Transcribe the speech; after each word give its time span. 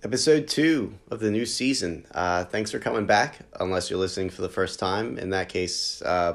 Episode 0.00 0.46
two 0.46 0.94
of 1.10 1.18
the 1.18 1.28
new 1.28 1.44
season. 1.44 2.06
Uh, 2.12 2.44
thanks 2.44 2.70
for 2.70 2.78
coming 2.78 3.04
back, 3.04 3.40
unless 3.58 3.90
you're 3.90 3.98
listening 3.98 4.30
for 4.30 4.42
the 4.42 4.48
first 4.48 4.78
time. 4.78 5.18
In 5.18 5.30
that 5.30 5.48
case, 5.48 6.00
uh, 6.02 6.34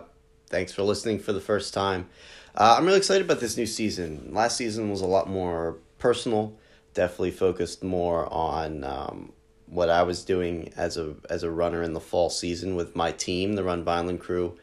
thanks 0.50 0.74
for 0.74 0.84
listening 0.84 1.18
for 1.18 1.32
the 1.32 1.40
first 1.40 1.74
time. 1.74 2.10
Uh, 2.56 2.76
I'm 2.78 2.86
really 2.86 2.98
excited 2.98 3.24
about 3.24 3.40
this 3.40 3.56
new 3.56 3.66
season. 3.66 4.32
Last 4.34 4.58
season 4.58 4.90
was 4.90 5.00
a 5.00 5.06
lot 5.06 5.30
more 5.30 5.78
personal, 5.98 6.58
definitely 6.94 7.32
focused 7.32 7.86
more 7.86 8.28
on 8.34 8.84
um, 8.84 9.32
what 9.68 9.90
I 9.90 10.04
was 10.04 10.26
doing 10.26 10.74
as 10.76 10.98
a 10.98 11.16
as 11.30 11.44
a 11.44 11.50
runner 11.50 11.84
in 11.84 11.94
the 11.94 12.02
fall 12.02 12.30
season 12.30 12.76
with 12.76 12.98
my 12.98 13.14
team, 13.14 13.54
the 13.54 13.64
Run 13.64 13.86
Vineland 13.86 14.20
crew, 14.20 14.58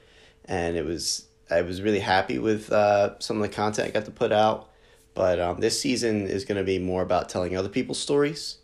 and 0.44 0.76
it 0.76 0.84
was 0.84 1.24
I 1.50 1.62
was 1.62 1.80
really 1.80 2.00
happy 2.00 2.38
with 2.38 2.70
uh, 2.70 3.18
some 3.18 3.36
of 3.38 3.42
the 3.42 3.48
content 3.48 3.88
I 3.88 3.92
got 3.92 4.04
to 4.04 4.10
put 4.10 4.30
out. 4.30 4.68
But 5.14 5.40
um, 5.40 5.60
this 5.60 5.80
season 5.80 6.26
is 6.26 6.44
going 6.44 6.58
to 6.58 6.64
be 6.64 6.78
more 6.78 7.00
about 7.00 7.30
telling 7.30 7.56
other 7.56 7.70
people's 7.70 7.98
stories 7.98 8.58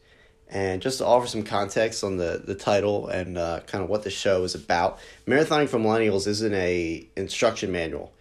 and 0.48 0.80
just 0.80 0.98
to 0.98 1.06
offer 1.06 1.26
some 1.26 1.42
context 1.42 2.04
on 2.04 2.16
the, 2.16 2.43
the 2.44 2.54
title 2.54 3.08
and 3.08 3.36
uh, 3.36 3.61
kind 3.66 3.82
of 3.82 3.90
what 3.90 4.04
the 4.04 4.11
show 4.11 4.44
is 4.44 4.54
about, 4.54 4.98
Marathoning 5.26 5.68
for 5.68 5.79
Millennials 5.79 6.26
isn't 6.26 6.54
a 6.54 7.07
instruction 7.16 7.72
manual. 7.72 8.12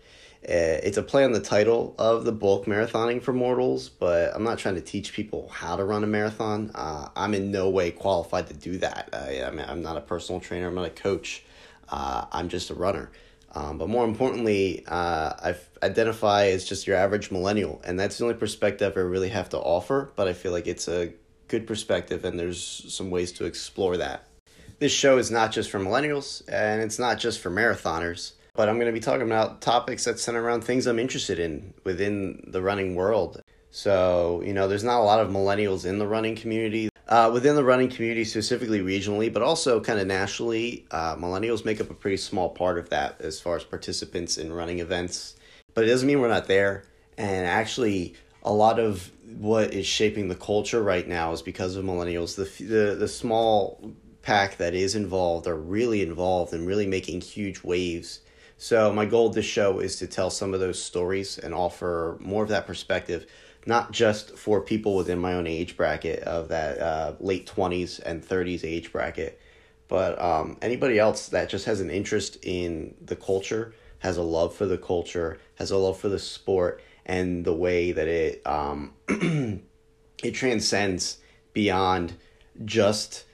Uh, 0.48 0.78
it's 0.84 0.98
a 0.98 1.04
play 1.04 1.24
on 1.24 1.32
the 1.32 1.40
title 1.40 1.96
of 1.98 2.24
the 2.24 2.32
book, 2.32 2.66
Marathoning 2.66 3.22
for 3.22 3.34
Mortals, 3.34 3.90
but 3.90 4.36
I'm 4.36 4.44
not 4.44 4.60
trying 4.60 4.76
to 4.76 4.82
teach 4.82 5.14
people 5.14 5.50
how 5.50 5.76
to 5.76 5.84
run 5.84 6.04
a 6.04 6.08
marathon. 6.08 6.70
Uh, 6.76 7.10
I'm 7.16 7.34
in 7.34 7.52
no 7.52 7.70
way 7.70 7.90
qualified 7.90 8.48
to 8.48 8.54
do 8.54 8.78
that. 8.78 9.10
I, 9.12 9.44
I 9.44 9.50
mean, 9.50 9.66
I'm 9.68 9.82
not 9.82 9.98
a 9.98 10.02
personal 10.02 10.40
trainer, 10.40 10.68
I'm 10.68 10.76
not 10.76 10.86
a 10.86 10.92
coach. 10.92 11.44
Uh, 11.90 12.26
I'm 12.32 12.50
just 12.50 12.70
a 12.70 12.74
runner. 12.76 13.12
Um, 13.54 13.78
but 13.78 13.88
more 13.88 14.04
importantly, 14.04 14.84
uh, 14.88 15.34
I 15.42 15.56
identify 15.82 16.48
as 16.48 16.66
just 16.66 16.88
your 16.88 16.98
average 16.98 17.32
millennial, 17.32 17.82
and 17.86 18.00
that's 18.00 18.18
the 18.18 18.26
only 18.26 18.36
perspective 18.36 18.94
I 18.98 19.00
really 19.00 19.30
have 19.30 19.50
to 19.50 19.58
offer. 19.58 20.12
But 20.16 20.28
I 20.28 20.34
feel 20.34 20.52
like 20.52 20.68
it's 20.68 20.88
a 20.88 21.14
good 21.48 21.68
perspective, 21.68 22.26
and 22.26 22.40
there's 22.40 22.86
some 22.94 23.10
ways 23.10 23.32
to 23.34 23.46
explore 23.46 23.98
that. 23.98 24.28
This 24.80 24.92
show 24.92 25.18
is 25.18 25.32
not 25.32 25.52
just 25.52 25.70
for 25.70 25.80
millennials, 25.80 26.42
and 26.50 26.82
it's 26.82 27.00
not 27.00 27.20
just 27.20 27.40
for 27.40 27.50
marathoners, 27.50 28.34
but 28.56 28.68
I'm 28.68 28.76
going 28.76 28.88
to 28.88 28.94
be 28.94 29.00
talking 29.00 29.26
about 29.26 29.62
topics 29.62 30.06
that 30.06 30.20
center 30.20 30.42
around 30.42 30.64
things 30.64 30.86
I'm 30.86 31.00
interested 31.00 31.40
in 31.40 31.74
within 31.84 32.44
the 32.48 32.62
running 32.62 32.96
world. 32.96 33.42
So, 33.72 34.42
you 34.46 34.54
know, 34.54 34.68
there's 34.68 34.84
not 34.84 35.00
a 35.00 35.04
lot 35.04 35.20
of 35.20 35.30
millennials 35.30 35.86
in 35.86 36.00
the 36.00 36.08
running 36.08 36.36
community. 36.36 36.90
Uh, 37.08 37.30
within 37.32 37.56
the 37.56 37.64
running 37.64 37.90
community, 37.90 38.24
specifically 38.24 38.80
regionally, 38.80 39.32
but 39.32 39.44
also 39.44 39.80
kind 39.80 40.00
of 40.00 40.08
nationally, 40.08 40.88
uh, 40.90 41.16
millennials 41.16 41.64
make 41.64 41.80
up 41.80 41.92
a 41.92 41.94
pretty 41.94 42.18
small 42.18 42.50
part 42.50 42.80
of 42.80 42.90
that 42.90 43.22
as 43.22 43.40
far 43.40 43.56
as 43.56 43.64
participants 43.64 44.38
in 44.38 44.52
running 44.52 44.80
events. 44.80 45.36
But 45.76 45.84
it 45.84 45.88
doesn't 45.88 46.08
mean 46.08 46.20
we're 46.20 46.30
not 46.30 46.48
there. 46.48 46.86
And 47.18 47.46
actually, 47.46 48.16
a 48.46 48.54
lot 48.54 48.80
of 48.80 49.12
what 49.38 49.74
is 49.74 49.86
shaping 49.86 50.30
the 50.30 50.36
culture 50.36 50.82
right 50.82 51.08
now 51.08 51.34
is 51.34 51.42
because 51.42 51.76
of 51.76 51.84
millennials. 51.84 52.36
The 52.36 52.64
the 52.64 52.96
the 52.96 53.08
small 53.08 53.94
pack 54.22 54.58
that 54.58 54.74
is 54.74 54.96
involved 54.96 55.46
are 55.48 55.56
really 55.58 56.02
involved 56.02 56.54
and 56.54 56.66
really 56.66 56.88
making 56.88 57.22
huge 57.22 57.64
waves. 57.64 58.22
So 58.58 58.94
my 58.94 59.06
goal 59.06 59.30
this 59.30 59.46
show 59.46 59.80
is 59.80 59.98
to 59.98 60.08
tell 60.08 60.30
some 60.30 60.54
of 60.54 60.62
those 60.62 60.82
stories 60.82 61.38
and 61.38 61.54
offer 61.54 62.18
more 62.22 62.44
of 62.44 62.50
that 62.50 62.66
perspective, 62.66 63.26
not 63.66 63.92
just 63.92 64.38
for 64.38 64.62
people 64.62 64.96
within 64.96 65.20
my 65.20 65.34
own 65.34 65.48
age 65.48 65.76
bracket 65.76 66.20
of 66.24 66.48
that 66.48 66.80
uh, 66.80 67.16
late 67.20 67.46
twenties 67.46 68.00
and 68.00 68.24
thirties 68.24 68.64
age 68.64 68.92
bracket, 68.92 69.42
but 69.88 70.20
um, 70.22 70.58
anybody 70.62 70.98
else 70.98 71.30
that 71.30 71.50
just 71.50 71.66
has 71.66 71.82
an 71.82 71.90
interest 71.90 72.38
in 72.44 72.96
the 73.02 73.16
culture, 73.16 73.74
has 74.00 74.18
a 74.18 74.24
love 74.24 74.56
for 74.56 74.66
the 74.66 74.78
culture, 74.78 75.40
has 75.56 75.72
a 75.72 75.78
love 75.78 76.00
for 76.00 76.10
the 76.10 76.20
sport, 76.20 76.82
and 77.06 77.46
the 77.46 77.54
way 77.54 77.92
that 77.92 78.08
it 78.08 78.42
um, 78.46 78.94
it 79.08 80.34
transcends 80.34 81.18
beyond 81.54 82.14
just 82.64 83.26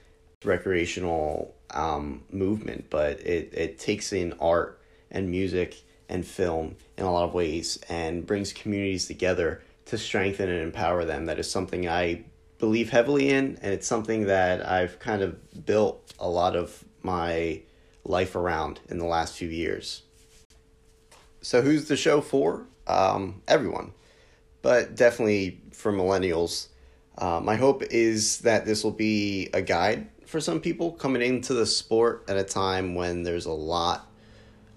recreational 0.44 1.54
um, 1.70 2.22
movement, 2.30 2.86
but 2.90 3.20
it, 3.20 3.52
it 3.52 3.78
takes 3.78 4.12
in 4.12 4.34
art 4.40 4.80
and 5.10 5.30
music 5.30 5.82
and 6.08 6.26
film 6.26 6.76
in 6.96 7.04
a 7.04 7.12
lot 7.12 7.24
of 7.24 7.34
ways 7.34 7.78
and 7.88 8.26
brings 8.26 8.52
communities 8.52 9.06
together 9.06 9.62
to 9.86 9.96
strengthen 9.96 10.48
and 10.48 10.60
empower 10.60 11.04
them. 11.04 11.26
That 11.26 11.38
is 11.38 11.50
something 11.50 11.88
I 11.88 12.24
believe 12.58 12.90
heavily 12.90 13.30
in, 13.30 13.58
and 13.62 13.72
it's 13.72 13.86
something 13.86 14.26
that 14.26 14.66
I've 14.66 14.98
kind 14.98 15.22
of 15.22 15.66
built 15.66 16.12
a 16.18 16.28
lot 16.28 16.54
of 16.54 16.84
my 17.02 17.62
life 18.04 18.36
around 18.36 18.80
in 18.88 18.98
the 18.98 19.06
last 19.06 19.36
few 19.36 19.48
years. 19.48 20.02
So, 21.40 21.62
who's 21.62 21.88
the 21.88 21.96
show 21.96 22.20
for? 22.20 22.66
Um, 22.86 23.42
everyone, 23.48 23.92
but 24.62 24.94
definitely 24.94 25.60
for 25.72 25.92
millennials. 25.92 26.68
Uh, 27.18 27.40
my 27.40 27.56
hope 27.56 27.82
is 27.84 28.38
that 28.38 28.64
this 28.64 28.82
will 28.82 28.90
be 28.90 29.48
a 29.52 29.60
guide 29.60 30.08
for 30.26 30.40
some 30.40 30.60
people 30.60 30.92
coming 30.92 31.20
into 31.22 31.52
the 31.52 31.66
sport 31.66 32.24
at 32.28 32.36
a 32.36 32.44
time 32.44 32.94
when 32.94 33.22
there's 33.22 33.44
a 33.44 33.52
lot 33.52 34.10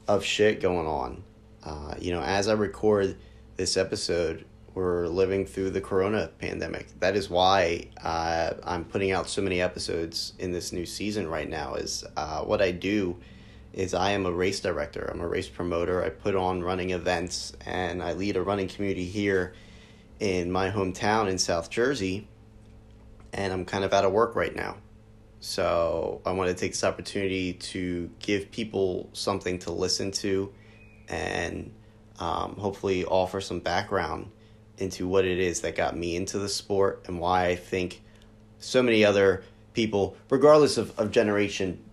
of 0.08 0.24
shit 0.24 0.60
going 0.60 0.86
on. 0.86 1.24
Uh, 1.64 1.96
you 2.00 2.12
know, 2.12 2.22
as 2.22 2.48
I 2.48 2.54
record 2.54 3.18
this 3.56 3.78
episode, 3.78 4.46
we're 4.74 5.08
living 5.08 5.46
through 5.46 5.70
the 5.70 5.80
corona 5.80 6.30
pandemic. 6.40 6.88
That 7.00 7.16
is 7.16 7.30
why 7.30 7.88
uh, 8.04 8.56
I'm 8.64 8.84
putting 8.84 9.12
out 9.14 9.30
so 9.30 9.42
many 9.42 9.62
episodes 9.62 10.34
in 10.38 10.52
this 10.52 10.74
new 10.74 10.86
season 10.86 11.28
right 11.28 11.50
now. 11.50 11.76
Is 11.76 12.04
uh, 12.18 12.42
what 12.42 12.62
I 12.62 12.72
do 12.72 13.18
is 13.76 13.94
I 13.94 14.12
am 14.12 14.26
a 14.26 14.32
race 14.32 14.62
director. 14.62 15.10
I'm 15.14 15.20
a 15.20 15.28
race 15.28 15.50
promoter. 15.50 16.02
I 16.02 16.10
put 16.10 16.34
on 16.34 16.64
running 16.64 16.92
events 16.92 17.52
and 17.66 18.02
I 18.02 18.14
lead 18.14 18.38
a 18.38 18.42
running 18.42 18.70
community 18.70 19.04
here 19.04 19.54
in 20.22 20.50
my 20.50 20.72
hometown 20.72 21.30
in 21.30 21.38
South 21.38 21.70
Jersey. 21.70 22.30
And 23.34 23.52
I'm 23.52 23.66
kind 23.66 23.84
of 23.84 23.94
out 23.94 24.06
of 24.06 24.14
work 24.14 24.34
right 24.34 24.56
now. 24.56 24.78
So 25.42 26.22
I 26.26 26.32
want 26.32 26.50
to 26.50 26.56
take 26.56 26.72
this 26.72 26.86
opportunity 26.86 27.54
to 27.54 28.10
give 28.20 28.50
people 28.50 29.10
something 29.12 29.60
to 29.60 29.74
listen 29.74 30.12
to 30.14 30.54
and 31.10 31.74
um, 32.18 32.56
hopefully 32.56 33.04
offer 33.04 33.42
some 33.42 33.60
background 33.60 34.32
into 34.78 35.06
what 35.06 35.26
it 35.26 35.38
is 35.38 35.62
that 35.62 35.76
got 35.76 35.98
me 35.98 36.16
into 36.16 36.40
the 36.40 36.48
sport 36.48 37.04
and 37.08 37.20
why 37.20 37.48
I 37.48 37.56
think 37.58 38.02
so 38.58 38.82
many 38.82 39.04
other 39.04 39.44
people, 39.74 40.16
regardless 40.30 40.78
of, 40.78 40.98
of 40.98 41.12
generation, 41.12 41.84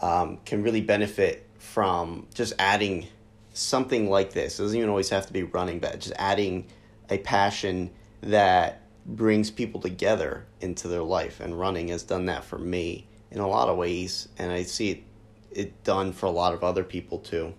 um, 0.00 0.38
can 0.44 0.62
really 0.62 0.80
benefit 0.80 1.48
from 1.58 2.26
just 2.34 2.52
adding 2.58 3.06
something 3.52 4.10
like 4.10 4.32
this. 4.32 4.58
It 4.58 4.62
doesn't 4.62 4.76
even 4.76 4.90
always 4.90 5.10
have 5.10 5.26
to 5.26 5.32
be 5.32 5.42
running, 5.42 5.78
but 5.78 6.00
just 6.00 6.14
adding 6.18 6.66
a 7.08 7.18
passion 7.18 7.90
that 8.20 8.82
brings 9.06 9.50
people 9.50 9.80
together 9.80 10.46
into 10.60 10.88
their 10.88 11.02
life. 11.02 11.40
And 11.40 11.58
running 11.58 11.88
has 11.88 12.02
done 12.02 12.26
that 12.26 12.44
for 12.44 12.58
me 12.58 13.06
in 13.30 13.40
a 13.40 13.48
lot 13.48 13.68
of 13.68 13.76
ways, 13.76 14.28
and 14.38 14.52
I 14.52 14.62
see 14.62 14.90
it, 14.90 15.02
it 15.50 15.84
done 15.84 16.12
for 16.12 16.26
a 16.26 16.30
lot 16.30 16.54
of 16.54 16.62
other 16.62 16.84
people 16.84 17.18
too. 17.18 17.54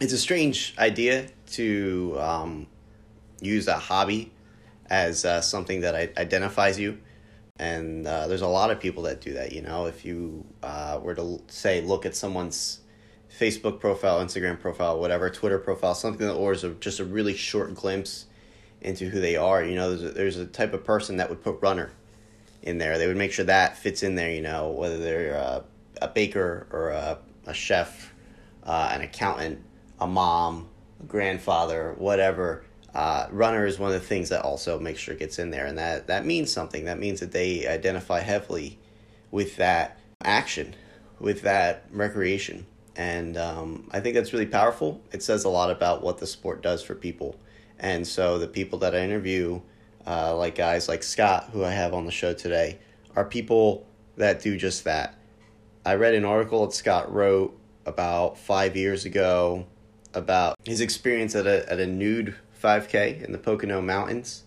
It's 0.00 0.12
a 0.12 0.18
strange 0.18 0.74
idea 0.78 1.28
to 1.52 2.16
um, 2.18 2.66
use 3.40 3.68
a 3.68 3.78
hobby 3.78 4.32
as 4.86 5.24
uh, 5.24 5.40
something 5.40 5.80
that 5.80 5.94
identifies 6.18 6.78
you 6.78 6.98
and 7.58 8.06
uh, 8.06 8.26
there's 8.26 8.42
a 8.42 8.48
lot 8.48 8.70
of 8.70 8.80
people 8.80 9.04
that 9.04 9.20
do 9.20 9.32
that 9.34 9.52
you 9.52 9.62
know? 9.62 9.86
If 9.86 10.04
you 10.04 10.44
uh, 10.62 10.98
were 11.02 11.14
to 11.14 11.40
say 11.48 11.80
look 11.80 12.06
at 12.06 12.14
someone's 12.16 12.80
facebook 13.38 13.80
profile 13.80 14.24
instagram 14.24 14.60
profile 14.60 15.00
whatever 15.00 15.28
twitter 15.28 15.58
profile 15.58 15.92
something 15.92 16.24
that 16.24 16.34
orders 16.34 16.62
a, 16.62 16.70
just 16.74 17.00
a 17.00 17.04
really 17.04 17.34
short 17.34 17.74
glimpse 17.74 18.26
into 18.80 19.08
who 19.08 19.20
they 19.20 19.34
are 19.34 19.64
you 19.64 19.74
know 19.74 19.88
there's 19.90 20.02
a, 20.04 20.14
there's 20.14 20.36
a 20.36 20.46
type 20.46 20.72
of 20.72 20.84
person 20.84 21.16
that 21.16 21.28
would 21.28 21.42
put 21.42 21.60
runner 21.60 21.90
in 22.64 22.78
there. 22.78 22.98
They 22.98 23.06
would 23.06 23.16
make 23.16 23.32
sure 23.32 23.44
that 23.44 23.76
fits 23.78 24.02
in 24.02 24.14
there 24.14 24.30
you 24.30 24.42
know 24.42 24.70
whether 24.70 24.98
they're 24.98 25.34
a, 25.34 25.64
a 26.02 26.08
baker 26.08 26.66
or 26.70 26.90
a, 26.90 27.18
a 27.46 27.54
chef 27.54 28.12
uh, 28.64 28.90
an 28.92 29.02
accountant 29.02 29.62
a 30.00 30.06
mom 30.06 30.68
a 31.00 31.04
grandfather 31.04 31.94
whatever 31.98 32.64
uh, 32.94 33.26
runner 33.30 33.66
is 33.66 33.78
one 33.78 33.92
of 33.92 34.00
the 34.00 34.06
things 34.06 34.28
that 34.28 34.42
also 34.42 34.78
makes 34.78 35.00
sure 35.00 35.14
it 35.14 35.18
gets 35.18 35.38
in 35.38 35.50
there, 35.50 35.66
and 35.66 35.76
that 35.78 36.06
that 36.06 36.24
means 36.24 36.52
something. 36.52 36.84
That 36.84 36.98
means 36.98 37.20
that 37.20 37.32
they 37.32 37.66
identify 37.66 38.20
heavily 38.20 38.78
with 39.30 39.56
that 39.56 39.98
action, 40.22 40.74
with 41.18 41.42
that 41.42 41.86
recreation, 41.90 42.66
and 42.94 43.36
um, 43.36 43.88
I 43.92 43.98
think 43.98 44.14
that's 44.14 44.32
really 44.32 44.46
powerful. 44.46 45.00
It 45.12 45.22
says 45.22 45.44
a 45.44 45.48
lot 45.48 45.70
about 45.70 46.02
what 46.02 46.18
the 46.18 46.26
sport 46.26 46.62
does 46.62 46.82
for 46.82 46.94
people, 46.94 47.36
and 47.80 48.06
so 48.06 48.38
the 48.38 48.46
people 48.46 48.78
that 48.80 48.94
I 48.94 49.00
interview, 49.00 49.60
uh, 50.06 50.36
like 50.36 50.54
guys 50.54 50.88
like 50.88 51.02
Scott, 51.02 51.50
who 51.52 51.64
I 51.64 51.72
have 51.72 51.94
on 51.94 52.06
the 52.06 52.12
show 52.12 52.32
today, 52.32 52.78
are 53.16 53.24
people 53.24 53.86
that 54.16 54.40
do 54.40 54.56
just 54.56 54.84
that. 54.84 55.16
I 55.84 55.96
read 55.96 56.14
an 56.14 56.24
article 56.24 56.64
that 56.64 56.72
Scott 56.72 57.12
wrote 57.12 57.58
about 57.86 58.38
five 58.38 58.76
years 58.76 59.04
ago 59.04 59.66
about 60.14 60.56
his 60.64 60.80
experience 60.80 61.34
at 61.34 61.46
a 61.46 61.70
at 61.70 61.80
a 61.80 61.86
nude 61.86 62.36
5K 62.64 63.22
in 63.22 63.32
the 63.32 63.38
Pocono 63.38 63.82
Mountains, 63.82 64.44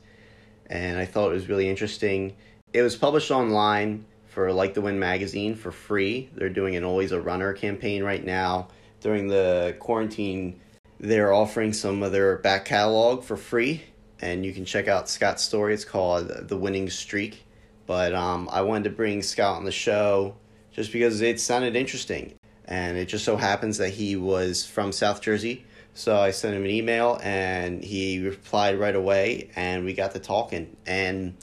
and 0.65 0.97
I 0.97 1.05
thought 1.05 1.29
it 1.29 1.35
was 1.35 1.47
really 1.47 1.69
interesting. 1.69 2.35
It 2.73 2.81
was 2.81 2.95
published 2.95 3.29
online 3.29 4.05
for 4.25 4.51
Like 4.51 4.73
the 4.73 4.81
Wind 4.81 4.99
magazine 4.99 5.53
for 5.53 5.71
free. 5.71 6.29
They're 6.33 6.49
doing 6.49 6.75
an 6.75 6.83
Always 6.83 7.11
a 7.11 7.21
Runner 7.21 7.53
campaign 7.53 8.03
right 8.03 8.25
now. 8.25 8.69
During 9.01 9.27
the 9.27 9.75
quarantine, 9.79 10.59
they're 10.99 11.31
offering 11.31 11.73
some 11.73 12.01
of 12.01 12.11
their 12.11 12.37
back 12.39 12.65
catalog 12.65 13.23
for 13.23 13.37
free, 13.37 13.83
and 14.19 14.43
you 14.43 14.51
can 14.51 14.65
check 14.65 14.87
out 14.87 15.07
Scott's 15.07 15.43
story. 15.43 15.75
It's 15.75 15.85
called 15.85 16.27
The 16.27 16.57
Winning 16.57 16.89
Streak. 16.89 17.45
but 17.85 18.13
um, 18.15 18.49
I 18.51 18.61
wanted 18.61 18.85
to 18.85 18.89
bring 18.95 19.21
Scott 19.21 19.57
on 19.57 19.63
the 19.63 19.71
show 19.71 20.35
just 20.71 20.91
because 20.91 21.21
it 21.21 21.39
sounded 21.39 21.75
interesting. 21.75 22.33
And 22.65 22.97
it 22.97 23.05
just 23.05 23.23
so 23.23 23.37
happens 23.37 23.77
that 23.77 23.91
he 23.91 24.17
was 24.17 24.65
from 24.65 24.91
South 24.91 25.21
Jersey. 25.21 25.65
So 25.97 26.15
I 26.15 26.29
sent 26.29 26.55
him 26.55 26.63
an 26.63 26.69
email 26.69 27.19
and 27.23 27.83
he 27.83 28.19
replied 28.19 28.79
right 28.79 28.95
away 28.95 29.49
and 29.55 29.83
we 29.83 29.95
got 29.95 30.11
to 30.11 30.19
talking. 30.19 30.77
And 30.85 31.33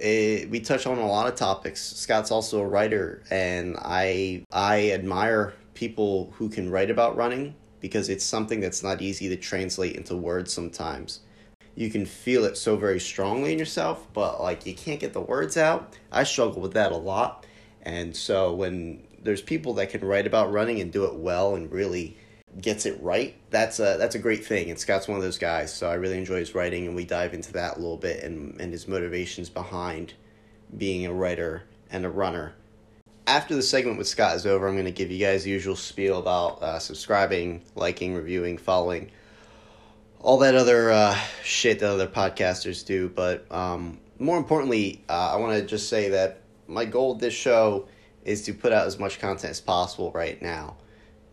it, 0.00 0.50
we 0.50 0.58
touched 0.58 0.88
on 0.88 0.98
a 0.98 1.06
lot 1.06 1.28
of 1.28 1.36
topics. 1.36 1.80
Scott's 1.80 2.32
also 2.32 2.58
a 2.58 2.66
writer 2.66 3.22
and 3.30 3.76
I 3.78 4.44
I 4.50 4.90
admire 4.90 5.54
people 5.74 6.34
who 6.36 6.48
can 6.48 6.72
write 6.72 6.90
about 6.90 7.14
running 7.14 7.54
because 7.78 8.08
it's 8.08 8.24
something 8.24 8.58
that's 8.58 8.82
not 8.82 9.00
easy 9.00 9.28
to 9.28 9.36
translate 9.36 9.94
into 9.94 10.16
words 10.16 10.52
sometimes. 10.52 11.20
You 11.76 11.88
can 11.88 12.04
feel 12.04 12.44
it 12.44 12.56
so 12.56 12.74
very 12.74 12.98
strongly 12.98 13.52
in 13.52 13.60
yourself, 13.60 14.08
but 14.12 14.40
like 14.40 14.66
you 14.66 14.74
can't 14.74 14.98
get 14.98 15.12
the 15.12 15.20
words 15.20 15.56
out. 15.56 15.96
I 16.10 16.24
struggle 16.24 16.60
with 16.60 16.72
that 16.72 16.90
a 16.90 16.96
lot. 16.96 17.46
And 17.82 18.14
so 18.16 18.54
when 18.54 19.06
there's 19.22 19.40
people 19.40 19.74
that 19.74 19.90
can 19.90 20.04
write 20.04 20.26
about 20.26 20.50
running 20.50 20.80
and 20.80 20.92
do 20.92 21.04
it 21.04 21.14
well 21.14 21.54
and 21.54 21.70
really 21.70 22.16
gets 22.60 22.86
it 22.86 23.02
right, 23.02 23.34
that's 23.50 23.80
a 23.80 23.96
that's 23.98 24.14
a 24.14 24.18
great 24.18 24.44
thing. 24.44 24.70
And 24.70 24.78
Scott's 24.78 25.08
one 25.08 25.16
of 25.16 25.22
those 25.22 25.38
guys. 25.38 25.72
So 25.72 25.88
I 25.88 25.94
really 25.94 26.18
enjoy 26.18 26.38
his 26.38 26.54
writing 26.54 26.86
and 26.86 26.94
we 26.94 27.04
dive 27.04 27.34
into 27.34 27.52
that 27.54 27.76
a 27.76 27.80
little 27.80 27.96
bit 27.96 28.22
and, 28.22 28.60
and 28.60 28.72
his 28.72 28.86
motivations 28.86 29.48
behind 29.48 30.14
being 30.76 31.06
a 31.06 31.12
writer 31.12 31.64
and 31.90 32.04
a 32.04 32.10
runner 32.10 32.54
after 33.26 33.54
the 33.54 33.62
segment 33.62 33.98
with 33.98 34.08
Scott 34.08 34.36
is 34.36 34.46
over, 34.46 34.66
I'm 34.66 34.74
going 34.74 34.84
to 34.84 34.90
give 34.90 35.10
you 35.10 35.18
guys 35.18 35.44
the 35.44 35.50
usual 35.50 35.76
spiel 35.76 36.18
about 36.18 36.62
uh, 36.62 36.78
subscribing, 36.78 37.62
liking, 37.74 38.14
reviewing, 38.14 38.58
following, 38.58 39.10
all 40.20 40.38
that 40.38 40.54
other 40.54 40.90
uh, 40.90 41.16
shit 41.42 41.78
that 41.80 41.90
other 41.90 42.06
podcasters 42.06 42.84
do. 42.84 43.08
But 43.08 43.50
um, 43.50 43.98
more 44.18 44.38
importantly, 44.38 45.04
uh, 45.08 45.32
I 45.32 45.36
want 45.36 45.58
to 45.58 45.64
just 45.66 45.88
say 45.88 46.08
that 46.10 46.40
my 46.66 46.84
goal 46.84 47.12
of 47.12 47.20
this 47.20 47.34
show 47.34 47.88
is 48.24 48.42
to 48.42 48.54
put 48.54 48.72
out 48.72 48.86
as 48.86 48.98
much 48.98 49.18
content 49.18 49.50
as 49.50 49.60
possible 49.60 50.12
right 50.12 50.40
now 50.40 50.76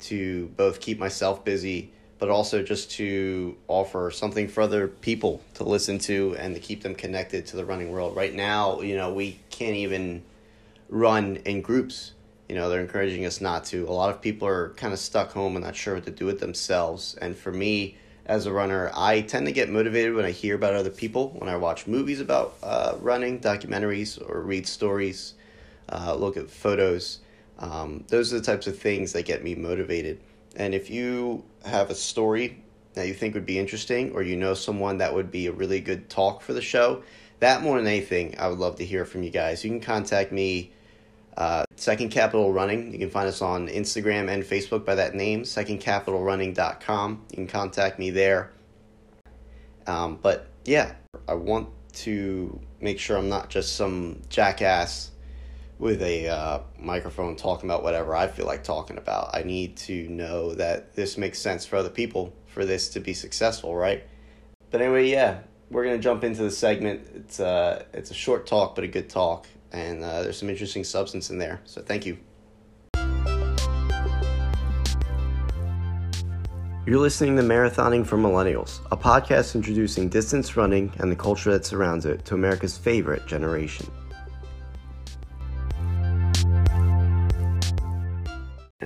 to 0.01 0.48
both 0.57 0.80
keep 0.80 1.00
myself 1.00 1.44
busy, 1.44 1.92
but 2.18 2.30
also 2.30 2.62
just 2.62 2.92
to 2.92 3.57
offer 3.68 4.12
something 4.12 4.48
for 4.48 4.62
other 4.62 4.88
people 4.88 5.42
to 5.56 5.63
listen 5.63 5.98
to 6.00 6.36
and 6.38 6.54
to 6.56 6.62
keep 6.62 6.84
them 6.84 6.96
connected 6.96 7.46
to 7.48 7.56
the 7.56 7.66
running 7.66 7.92
world. 7.92 8.16
Right 8.16 8.34
now, 8.34 8.81
you 8.81 8.96
know, 8.96 9.13
we 9.13 9.40
can't 9.50 9.75
even 9.75 10.24
run 10.90 11.38
in 11.46 11.62
groups. 11.62 12.13
You 12.48 12.56
know, 12.56 12.69
they're 12.69 12.81
encouraging 12.81 13.25
us 13.25 13.42
not 13.42 13.63
to. 13.66 13.88
A 13.88 13.92
lot 13.92 14.10
of 14.10 14.22
people 14.22 14.48
are 14.48 14.69
kind 14.69 14.92
of 14.92 15.00
stuck 15.00 15.31
home 15.31 15.56
and 15.56 15.63
not 15.63 15.75
sure 15.75 15.96
what 15.96 16.06
to 16.06 16.12
do 16.12 16.25
with 16.25 16.40
themselves. 16.40 17.16
And 17.22 17.38
for 17.38 17.52
me, 17.52 17.98
as 18.25 18.45
a 18.45 18.54
runner, 18.54 18.92
I 18.94 19.22
tend 19.22 19.48
to 19.48 19.52
get 19.52 19.69
motivated 19.69 20.13
when 20.13 20.25
I 20.25 20.31
hear 20.31 20.56
about 20.56 20.75
other 20.75 20.90
people, 20.92 21.30
when 21.40 21.50
I 21.50 21.57
watch 21.57 21.88
movies 21.88 22.22
about 22.22 22.56
uh, 22.62 22.95
running, 23.00 23.40
documentaries, 23.40 24.19
or 24.30 24.42
read 24.42 24.68
stories, 24.68 25.34
uh, 25.90 26.16
look 26.16 26.38
at 26.38 26.50
photos. 26.50 27.19
Um, 27.60 28.06
those 28.08 28.34
are 28.34 28.40
the 28.40 28.46
types 28.46 28.68
of 28.68 28.80
things 28.80 29.14
that 29.14 29.26
get 29.26 29.44
me 29.44 29.54
motivated. 29.54 30.22
And 30.56 30.74
if 30.74 30.90
you 30.90 31.44
have 31.66 31.90
a 31.90 31.96
story 31.96 32.64
that 32.94 33.08
you 33.08 33.14
think 33.14 33.34
would 33.34 33.46
be 33.46 33.60
interesting, 33.60 34.12
or 34.14 34.24
you 34.24 34.36
know 34.36 34.54
someone 34.54 34.98
that 34.98 35.14
would 35.14 35.30
be 35.30 35.48
a 35.48 35.52
really 35.52 35.80
good 35.80 36.10
talk 36.10 36.42
for 36.42 36.54
the 36.54 36.62
show, 36.62 37.04
that 37.40 37.62
more 37.62 37.78
than 37.78 37.88
anything, 37.88 38.36
I 38.40 38.48
would 38.48 38.60
love 38.60 38.78
to 38.78 38.86
hear 38.86 39.06
from 39.06 39.24
you 39.24 39.30
guys. 39.30 39.64
You 39.64 39.70
can 39.70 39.82
contact 39.82 40.32
me 40.32 40.72
uh, 41.38 41.64
Second 41.76 42.10
Capital 42.10 42.52
Running. 42.52 42.92
You 42.92 43.00
can 43.00 43.10
find 43.10 43.28
us 43.28 43.42
on 43.42 43.68
Instagram 43.68 44.30
and 44.30 44.44
Facebook 44.44 44.86
by 44.86 44.96
that 44.96 45.16
name, 45.16 45.44
secondcapitalrunning.com. 45.44 47.26
You 47.30 47.36
can 47.36 47.48
contact 47.48 48.00
me 48.00 48.10
there. 48.10 48.52
Um, 49.88 50.20
but 50.22 50.48
yeah, 50.66 50.94
I 51.28 51.34
want 51.34 51.70
to 51.94 52.60
make 52.82 53.00
sure 53.00 53.18
I'm 53.18 53.30
not 53.30 53.50
just 53.50 53.76
some 53.76 54.22
jackass 54.30 55.12
with 55.80 56.04
a 56.04 56.28
uh, 56.28 56.60
microphone 56.78 57.36
talking 57.36 57.70
about 57.70 57.81
whatever 57.81 58.16
I 58.16 58.28
feel 58.28 58.46
like 58.46 58.64
talking 58.64 58.98
about. 58.98 59.31
I 59.34 59.42
need 59.42 59.78
to 59.78 60.08
know 60.10 60.54
that 60.54 60.94
this 60.94 61.18
makes 61.18 61.40
sense 61.40 61.66
for 61.66 61.78
other 61.78 61.90
people 61.90 62.36
for 62.46 62.66
this 62.66 62.90
to 62.90 63.00
be 63.00 63.16
successful, 63.16 63.76
right? 63.76 64.04
But 64.70 64.81
anyway, 64.81 65.10
yeah, 65.10 65.40
we're 65.72 65.86
gonna 65.86 65.98
jump 65.98 66.24
into 66.24 66.44
the 66.44 66.52
segment. 66.52 67.08
It's 67.16 67.40
uh, 67.40 67.86
it's 67.94 68.12
a 68.12 68.14
short 68.16 68.46
talk, 68.46 68.76
but 68.76 68.84
a 68.84 68.88
good 68.88 69.10
talk 69.10 69.48
and 69.72 70.04
uh, 70.04 70.24
there's 70.24 70.38
some 70.38 70.50
interesting 70.50 70.84
substance 70.84 71.30
in 71.30 71.38
there. 71.38 71.62
So 71.66 71.81
thank 71.81 72.06
you. 72.06 72.18
You're 76.86 77.00
listening 77.00 77.36
to 77.36 77.44
Marathoning 77.44 78.06
for 78.06 78.18
Millennials, 78.18 78.80
a 78.92 78.98
podcast 78.98 79.54
introducing 79.54 80.10
distance 80.10 80.58
running 80.58 80.92
and 80.98 81.12
the 81.12 81.16
culture 81.16 81.52
that 81.52 81.66
surrounds 81.66 82.06
it 82.06 82.26
to 82.26 82.34
America's 82.34 82.78
favorite 82.78 83.28
generation. 83.28 83.86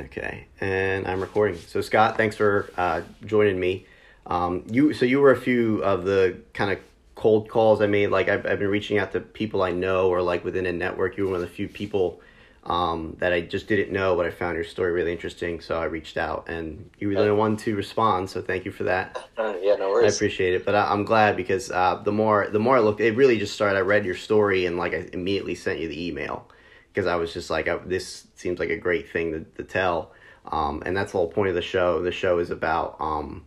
Okay, 0.05 0.47
and 0.59 1.07
I'm 1.07 1.21
recording. 1.21 1.57
So 1.57 1.81
Scott, 1.81 2.17
thanks 2.17 2.35
for 2.35 2.69
uh, 2.77 3.01
joining 3.25 3.59
me. 3.59 3.85
Um, 4.25 4.63
you 4.69 4.93
so 4.93 5.05
you 5.05 5.19
were 5.19 5.31
a 5.31 5.39
few 5.39 5.83
of 5.83 6.03
the 6.03 6.37
kind 6.53 6.71
of 6.71 6.79
cold 7.15 7.49
calls 7.49 7.81
I 7.81 7.87
made. 7.87 8.07
Like 8.07 8.27
I've, 8.27 8.45
I've 8.45 8.59
been 8.59 8.69
reaching 8.69 8.97
out 8.97 9.11
to 9.13 9.21
people 9.21 9.61
I 9.61 9.71
know 9.71 10.09
or 10.09 10.21
like 10.21 10.43
within 10.43 10.65
a 10.65 10.73
network. 10.73 11.17
You 11.17 11.25
were 11.25 11.31
one 11.31 11.41
of 11.41 11.47
the 11.47 11.53
few 11.53 11.67
people 11.67 12.21
um, 12.65 13.15
that 13.19 13.33
I 13.33 13.41
just 13.41 13.67
didn't 13.67 13.91
know, 13.91 14.15
but 14.15 14.25
I 14.25 14.31
found 14.31 14.55
your 14.55 14.65
story 14.65 14.91
really 14.91 15.11
interesting. 15.11 15.61
So 15.61 15.79
I 15.79 15.85
reached 15.85 16.17
out 16.17 16.49
and 16.49 16.89
you 16.99 17.09
were 17.09 17.13
the 17.15 17.21
only 17.21 17.33
one 17.33 17.57
to 17.57 17.75
respond. 17.75 18.29
So 18.29 18.41
thank 18.41 18.65
you 18.65 18.71
for 18.71 18.83
that. 18.83 19.17
Uh, 19.37 19.55
yeah, 19.61 19.75
no 19.75 19.89
worries. 19.89 20.13
I 20.13 20.15
appreciate 20.15 20.53
it. 20.53 20.65
But 20.65 20.75
I, 20.75 20.91
am 20.91 21.05
glad 21.05 21.35
because 21.35 21.71
uh, 21.71 22.01
the 22.03 22.11
more, 22.11 22.47
the 22.47 22.59
more 22.59 22.77
I 22.77 22.79
looked, 22.79 23.01
it 23.01 23.15
really 23.15 23.37
just 23.37 23.53
started. 23.53 23.77
I 23.77 23.81
read 23.81 24.05
your 24.05 24.15
story 24.15 24.65
and 24.65 24.77
like 24.77 24.93
I 24.93 25.09
immediately 25.13 25.55
sent 25.55 25.79
you 25.79 25.87
the 25.87 26.07
email 26.07 26.47
because 26.93 27.07
I 27.07 27.15
was 27.15 27.33
just 27.33 27.49
like, 27.49 27.67
I, 27.67 27.77
this 27.77 28.27
seems 28.35 28.59
like 28.59 28.69
a 28.69 28.77
great 28.77 29.09
thing 29.09 29.31
to, 29.31 29.39
to 29.57 29.63
tell. 29.63 30.11
Um, 30.45 30.83
and 30.85 30.95
that's 30.95 31.13
the 31.13 31.17
whole 31.17 31.29
point 31.29 31.49
of 31.49 31.55
the 31.55 31.61
show. 31.61 32.01
The 32.03 32.11
show 32.11 32.37
is 32.37 32.51
about 32.51 32.97
um, 32.99 33.45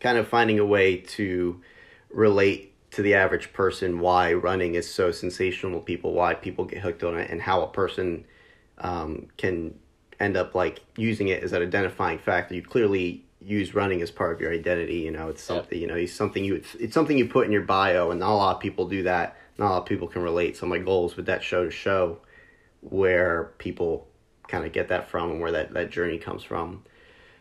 kind 0.00 0.18
of 0.18 0.26
finding 0.26 0.58
a 0.58 0.66
way 0.66 0.96
to 0.96 1.60
relate 2.10 2.72
to 2.92 3.02
the 3.02 3.14
average 3.14 3.52
person 3.52 4.00
why 4.00 4.32
running 4.32 4.74
is 4.74 4.92
so 4.92 5.12
sensational 5.12 5.80
to 5.80 5.84
people, 5.84 6.12
why 6.12 6.34
people 6.34 6.64
get 6.64 6.78
hooked 6.78 7.04
on 7.04 7.16
it, 7.16 7.30
and 7.30 7.40
how 7.42 7.62
a 7.62 7.68
person 7.68 8.24
um, 8.78 9.28
can 9.36 9.78
end 10.18 10.36
up 10.36 10.54
like 10.54 10.80
using 10.96 11.28
it 11.28 11.42
as 11.42 11.52
an 11.52 11.62
identifying 11.62 12.18
factor. 12.18 12.54
You 12.54 12.62
clearly 12.62 13.24
use 13.40 13.74
running 13.74 14.00
as 14.02 14.10
part 14.10 14.32
of 14.32 14.40
your 14.40 14.52
identity. 14.52 14.96
You 14.96 15.10
know, 15.10 15.28
it's 15.28 15.42
something 15.42 15.78
you 15.78 15.86
know, 15.86 15.94
it's 15.94 16.12
something 16.12 16.44
you 16.44 16.62
it's 16.80 16.94
something 16.94 17.18
you 17.18 17.28
put 17.28 17.46
in 17.46 17.52
your 17.52 17.62
bio, 17.62 18.10
and 18.10 18.20
not 18.20 18.30
a 18.30 18.34
lot 18.34 18.56
of 18.56 18.62
people 18.62 18.88
do 18.88 19.02
that. 19.04 19.36
Not 19.58 19.68
a 19.68 19.70
lot 19.70 19.82
of 19.82 19.86
people 19.86 20.08
can 20.08 20.22
relate. 20.22 20.56
So 20.56 20.66
my 20.66 20.78
goal 20.78 21.06
is 21.06 21.16
with 21.16 21.26
that 21.26 21.42
show 21.42 21.64
to 21.64 21.70
show 21.70 22.18
where 22.90 23.52
people 23.58 24.06
kind 24.48 24.64
of 24.64 24.72
get 24.72 24.88
that 24.88 25.08
from 25.08 25.30
and 25.30 25.40
where 25.40 25.52
that 25.52 25.72
that 25.74 25.90
journey 25.90 26.18
comes 26.18 26.42
from. 26.42 26.84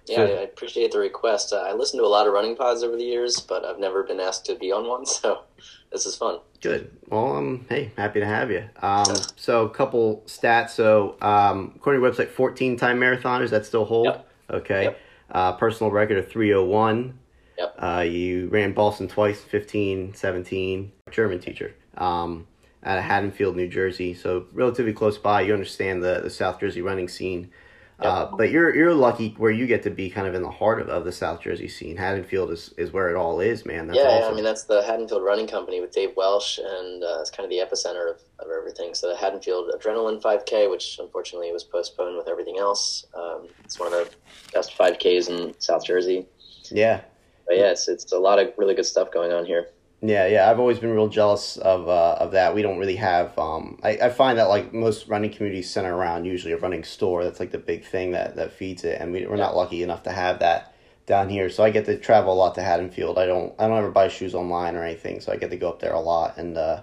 Yeah, 0.05 0.17
so, 0.17 0.23
I 0.25 0.41
appreciate 0.41 0.91
the 0.91 0.99
request. 0.99 1.53
Uh, 1.53 1.57
I 1.57 1.73
listened 1.73 2.01
to 2.01 2.05
a 2.05 2.07
lot 2.07 2.27
of 2.27 2.33
running 2.33 2.57
pods 2.57 2.83
over 2.83 2.97
the 2.97 3.03
years, 3.03 3.39
but 3.39 3.63
I've 3.63 3.79
never 3.79 4.03
been 4.03 4.19
asked 4.19 4.45
to 4.47 4.55
be 4.55 4.71
on 4.71 4.87
one, 4.87 5.05
so 5.05 5.43
this 5.91 6.05
is 6.05 6.15
fun. 6.15 6.39
Good. 6.61 6.91
Well, 7.09 7.35
um, 7.35 7.65
hey, 7.69 7.91
happy 7.97 8.19
to 8.19 8.25
have 8.25 8.51
you. 8.51 8.63
Um, 8.81 9.15
so 9.35 9.65
a 9.65 9.69
couple 9.69 10.23
stats. 10.25 10.71
So, 10.71 11.15
um, 11.21 11.73
according 11.75 12.01
to 12.01 12.09
website, 12.09 12.29
14 12.29 12.77
time 12.77 12.99
marathoners. 12.99 13.49
That 13.49 13.65
still 13.65 13.85
hold? 13.85 14.05
Yep. 14.05 14.27
Okay. 14.49 14.83
Yep. 14.83 14.99
Uh, 15.31 15.51
personal 15.53 15.91
record 15.91 16.17
of 16.17 16.29
301. 16.29 17.19
Yep. 17.57 17.75
Uh, 17.77 18.05
you 18.07 18.47
ran 18.47 18.73
Boston 18.73 19.07
twice, 19.07 19.41
15, 19.41 20.13
17. 20.13 20.91
German 21.11 21.39
teacher. 21.39 21.75
Um, 21.97 22.47
out 22.83 22.97
of 22.97 23.03
Haddonfield, 23.03 23.55
New 23.55 23.67
Jersey. 23.67 24.13
So 24.13 24.45
relatively 24.53 24.93
close 24.93 25.17
by. 25.17 25.41
You 25.41 25.53
understand 25.53 26.03
the, 26.03 26.21
the 26.21 26.29
South 26.29 26.59
Jersey 26.59 26.81
running 26.81 27.07
scene. 27.07 27.51
Uh, 27.99 28.29
but 28.35 28.51
you're 28.51 28.75
you're 28.75 28.93
lucky 28.93 29.33
where 29.37 29.51
you 29.51 29.65
get 29.65 29.83
to 29.83 29.89
be 29.89 30.09
kind 30.09 30.27
of 30.27 30.33
in 30.33 30.41
the 30.41 30.51
heart 30.51 30.81
of, 30.81 30.89
of 30.89 31.05
the 31.05 31.11
South 31.11 31.41
Jersey 31.41 31.69
scene. 31.69 31.95
Haddonfield 31.95 32.51
is, 32.51 32.73
is 32.77 32.91
where 32.91 33.09
it 33.09 33.15
all 33.15 33.39
is, 33.39 33.65
man. 33.65 33.87
That's 33.87 33.97
yeah, 33.97 34.05
awesome. 34.05 34.33
I 34.33 34.35
mean 34.35 34.43
that's 34.43 34.63
the 34.63 34.83
Haddonfield 34.83 35.23
Running 35.23 35.47
Company 35.47 35.79
with 35.79 35.91
Dave 35.91 36.09
Welsh, 36.17 36.57
and 36.57 37.03
uh, 37.03 37.19
it's 37.21 37.29
kind 37.29 37.45
of 37.45 37.49
the 37.49 37.57
epicenter 37.57 38.09
of, 38.09 38.19
of 38.39 38.51
everything. 38.51 38.93
So 38.93 39.07
the 39.09 39.15
Haddonfield 39.15 39.71
Adrenaline 39.73 40.21
5K, 40.21 40.69
which 40.69 40.97
unfortunately 40.99 41.51
was 41.51 41.63
postponed 41.63 42.17
with 42.17 42.27
everything 42.27 42.57
else, 42.57 43.05
um, 43.15 43.47
it's 43.63 43.79
one 43.79 43.93
of 43.93 43.93
the 43.93 44.13
best 44.53 44.77
5Ks 44.77 45.29
in 45.29 45.53
South 45.59 45.85
Jersey. 45.85 46.25
Yeah, 46.71 47.01
but 47.47 47.57
yeah, 47.57 47.71
it's 47.71 47.87
it's 47.87 48.11
a 48.11 48.19
lot 48.19 48.39
of 48.39 48.53
really 48.57 48.75
good 48.75 48.85
stuff 48.85 49.11
going 49.11 49.31
on 49.31 49.45
here. 49.45 49.69
Yeah, 50.05 50.27
yeah, 50.27 50.51
I've 50.51 50.59
always 50.59 50.79
been 50.79 50.89
real 50.89 51.07
jealous 51.07 51.55
of 51.55 51.87
uh, 51.87 52.17
of 52.19 52.31
that. 52.31 52.53
We 52.53 52.61
don't 52.61 52.77
really 52.77 52.97
have. 52.97 53.39
Um, 53.39 53.79
I, 53.83 53.91
I 53.91 54.09
find 54.09 54.37
that 54.37 54.49
like 54.49 54.73
most 54.73 55.07
running 55.07 55.31
communities 55.31 55.69
center 55.69 55.95
around 55.95 56.25
usually 56.25 56.51
a 56.51 56.57
running 56.57 56.83
store. 56.83 57.23
That's 57.23 57.39
like 57.39 57.51
the 57.51 57.57
big 57.57 57.85
thing 57.85 58.11
that, 58.11 58.35
that 58.35 58.51
feeds 58.51 58.83
it, 58.83 58.99
and 58.99 59.13
we, 59.13 59.25
we're 59.25 59.37
not 59.37 59.55
lucky 59.55 59.81
enough 59.81 60.03
to 60.03 60.11
have 60.11 60.39
that 60.39 60.75
down 61.05 61.29
here. 61.29 61.49
So 61.49 61.63
I 61.63 61.69
get 61.69 61.85
to 61.85 61.97
travel 61.97 62.33
a 62.33 62.35
lot 62.35 62.55
to 62.55 62.61
Haddonfield. 62.61 63.17
I 63.17 63.25
don't 63.25 63.53
I 63.57 63.69
don't 63.69 63.77
ever 63.77 63.91
buy 63.91 64.09
shoes 64.09 64.35
online 64.35 64.75
or 64.75 64.83
anything, 64.83 65.21
so 65.21 65.31
I 65.31 65.37
get 65.37 65.51
to 65.51 65.57
go 65.57 65.69
up 65.69 65.79
there 65.79 65.93
a 65.93 66.01
lot, 66.01 66.37
and 66.37 66.57
uh, 66.57 66.81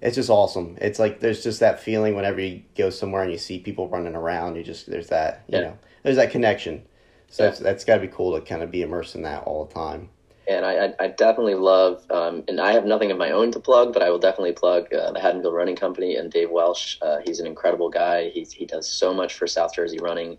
it's 0.00 0.16
just 0.16 0.30
awesome. 0.30 0.78
It's 0.80 0.98
like 0.98 1.20
there's 1.20 1.42
just 1.42 1.60
that 1.60 1.78
feeling 1.78 2.14
whenever 2.14 2.40
you 2.40 2.62
go 2.74 2.88
somewhere 2.88 3.22
and 3.22 3.30
you 3.30 3.36
see 3.36 3.58
people 3.58 3.86
running 3.90 4.14
around. 4.14 4.56
You 4.56 4.62
just 4.62 4.88
there's 4.88 5.08
that 5.08 5.44
you 5.46 5.58
yeah. 5.58 5.64
know 5.64 5.78
there's 6.04 6.16
that 6.16 6.30
connection. 6.30 6.84
So 7.28 7.44
yeah. 7.44 7.50
that's, 7.50 7.60
that's 7.60 7.84
got 7.84 7.96
to 7.96 8.00
be 8.00 8.08
cool 8.08 8.34
to 8.34 8.40
kind 8.46 8.62
of 8.62 8.70
be 8.70 8.80
immersed 8.80 9.14
in 9.14 9.22
that 9.22 9.42
all 9.42 9.66
the 9.66 9.74
time. 9.74 10.08
And 10.48 10.66
I, 10.66 10.92
I, 10.98 11.06
definitely 11.08 11.54
love, 11.54 12.04
um, 12.10 12.42
and 12.48 12.60
I 12.60 12.72
have 12.72 12.84
nothing 12.84 13.12
of 13.12 13.18
my 13.18 13.30
own 13.30 13.52
to 13.52 13.60
plug, 13.60 13.92
but 13.92 14.02
I 14.02 14.10
will 14.10 14.18
definitely 14.18 14.52
plug 14.52 14.92
uh, 14.92 15.12
the 15.12 15.20
Haddonfield 15.20 15.54
Running 15.54 15.76
Company 15.76 16.16
and 16.16 16.32
Dave 16.32 16.50
Welsh. 16.50 16.98
Uh, 17.00 17.18
he's 17.24 17.38
an 17.38 17.46
incredible 17.46 17.88
guy. 17.88 18.30
He, 18.30 18.42
he 18.42 18.66
does 18.66 18.90
so 18.90 19.14
much 19.14 19.34
for 19.34 19.46
South 19.46 19.72
Jersey 19.72 19.98
running, 20.00 20.38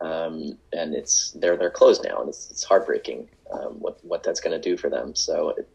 um, 0.00 0.56
and 0.72 0.94
it's 0.94 1.32
they're 1.32 1.58
they're 1.58 1.70
closed 1.70 2.02
now, 2.02 2.20
and 2.20 2.30
it's, 2.30 2.50
it's 2.50 2.64
heartbreaking 2.64 3.28
um, 3.52 3.74
what 3.78 4.02
what 4.04 4.22
that's 4.22 4.40
going 4.40 4.58
to 4.58 4.70
do 4.70 4.76
for 4.76 4.88
them. 4.88 5.14
So, 5.14 5.50
it, 5.50 5.68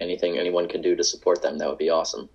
anything 0.00 0.36
anyone 0.36 0.68
can 0.68 0.82
do 0.82 0.96
to 0.96 1.04
support 1.04 1.42
them, 1.42 1.58
that 1.58 1.68
would 1.68 1.78
be 1.78 1.90
awesome. 1.90 2.28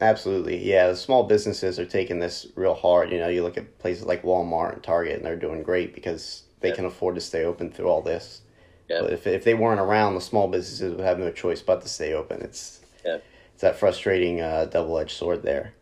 Absolutely, 0.00 0.64
yeah. 0.66 0.88
The 0.88 0.96
small 0.96 1.24
businesses 1.24 1.78
are 1.78 1.86
taking 1.86 2.18
this 2.18 2.46
real 2.54 2.74
hard. 2.74 3.10
You 3.10 3.18
know, 3.18 3.28
you 3.28 3.42
look 3.42 3.56
at 3.56 3.78
places 3.78 4.04
like 4.04 4.22
Walmart 4.22 4.74
and 4.74 4.82
Target, 4.82 5.16
and 5.16 5.24
they're 5.24 5.36
doing 5.36 5.62
great 5.62 5.94
because 5.94 6.44
they 6.60 6.70
yeah. 6.70 6.76
can 6.76 6.84
afford 6.86 7.14
to 7.14 7.20
stay 7.20 7.44
open 7.44 7.70
through 7.70 7.88
all 7.88 8.02
this. 8.02 8.40
Yeah. 8.88 9.00
But 9.02 9.12
if 9.12 9.26
if 9.26 9.44
they 9.44 9.54
weren't 9.54 9.80
around, 9.80 10.14
the 10.14 10.20
small 10.20 10.48
businesses 10.48 10.92
would 10.92 11.04
have 11.04 11.18
no 11.18 11.30
choice 11.30 11.62
but 11.62 11.80
to 11.82 11.88
stay 11.88 12.12
open. 12.12 12.42
It's 12.42 12.80
yeah. 13.04 13.18
it's 13.52 13.62
that 13.62 13.76
frustrating 13.76 14.40
uh, 14.40 14.66
double 14.66 14.98
edged 14.98 15.16
sword 15.16 15.42
there. 15.42 15.74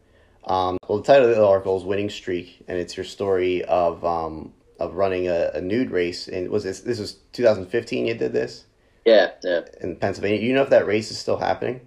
Um, 0.44 0.78
well, 0.88 0.98
the 0.98 1.04
title 1.04 1.30
of 1.30 1.36
the 1.36 1.46
article 1.46 1.76
is 1.76 1.84
"Winning 1.84 2.10
Streak," 2.10 2.64
and 2.68 2.78
it's 2.78 2.96
your 2.96 3.04
story 3.04 3.64
of 3.64 4.04
um, 4.04 4.52
of 4.78 4.94
running 4.94 5.28
a, 5.28 5.50
a 5.54 5.60
nude 5.60 5.90
race. 5.90 6.28
And 6.28 6.48
was 6.48 6.64
this 6.64 6.80
this 6.80 6.98
was 6.98 7.14
2015? 7.32 8.06
You 8.06 8.14
did 8.14 8.32
this? 8.32 8.66
Yeah, 9.04 9.30
yeah. 9.42 9.62
In 9.80 9.96
Pennsylvania, 9.96 10.38
Do 10.38 10.46
you 10.46 10.54
know 10.54 10.62
if 10.62 10.70
that 10.70 10.86
race 10.86 11.10
is 11.10 11.18
still 11.18 11.38
happening? 11.38 11.80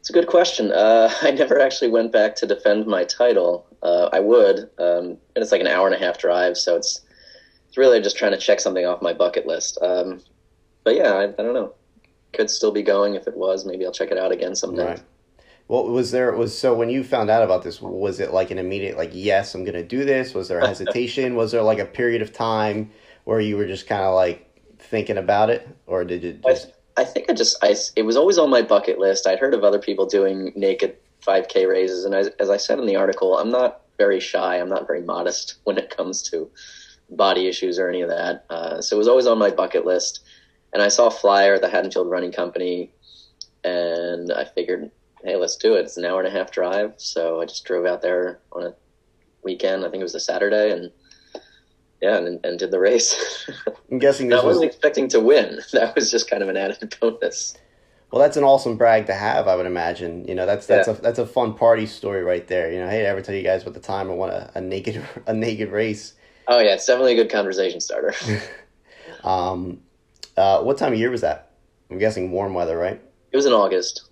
It's 0.00 0.10
a 0.10 0.12
good 0.12 0.28
question. 0.28 0.70
Uh, 0.70 1.12
I 1.22 1.32
never 1.32 1.60
actually 1.60 1.90
went 1.90 2.12
back 2.12 2.36
to 2.36 2.46
defend 2.46 2.86
my 2.86 3.04
title. 3.04 3.66
Uh, 3.82 4.08
I 4.12 4.20
would, 4.20 4.70
um, 4.78 5.18
and 5.34 5.42
it's 5.42 5.52
like 5.52 5.60
an 5.60 5.66
hour 5.66 5.86
and 5.86 5.94
a 5.94 5.98
half 5.98 6.18
drive, 6.18 6.56
so 6.56 6.76
it's 6.76 7.00
it's 7.76 7.78
really 7.78 8.00
just 8.00 8.16
trying 8.16 8.32
to 8.32 8.38
check 8.38 8.58
something 8.58 8.86
off 8.86 9.02
my 9.02 9.12
bucket 9.12 9.46
list. 9.46 9.76
Um, 9.82 10.22
but 10.82 10.96
yeah, 10.96 11.12
I, 11.12 11.24
I, 11.24 11.26
don't 11.26 11.52
know. 11.52 11.74
Could 12.32 12.48
still 12.48 12.72
be 12.72 12.82
going 12.82 13.16
if 13.16 13.26
it 13.26 13.36
was. 13.36 13.66
Maybe 13.66 13.84
I'll 13.84 13.92
check 13.92 14.10
it 14.10 14.16
out 14.16 14.32
again 14.32 14.56
someday. 14.56 14.86
Right. 14.86 15.02
Well, 15.68 15.86
was 15.88 16.10
there 16.10 16.32
was 16.32 16.56
so 16.56 16.72
when 16.74 16.88
you 16.88 17.04
found 17.04 17.28
out 17.28 17.42
about 17.42 17.62
this, 17.62 17.82
was 17.82 18.18
it 18.18 18.32
like 18.32 18.50
an 18.50 18.56
immediate 18.56 18.96
like 18.96 19.10
yes, 19.12 19.54
I'm 19.54 19.62
going 19.62 19.74
to 19.74 19.82
do 19.84 20.06
this? 20.06 20.32
Was 20.32 20.48
there 20.48 20.60
a 20.60 20.66
hesitation? 20.66 21.34
was 21.34 21.52
there 21.52 21.60
like 21.60 21.78
a 21.78 21.84
period 21.84 22.22
of 22.22 22.32
time 22.32 22.90
where 23.24 23.40
you 23.40 23.58
were 23.58 23.66
just 23.66 23.86
kind 23.86 24.02
of 24.02 24.14
like 24.14 24.48
thinking 24.78 25.18
about 25.18 25.50
it, 25.50 25.68
or 25.86 26.02
did 26.04 26.24
it? 26.24 26.42
Just... 26.46 26.72
I, 26.96 27.02
I 27.02 27.04
think 27.04 27.28
I 27.28 27.34
just 27.34 27.62
I 27.62 27.74
it 27.94 28.04
was 28.04 28.16
always 28.16 28.38
on 28.38 28.48
my 28.48 28.62
bucket 28.62 28.98
list. 28.98 29.26
I'd 29.26 29.38
heard 29.38 29.52
of 29.52 29.64
other 29.64 29.80
people 29.80 30.06
doing 30.06 30.52
naked 30.56 30.96
5K 31.26 31.68
raises, 31.68 32.06
and 32.06 32.14
as, 32.14 32.28
as 32.38 32.48
I 32.48 32.56
said 32.56 32.78
in 32.78 32.86
the 32.86 32.96
article, 32.96 33.36
I'm 33.36 33.50
not 33.50 33.82
very 33.98 34.20
shy. 34.20 34.58
I'm 34.58 34.70
not 34.70 34.86
very 34.86 35.02
modest 35.02 35.56
when 35.64 35.76
it 35.76 35.94
comes 35.94 36.22
to 36.30 36.50
body 37.10 37.46
issues 37.46 37.78
or 37.78 37.88
any 37.88 38.02
of 38.02 38.08
that. 38.08 38.44
Uh, 38.50 38.80
so 38.80 38.96
it 38.96 38.98
was 38.98 39.08
always 39.08 39.26
on 39.26 39.38
my 39.38 39.50
bucket 39.50 39.86
list. 39.86 40.24
And 40.72 40.82
I 40.82 40.88
saw 40.88 41.06
a 41.06 41.10
flyer 41.10 41.54
at 41.54 41.62
the 41.62 41.68
Haddonfield 41.68 42.10
Running 42.10 42.32
Company, 42.32 42.92
and 43.64 44.32
I 44.32 44.44
figured, 44.44 44.90
hey, 45.24 45.36
let's 45.36 45.56
do 45.56 45.74
it. 45.74 45.80
It's 45.80 45.96
an 45.96 46.04
hour 46.04 46.20
and 46.20 46.28
a 46.28 46.36
half 46.36 46.50
drive. 46.50 46.94
So 46.98 47.40
I 47.40 47.46
just 47.46 47.64
drove 47.64 47.86
out 47.86 48.02
there 48.02 48.40
on 48.52 48.64
a 48.64 48.74
weekend. 49.42 49.84
I 49.84 49.90
think 49.90 50.00
it 50.00 50.04
was 50.04 50.14
a 50.14 50.20
Saturday, 50.20 50.72
and 50.72 50.90
yeah, 52.02 52.18
and, 52.18 52.44
and 52.44 52.58
did 52.58 52.70
the 52.70 52.78
race. 52.78 53.48
I'm 53.90 53.98
guessing 53.98 54.32
I 54.32 54.36
wasn't 54.36 54.66
was... 54.66 54.74
expecting 54.74 55.08
to 55.08 55.20
win. 55.20 55.60
That 55.72 55.94
was 55.94 56.10
just 56.10 56.28
kind 56.28 56.42
of 56.42 56.48
an 56.48 56.56
added 56.56 56.94
bonus. 57.00 57.56
Well, 58.10 58.22
that's 58.22 58.36
an 58.36 58.44
awesome 58.44 58.76
brag 58.76 59.06
to 59.06 59.14
have, 59.14 59.48
I 59.48 59.56
would 59.56 59.66
imagine. 59.66 60.26
You 60.28 60.34
know, 60.34 60.46
that's 60.46 60.66
that's 60.66 60.88
yeah. 60.88 60.94
a 60.94 61.00
that's 61.00 61.18
a 61.18 61.26
fun 61.26 61.54
party 61.54 61.86
story 61.86 62.22
right 62.22 62.46
there. 62.46 62.70
You 62.72 62.80
know, 62.80 62.88
hey, 62.88 63.06
I 63.06 63.10
ever 63.10 63.22
tell 63.22 63.34
you 63.34 63.42
guys 63.42 63.62
about 63.62 63.74
the 63.74 63.80
time 63.80 64.10
I 64.10 64.14
won 64.14 64.30
a, 64.30 64.50
a 64.54 64.60
naked 64.60 65.02
a 65.26 65.34
naked 65.34 65.70
race? 65.70 66.14
Oh 66.48 66.60
yeah, 66.60 66.74
it's 66.74 66.86
definitely 66.86 67.12
a 67.12 67.16
good 67.16 67.30
conversation 67.30 67.80
starter. 67.80 68.14
um, 69.24 69.80
uh, 70.36 70.62
what 70.62 70.78
time 70.78 70.92
of 70.92 70.98
year 70.98 71.10
was 71.10 71.22
that? 71.22 71.52
I'm 71.90 71.98
guessing 71.98 72.30
warm 72.30 72.54
weather, 72.54 72.76
right? 72.76 73.00
It 73.32 73.36
was 73.36 73.46
in 73.46 73.52
August. 73.52 74.08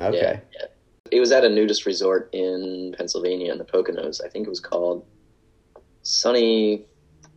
Okay. 0.00 0.16
Yeah, 0.18 0.40
yeah. 0.52 0.66
It 1.10 1.20
was 1.20 1.32
at 1.32 1.44
a 1.44 1.48
nudist 1.48 1.86
resort 1.86 2.28
in 2.32 2.94
Pennsylvania 2.96 3.50
in 3.52 3.58
the 3.58 3.64
Poconos. 3.64 4.22
I 4.24 4.28
think 4.28 4.46
it 4.46 4.50
was 4.50 4.60
called 4.60 5.06
Sunny, 6.02 6.84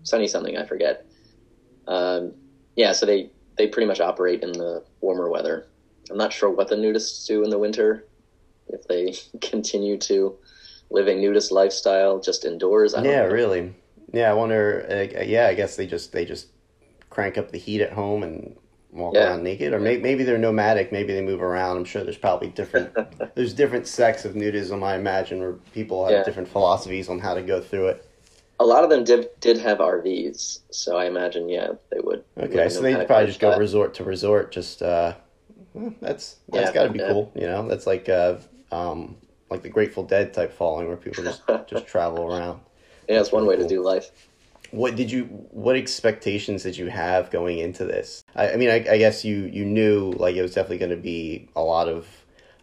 Sunny 0.04 0.28
something. 0.28 0.58
I 0.58 0.66
forget. 0.66 1.06
Um, 1.88 2.34
yeah, 2.76 2.92
so 2.92 3.06
they 3.06 3.30
they 3.58 3.68
pretty 3.68 3.88
much 3.88 4.00
operate 4.00 4.44
in 4.44 4.52
the 4.52 4.84
warmer 5.00 5.30
weather. 5.30 5.68
I'm 6.10 6.18
not 6.18 6.34
sure 6.34 6.50
what 6.50 6.68
the 6.68 6.76
nudists 6.76 7.26
do 7.26 7.44
in 7.44 7.50
the 7.50 7.60
winter. 7.60 8.06
If 8.68 8.88
they 8.88 9.16
continue 9.42 9.98
to 10.00 10.38
live 10.90 11.08
a 11.08 11.16
nudist 11.16 11.52
lifestyle 11.52 12.20
just 12.20 12.44
indoors. 12.44 12.94
I 12.94 13.04
yeah, 13.04 13.24
know. 13.24 13.30
really. 13.30 13.74
Yeah, 14.12 14.30
I 14.30 14.34
wonder. 14.34 14.86
Uh, 14.90 15.24
yeah, 15.24 15.48
I 15.48 15.54
guess 15.54 15.76
they 15.76 15.88
just 15.88 16.12
they 16.12 16.26
just 16.26 16.48
crank 17.10 17.38
up 17.38 17.52
the 17.52 17.58
heat 17.58 17.82
at 17.82 17.94
home 17.94 18.24
and 18.24 18.56
walk 18.92 19.14
yeah. 19.14 19.30
around 19.30 19.44
naked, 19.44 19.74
or 19.74 19.80
may, 19.80 19.98
maybe 19.98 20.24
they're 20.24 20.38
nomadic. 20.38 20.92
Maybe 20.92 21.14
they 21.14 21.22
move 21.22 21.42
around. 21.42 21.78
I'm 21.78 21.86
sure 21.86 22.04
there's 22.04 22.18
probably 22.18 22.50
different. 22.50 22.96
there's 23.36 23.54
different 23.54 23.88
sects 23.88 24.26
of 24.26 24.34
nudism. 24.34 24.84
I 24.84 24.96
imagine 24.96 25.40
where 25.40 25.54
people 25.74 26.06
have 26.06 26.14
yeah. 26.14 26.24
different 26.24 26.50
philosophies 26.50 27.10
on 27.10 27.20
how 27.20 27.34
to 27.34 27.42
go 27.42 27.62
through 27.62 27.88
it. 27.88 28.08
A 28.60 28.66
lot 28.66 28.84
of 28.84 28.90
them 28.90 29.04
did 29.04 29.30
did 29.40 29.58
have 29.58 29.80
RVs, 29.80 30.60
so 30.70 30.96
I 30.98 31.06
imagine 31.06 31.50
yeah 31.50 31.70
they 31.92 32.00
would. 32.00 32.24
Okay, 32.38 32.70
so 32.70 32.82
they 32.82 32.94
probably 33.06 33.26
just 33.26 33.40
go 33.40 33.58
resort 33.58 33.96
to 33.96 34.04
resort. 34.04 34.52
Just 34.52 34.84
uh, 34.84 35.16
that's 36.00 36.38
that's 36.50 36.68
yeah, 36.68 36.74
got 36.74 36.84
to 36.84 36.90
be 36.90 37.00
cool. 37.00 37.32
You 37.36 37.48
know, 37.48 37.68
that's 37.68 37.88
like 37.88 38.08
uh, 38.08 38.38
um, 38.72 39.16
like 39.50 39.64
the 39.64 39.70
Grateful 39.70 40.04
Dead 40.04 40.34
type 40.34 40.54
following 40.54 40.88
where 40.88 40.98
people 40.98 41.24
just 41.24 41.42
just 41.68 41.88
travel 41.88 42.32
around. 42.32 42.62
Yeah, 43.08 43.20
it's 43.20 43.32
one 43.32 43.46
way 43.46 43.56
to 43.56 43.68
do 43.68 43.82
life. 43.82 44.12
What 44.72 44.96
did 44.96 45.12
you? 45.12 45.26
What 45.52 45.76
expectations 45.76 46.64
did 46.64 46.78
you 46.78 46.88
have 46.88 47.30
going 47.30 47.60
into 47.60 47.84
this? 47.84 48.24
I, 48.36 48.54
I 48.54 48.56
mean, 48.56 48.70
I, 48.70 48.76
I, 48.90 48.98
guess 48.98 49.26
you 49.26 49.44
you 49.46 49.66
knew 49.66 50.12
like 50.14 50.36
it 50.36 50.42
was 50.42 50.54
definitely 50.54 50.78
going 50.78 50.92
to 50.92 50.98
be 50.98 51.50
a 51.58 51.62
lot 51.62 51.90
of, 51.90 52.08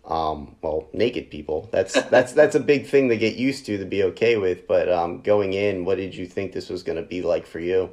um, 0.07 0.57
well, 0.63 0.89
naked 0.95 1.31
people. 1.31 1.69
That's 1.71 2.01
that's 2.11 2.33
that's 2.33 2.55
a 2.55 2.61
big 2.61 2.87
thing 2.87 3.11
to 3.11 3.17
get 3.19 3.37
used 3.37 3.67
to 3.67 3.77
to 3.77 3.85
be 3.85 4.03
okay 4.05 4.39
with. 4.39 4.67
But 4.67 4.91
um, 4.91 5.21
going 5.21 5.53
in, 5.53 5.85
what 5.85 5.99
did 5.99 6.15
you 6.15 6.27
think 6.27 6.53
this 6.53 6.71
was 6.71 6.83
going 6.83 6.97
to 6.97 7.07
be 7.07 7.21
like 7.21 7.47
for 7.47 7.61
you? 7.61 7.91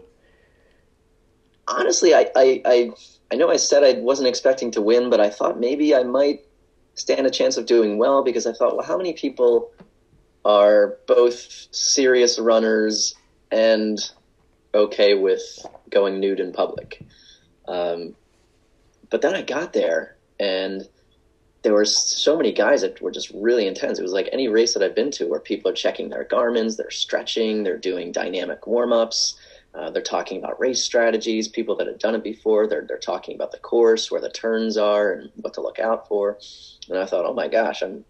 Honestly, 1.68 2.14
I, 2.14 2.30
I 2.38 2.62
I 2.66 2.92
I 3.32 3.36
know 3.36 3.50
I 3.50 3.58
said 3.58 3.84
I 3.84 4.00
wasn't 4.00 4.30
expecting 4.30 4.72
to 4.72 4.82
win, 4.82 5.10
but 5.10 5.20
I 5.20 5.30
thought 5.30 5.60
maybe 5.60 5.94
I 5.94 6.04
might 6.04 6.46
stand 6.94 7.28
a 7.28 7.30
chance 7.30 7.58
of 7.58 7.66
doing 7.66 7.98
well 7.98 8.24
because 8.24 8.48
I 8.48 8.54
thought, 8.54 8.78
well, 8.78 8.86
how 8.86 8.98
many 8.98 9.12
people 9.12 9.72
are 10.46 10.98
both 11.08 11.68
serious 11.72 12.40
runners 12.40 13.16
and 13.52 14.00
okay 14.74 15.16
with 15.16 15.66
going 15.90 16.20
nude 16.20 16.40
in 16.40 16.54
public. 16.54 17.04
Um, 17.68 18.16
but 19.10 19.22
then 19.22 19.36
I 19.36 19.42
got 19.42 19.74
there 19.74 20.16
and 20.40 20.88
there 21.64 21.74
were 21.74 21.86
so 21.86 22.38
many 22.38 22.52
guys 22.52 22.82
that 22.82 23.02
were 23.02 23.12
just 23.12 23.32
really 23.34 23.66
intense. 23.66 23.98
It 23.98 24.04
was 24.04 24.12
like 24.12 24.30
any 24.32 24.48
race 24.48 24.76
that 24.76 24.84
I've 24.84 24.94
been 24.94 25.10
to 25.12 25.26
where 25.26 25.40
people 25.40 25.72
are 25.72 25.76
checking 25.76 26.10
their 26.10 26.24
Garmin's, 26.24 26.78
they're 26.78 26.92
stretching, 26.92 27.64
they're 27.64 27.78
doing 27.78 28.12
dynamic 28.12 28.68
warm 28.68 28.94
ups, 28.94 29.36
uh, 29.74 29.90
they're 29.90 30.02
talking 30.02 30.38
about 30.38 30.60
race 30.60 30.84
strategies. 30.84 31.48
People 31.48 31.76
that 31.76 31.88
have 31.88 32.00
done 32.00 32.16
it 32.16 32.24
before, 32.24 32.68
they're 32.68 32.86
they're 32.88 32.98
talking 32.98 33.36
about 33.36 33.52
the 33.52 33.58
course, 33.58 34.10
where 34.10 34.22
the 34.22 34.30
turns 34.30 34.78
are, 34.78 35.12
and 35.12 35.32
what 35.36 35.54
to 35.56 35.62
look 35.62 35.80
out 35.80 36.08
for. 36.08 36.38
And 36.88 36.98
I 36.98 37.06
thought, 37.06 37.26
oh 37.26 37.34
my 37.34 37.48
gosh, 37.48 37.82
I'm 37.82 38.06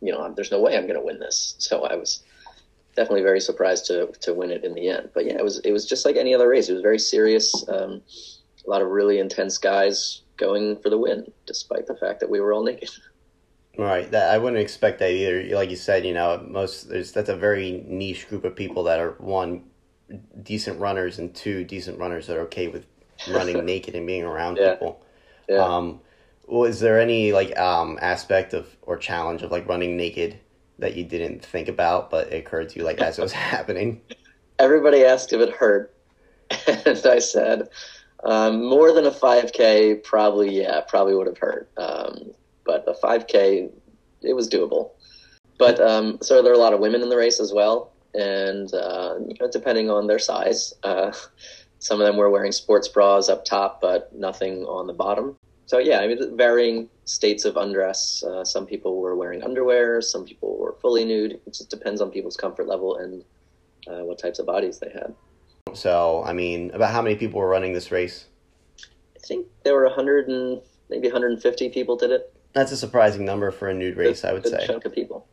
you 0.00 0.12
know, 0.12 0.32
there's 0.34 0.50
no 0.50 0.60
way 0.60 0.76
I'm 0.76 0.86
going 0.86 0.98
to 0.98 1.04
win 1.04 1.18
this. 1.18 1.54
So 1.58 1.84
I 1.84 1.96
was 1.96 2.22
definitely 2.96 3.22
very 3.22 3.40
surprised 3.40 3.86
to 3.86 4.12
to 4.22 4.34
win 4.34 4.50
it 4.50 4.64
in 4.64 4.74
the 4.74 4.88
end. 4.88 5.10
But 5.14 5.26
yeah, 5.26 5.38
it 5.38 5.44
was 5.44 5.58
it 5.60 5.72
was 5.72 5.86
just 5.86 6.04
like 6.04 6.16
any 6.16 6.34
other 6.34 6.48
race. 6.48 6.68
It 6.68 6.74
was 6.74 6.82
very 6.82 6.98
serious. 6.98 7.64
Um, 7.68 8.02
a 8.66 8.70
lot 8.70 8.82
of 8.82 8.88
really 8.88 9.18
intense 9.18 9.56
guys 9.56 10.22
going 10.36 10.76
for 10.80 10.90
the 10.90 10.98
win, 10.98 11.30
despite 11.46 11.86
the 11.86 11.96
fact 11.96 12.20
that 12.20 12.30
we 12.30 12.40
were 12.40 12.52
all 12.52 12.64
naked. 12.64 12.90
Right. 13.78 14.10
That 14.10 14.34
I 14.34 14.38
wouldn't 14.38 14.60
expect 14.60 14.98
that 14.98 15.12
either. 15.12 15.54
Like 15.54 15.70
you 15.70 15.76
said, 15.76 16.04
you 16.04 16.12
know, 16.12 16.44
most 16.50 16.88
there's 16.88 17.12
that's 17.12 17.28
a 17.28 17.36
very 17.36 17.84
niche 17.86 18.28
group 18.28 18.44
of 18.44 18.56
people 18.56 18.82
that 18.82 18.98
are 18.98 19.12
one 19.18 19.66
decent 20.42 20.80
runners 20.80 21.20
and 21.20 21.32
two 21.32 21.62
decent 21.62 21.96
runners 21.96 22.26
that 22.26 22.36
are 22.36 22.40
okay 22.40 22.66
with 22.66 22.86
running 23.30 23.64
naked 23.64 23.94
and 23.94 24.04
being 24.04 24.24
around 24.24 24.56
yeah. 24.56 24.72
people. 24.72 25.00
Yeah. 25.48 25.58
Um, 25.58 26.00
was 26.48 26.80
there 26.80 27.00
any 27.00 27.32
like 27.32 27.56
um 27.58 27.98
aspect 28.00 28.54
of 28.54 28.76
or 28.82 28.96
challenge 28.96 29.42
of 29.42 29.50
like 29.50 29.68
running 29.68 29.96
naked 29.96 30.38
that 30.78 30.94
you 30.96 31.04
didn't 31.04 31.44
think 31.44 31.68
about 31.68 32.10
but 32.10 32.32
it 32.32 32.36
occurred 32.36 32.68
to 32.68 32.78
you 32.78 32.84
like 32.84 33.00
as 33.00 33.18
it 33.18 33.22
was 33.22 33.32
happening? 33.52 34.00
Everybody 34.58 35.04
asked 35.04 35.32
if 35.32 35.40
it 35.40 35.50
hurt 35.50 35.94
and 36.66 37.06
i 37.06 37.18
said 37.18 37.68
um, 38.24 38.64
more 38.64 38.92
than 38.92 39.04
a 39.06 39.10
5k 39.10 40.02
probably 40.02 40.62
yeah 40.62 40.80
probably 40.80 41.14
would 41.14 41.26
have 41.26 41.38
hurt. 41.38 41.70
Um, 41.76 42.32
but 42.64 42.84
a 42.88 42.94
5k 42.94 43.70
it 44.22 44.32
was 44.34 44.48
doable. 44.48 44.90
But 45.58 45.80
um, 45.80 46.18
so 46.20 46.42
there 46.42 46.52
are 46.52 46.56
a 46.56 46.58
lot 46.58 46.72
of 46.72 46.80
women 46.80 47.02
in 47.02 47.08
the 47.08 47.16
race 47.16 47.38
as 47.38 47.52
well 47.52 47.92
and 48.14 48.72
uh, 48.74 49.14
you 49.26 49.36
know, 49.40 49.48
depending 49.50 49.90
on 49.90 50.06
their 50.06 50.18
size 50.18 50.74
uh, 50.82 51.12
some 51.78 52.00
of 52.00 52.06
them 52.06 52.16
were 52.16 52.30
wearing 52.30 52.52
sports 52.52 52.88
bras 52.88 53.28
up 53.28 53.44
top 53.44 53.80
but 53.80 54.14
nothing 54.14 54.64
on 54.64 54.86
the 54.86 54.92
bottom 54.92 55.36
so 55.68 55.76
yeah, 55.76 56.00
I 56.00 56.06
mean, 56.06 56.34
varying 56.34 56.88
states 57.04 57.44
of 57.44 57.58
undress. 57.58 58.24
Uh, 58.24 58.42
some 58.42 58.64
people 58.64 59.02
were 59.02 59.14
wearing 59.14 59.42
underwear. 59.42 60.00
Some 60.00 60.24
people 60.24 60.56
were 60.56 60.74
fully 60.80 61.04
nude. 61.04 61.32
It 61.32 61.52
just 61.52 61.68
depends 61.68 62.00
on 62.00 62.10
people's 62.10 62.38
comfort 62.38 62.66
level 62.66 62.96
and 62.96 63.22
uh, 63.86 64.02
what 64.02 64.18
types 64.18 64.38
of 64.38 64.46
bodies 64.46 64.78
they 64.78 64.88
had. 64.88 65.14
So, 65.74 66.24
I 66.24 66.32
mean, 66.32 66.70
about 66.70 66.92
how 66.92 67.02
many 67.02 67.16
people 67.16 67.38
were 67.38 67.50
running 67.50 67.74
this 67.74 67.90
race? 67.90 68.24
I 69.14 69.18
think 69.20 69.46
there 69.62 69.74
were 69.74 69.84
100 69.84 70.28
and 70.28 70.62
maybe 70.88 71.06
150 71.08 71.68
people 71.68 71.96
did 71.96 72.12
it. 72.12 72.34
That's 72.54 72.72
a 72.72 72.76
surprising 72.76 73.26
number 73.26 73.50
for 73.50 73.68
a 73.68 73.74
nude 73.74 73.98
race, 73.98 74.22
Good- 74.22 74.30
I 74.30 74.32
would 74.32 74.46
say. 74.46 74.66
chunk 74.66 74.86
of 74.86 74.94
people. 74.94 75.26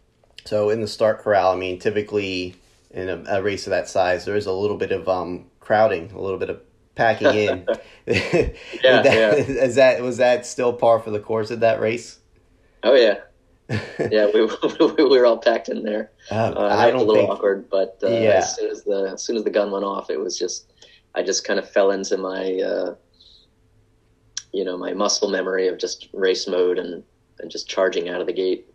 So 0.43 0.69
in 0.69 0.81
the 0.81 0.87
start 0.87 1.19
corral, 1.19 1.53
I 1.53 1.55
mean, 1.55 1.79
typically 1.79 2.55
in 2.91 3.07
a, 3.07 3.23
a 3.37 3.41
race 3.41 3.67
of 3.67 3.71
that 3.71 3.87
size, 3.87 4.25
there 4.25 4.35
is 4.35 4.47
a 4.47 4.51
little 4.51 4.75
bit 4.75 4.91
of 4.91 5.07
um, 5.07 5.45
crowding, 5.61 6.11
a 6.11 6.19
little 6.19 6.37
bit 6.37 6.49
of 6.49 6.59
packing 6.95 7.27
in. 7.33 7.67
Yeah, 8.07 9.01
That- 9.01 9.05
yeah. 9.05 9.33
Is 9.33 9.75
that 9.75 10.01
was 10.01 10.17
that 10.17 10.45
still 10.45 10.73
par 10.73 10.99
for 10.99 11.11
the 11.11 11.19
course 11.19 11.51
of 11.51 11.59
that 11.61 11.79
race? 11.79 12.19
Oh 12.83 12.93
yeah, 12.93 13.15
yeah. 14.11 14.27
We, 14.33 14.45
we 14.95 15.03
were 15.19 15.25
all 15.25 15.37
packed 15.39 15.69
in 15.69 15.83
there. 15.83 16.11
Uh, 16.31 16.53
Uh, 16.55 16.59
I 16.59 16.85
I 16.85 16.87
a 16.87 16.91
don't 16.91 16.99
little 17.07 17.15
think. 17.15 17.29
awkward, 17.31 17.69
but 17.69 17.97
uh, 18.03 18.07
Yeah. 18.09 18.37
as 18.37 18.55
soon 18.55 18.69
as 18.69 18.83
the 18.83 19.09
as 19.13 19.23
soon 19.23 19.37
as 19.37 19.43
the 19.43 19.49
gun 19.49 19.71
went 19.71 19.85
off, 19.85 20.09
it 20.11 20.19
was 20.19 20.37
just 20.37 20.71
I 21.15 21.23
just 21.23 21.45
kind 21.47 21.57
of 21.59 21.67
fell 21.69 21.89
into 21.91 22.17
my 22.17 22.59
uh, 22.61 22.95
you 24.53 24.63
know 24.63 24.77
my 24.77 24.93
muscle 24.93 25.29
memory 25.29 25.67
of 25.67 25.77
just 25.79 26.07
race 26.13 26.47
mode 26.47 26.77
and 26.77 27.03
and 27.39 27.49
just 27.51 27.67
charging 27.67 28.07
out 28.09 28.21
of 28.21 28.27
the 28.27 28.33
gate. 28.33 28.71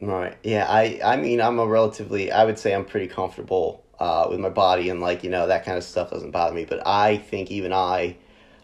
Right. 0.00 0.36
Yeah. 0.42 0.66
I. 0.68 1.00
I 1.04 1.16
mean, 1.16 1.40
I'm 1.40 1.58
a 1.58 1.66
relatively. 1.66 2.30
I 2.30 2.44
would 2.44 2.58
say 2.58 2.74
I'm 2.74 2.84
pretty 2.84 3.08
comfortable 3.08 3.84
uh, 4.00 4.26
with 4.30 4.40
my 4.40 4.48
body, 4.48 4.88
and 4.90 5.00
like 5.00 5.24
you 5.24 5.30
know 5.30 5.46
that 5.46 5.64
kind 5.64 5.76
of 5.76 5.84
stuff 5.84 6.10
doesn't 6.10 6.30
bother 6.30 6.54
me. 6.54 6.64
But 6.64 6.86
I 6.86 7.16
think 7.16 7.50
even 7.50 7.72
I 7.72 8.16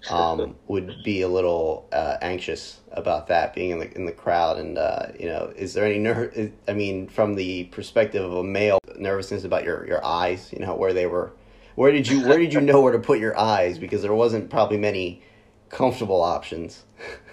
um, 0.09 0.57
would 0.69 1.03
be 1.03 1.23
a 1.23 1.29
little 1.29 1.89
uh, 1.93 2.17
anxious 2.23 2.81
about 2.93 3.27
that 3.29 3.55
being 3.55 3.71
in 3.71 3.79
the 3.79 3.95
in 3.95 4.07
the 4.07 4.13
crowd. 4.13 4.59
And 4.59 4.79
uh, 4.79 5.09
you 5.19 5.27
know, 5.27 5.53
is 5.57 5.75
there 5.75 5.85
any 5.85 5.99
ner- 5.99 6.51
I 6.69 6.73
mean, 6.73 7.09
from 7.09 7.35
the 7.35 7.65
perspective 7.65 8.25
of 8.25 8.33
a 8.35 8.45
male, 8.45 8.79
nervousness 8.97 9.45
about 9.45 9.65
your 9.65 9.87
your 9.87 10.05
eyes. 10.05 10.53
You 10.53 10.65
know, 10.65 10.75
where 10.75 10.93
they 10.93 11.07
were. 11.07 11.33
Where 11.75 11.91
did 11.91 12.07
you 12.07 12.27
Where 12.27 12.39
did 12.39 12.53
you 12.53 12.61
know 12.61 12.81
where 12.81 12.93
to 12.93 13.01
put 13.01 13.19
your 13.19 13.37
eyes? 13.39 13.79
Because 13.79 14.03
there 14.03 14.15
wasn't 14.15 14.49
probably 14.49 14.79
many 14.79 15.23
comfortable 15.71 16.23
options. 16.23 16.85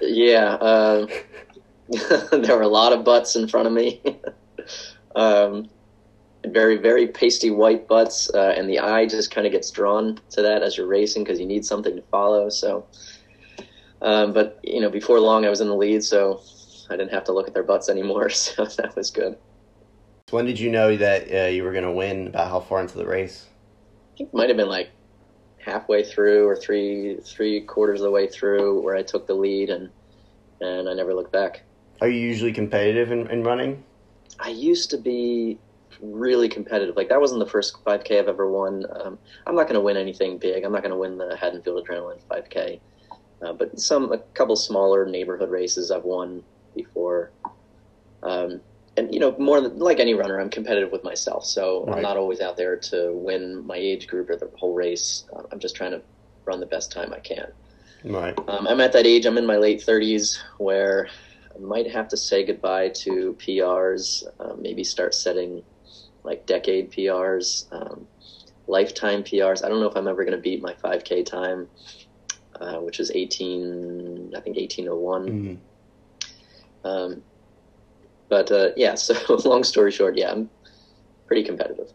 Yeah, 0.01 0.53
uh, 0.55 1.07
there 2.31 2.55
were 2.55 2.63
a 2.63 2.67
lot 2.67 2.91
of 2.91 3.03
butts 3.03 3.35
in 3.35 3.47
front 3.47 3.67
of 3.67 3.73
me. 3.73 4.01
um, 5.15 5.69
very, 6.47 6.77
very 6.77 7.07
pasty 7.07 7.49
white 7.49 7.87
butts, 7.87 8.29
uh, 8.33 8.53
and 8.57 8.69
the 8.69 8.79
eye 8.79 9.05
just 9.05 9.31
kind 9.31 9.45
of 9.45 9.53
gets 9.53 9.69
drawn 9.71 10.19
to 10.31 10.41
that 10.41 10.63
as 10.63 10.77
you're 10.77 10.87
racing 10.87 11.23
because 11.23 11.39
you 11.39 11.45
need 11.45 11.65
something 11.65 11.95
to 11.95 12.01
follow. 12.03 12.49
So, 12.49 12.87
um, 14.01 14.33
but 14.33 14.59
you 14.63 14.81
know, 14.81 14.89
before 14.89 15.19
long, 15.19 15.45
I 15.45 15.49
was 15.49 15.61
in 15.61 15.67
the 15.67 15.75
lead, 15.75 16.03
so 16.03 16.41
I 16.89 16.97
didn't 16.97 17.11
have 17.11 17.23
to 17.25 17.31
look 17.31 17.47
at 17.47 17.53
their 17.53 17.63
butts 17.63 17.89
anymore. 17.89 18.29
So 18.35 18.65
that 18.65 18.95
was 18.95 19.11
good. 19.11 19.37
When 20.31 20.45
did 20.45 20.59
you 20.59 20.71
know 20.71 20.95
that 20.97 21.31
uh, 21.31 21.49
you 21.49 21.63
were 21.63 21.73
going 21.73 21.83
to 21.83 21.91
win? 21.91 22.27
About 22.27 22.49
how 22.49 22.59
far 22.59 22.81
into 22.81 22.97
the 22.97 23.05
race? 23.05 23.47
I 24.13 24.17
think 24.17 24.29
it 24.29 24.35
might 24.35 24.49
have 24.49 24.57
been 24.57 24.69
like 24.69 24.89
halfway 25.57 26.03
through 26.03 26.47
or 26.47 26.55
three 26.55 27.17
three 27.23 27.61
quarters 27.61 27.99
of 28.01 28.05
the 28.05 28.11
way 28.11 28.27
through 28.27 28.81
where 28.81 28.95
I 28.95 29.03
took 29.03 29.27
the 29.27 29.33
lead 29.33 29.69
and 29.69 29.89
and 30.61 30.89
I 30.89 30.93
never 30.93 31.13
looked 31.13 31.31
back. 31.31 31.63
Are 32.01 32.07
you 32.07 32.19
usually 32.19 32.53
competitive 32.53 33.11
in, 33.11 33.29
in 33.29 33.43
running? 33.43 33.83
I 34.39 34.49
used 34.49 34.89
to 34.91 34.97
be 34.97 35.59
really 36.01 36.49
competitive. 36.49 36.95
Like 36.95 37.09
that 37.09 37.21
wasn't 37.21 37.39
the 37.39 37.49
first 37.49 37.75
5K 37.85 38.19
I've 38.19 38.27
ever 38.27 38.49
won. 38.49 38.85
Um, 39.03 39.19
I'm 39.45 39.55
not 39.55 39.63
going 39.63 39.75
to 39.75 39.81
win 39.81 39.97
anything 39.97 40.37
big. 40.37 40.63
I'm 40.63 40.71
not 40.71 40.81
going 40.81 40.91
to 40.91 40.97
win 40.97 41.17
the 41.17 41.35
Haddonfield 41.35 41.85
Adrenaline 41.85 42.23
5K, 42.29 42.79
uh, 43.45 43.53
but 43.53 43.79
some 43.79 44.11
a 44.11 44.19
couple 44.33 44.55
smaller 44.55 45.05
neighborhood 45.05 45.49
races 45.49 45.91
I've 45.91 46.03
won 46.03 46.43
before. 46.75 47.31
Um, 48.23 48.61
and 48.97 49.13
you 49.13 49.19
know, 49.19 49.35
more 49.37 49.61
than, 49.61 49.79
like 49.79 49.99
any 49.99 50.13
runner, 50.13 50.39
I'm 50.39 50.49
competitive 50.49 50.91
with 50.91 51.03
myself. 51.03 51.45
So 51.45 51.85
Right. 51.85 51.97
I'm 51.97 52.01
not 52.01 52.17
always 52.17 52.41
out 52.41 52.57
there 52.57 52.77
to 52.77 53.13
win 53.13 53.65
my 53.65 53.77
age 53.77 54.07
group 54.07 54.29
or 54.29 54.35
the 54.35 54.49
whole 54.57 54.73
race. 54.73 55.25
Uh, 55.35 55.43
I'm 55.51 55.59
just 55.59 55.75
trying 55.75 55.91
to 55.91 56.01
run 56.45 56.59
the 56.59 56.65
best 56.65 56.91
time 56.91 57.13
I 57.13 57.19
can. 57.19 57.47
Right. 58.03 58.37
Um, 58.47 58.67
I'm 58.67 58.81
at 58.81 58.93
that 58.93 59.05
age. 59.05 59.25
I'm 59.25 59.37
in 59.37 59.45
my 59.45 59.57
late 59.57 59.83
30s 59.85 60.37
where 60.57 61.07
I 61.55 61.59
might 61.59 61.89
have 61.91 62.07
to 62.09 62.17
say 62.17 62.43
goodbye 62.43 62.89
to 63.03 63.37
PRs. 63.39 64.23
Uh, 64.39 64.55
maybe 64.59 64.83
start 64.83 65.13
setting 65.13 65.63
like 66.23 66.45
decade 66.45 66.91
PRs, 66.91 67.71
um, 67.71 68.07
lifetime 68.67 69.23
PRs. 69.23 69.63
I 69.63 69.69
don't 69.69 69.79
know 69.79 69.87
if 69.87 69.95
I'm 69.95 70.07
ever 70.07 70.23
going 70.23 70.35
to 70.35 70.41
beat 70.41 70.61
my 70.61 70.73
5K 70.73 71.25
time, 71.25 71.67
uh, 72.59 72.77
which 72.77 72.99
is 72.99 73.11
18. 73.11 74.33
I 74.35 74.39
think 74.41 74.57
1801. 74.57 75.27
Mhm. 75.27 75.57
Um, 76.83 77.23
but 78.29 78.51
uh, 78.51 78.69
yeah. 78.75 78.95
So 78.97 79.15
long 79.45 79.63
story 79.63 79.91
short, 79.91 80.17
yeah, 80.17 80.31
I'm 80.31 80.49
pretty 81.27 81.43
competitive. 81.43 81.91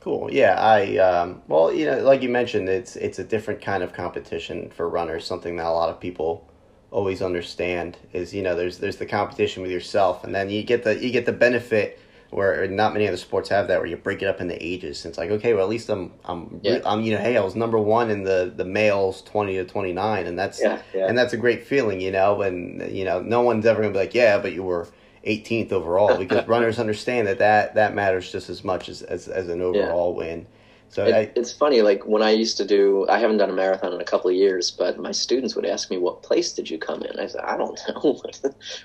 Cool. 0.00 0.32
Yeah, 0.32 0.54
I 0.58 0.96
um, 0.96 1.42
well, 1.46 1.72
you 1.72 1.84
know, 1.84 1.98
like 2.02 2.22
you 2.22 2.30
mentioned, 2.30 2.70
it's 2.70 2.96
it's 2.96 3.18
a 3.18 3.24
different 3.24 3.60
kind 3.60 3.82
of 3.82 3.92
competition 3.92 4.70
for 4.70 4.88
runners. 4.88 5.26
Something 5.26 5.56
that 5.56 5.66
a 5.66 5.70
lot 5.70 5.90
of 5.90 6.00
people 6.00 6.48
always 6.90 7.20
understand 7.22 7.98
is 8.12 8.32
you 8.34 8.42
know 8.42 8.56
there's 8.56 8.78
there's 8.78 8.96
the 8.96 9.04
competition 9.04 9.62
with 9.62 9.70
yourself, 9.70 10.24
and 10.24 10.34
then 10.34 10.48
you 10.48 10.62
get 10.62 10.84
the 10.84 10.96
you 11.04 11.10
get 11.10 11.26
the 11.26 11.32
benefit 11.32 11.98
where 12.30 12.66
not 12.68 12.92
many 12.92 13.08
other 13.08 13.16
sports 13.16 13.48
have 13.48 13.68
that 13.68 13.78
where 13.80 13.86
you 13.86 13.96
break 13.96 14.22
it 14.22 14.26
up 14.26 14.40
into 14.40 14.56
ages. 14.64 15.04
And 15.04 15.10
it's 15.10 15.18
like 15.18 15.30
okay, 15.30 15.54
well 15.54 15.64
at 15.64 15.68
least 15.70 15.88
I'm 15.88 16.12
I'm 16.24 16.60
Yeah. 16.62 16.80
I'm 16.84 17.02
you 17.02 17.12
know 17.14 17.20
hey 17.20 17.36
I 17.36 17.40
was 17.40 17.54
number 17.56 17.78
one 17.78 18.10
in 18.10 18.24
the 18.24 18.52
the 18.54 18.64
males 18.64 19.22
twenty 19.22 19.54
to 19.56 19.64
twenty 19.64 19.92
nine, 19.92 20.26
and 20.26 20.38
that's 20.38 20.60
Yeah, 20.60 20.80
yeah. 20.94 21.06
and 21.08 21.16
that's 21.18 21.32
a 21.32 21.36
great 21.36 21.64
feeling, 21.66 22.00
you 22.00 22.10
know. 22.12 22.42
And 22.42 22.90
you 22.90 23.04
know 23.04 23.20
no 23.20 23.42
one's 23.42 23.66
ever 23.66 23.80
gonna 23.82 23.92
be 23.92 23.98
like 23.98 24.14
yeah, 24.14 24.38
but 24.38 24.52
you 24.52 24.62
were 24.62 24.88
18th 25.26 25.72
overall 25.72 26.16
because 26.16 26.46
runners 26.48 26.78
understand 26.78 27.26
that, 27.28 27.38
that 27.38 27.74
that 27.74 27.94
matters 27.94 28.30
just 28.32 28.48
as 28.50 28.64
much 28.64 28.88
as 28.88 29.02
as, 29.02 29.28
as 29.28 29.48
an 29.48 29.60
overall 29.62 30.14
win. 30.14 30.46
So 30.88 31.06
It, 31.06 31.14
I, 31.14 31.32
it's 31.36 31.52
funny, 31.52 31.82
like 31.82 32.04
when 32.04 32.20
I 32.22 32.30
used 32.30 32.56
to 32.56 32.64
do, 32.66 33.06
I 33.08 33.20
haven't 33.20 33.36
done 33.36 33.48
a 33.50 33.52
marathon 33.52 33.92
in 33.92 34.00
a 34.00 34.04
couple 34.04 34.28
of 34.28 34.34
years, 34.36 34.72
but 34.72 34.98
my 34.98 35.12
students 35.12 35.54
would 35.54 35.64
ask 35.64 35.88
me, 35.88 35.98
"What 35.98 36.22
place 36.22 36.52
did 36.52 36.68
you 36.68 36.78
come 36.78 37.02
in?" 37.02 37.18
I 37.20 37.26
said, 37.26 37.42
"I 37.42 37.56
don't 37.56 37.78
know. 37.88 38.20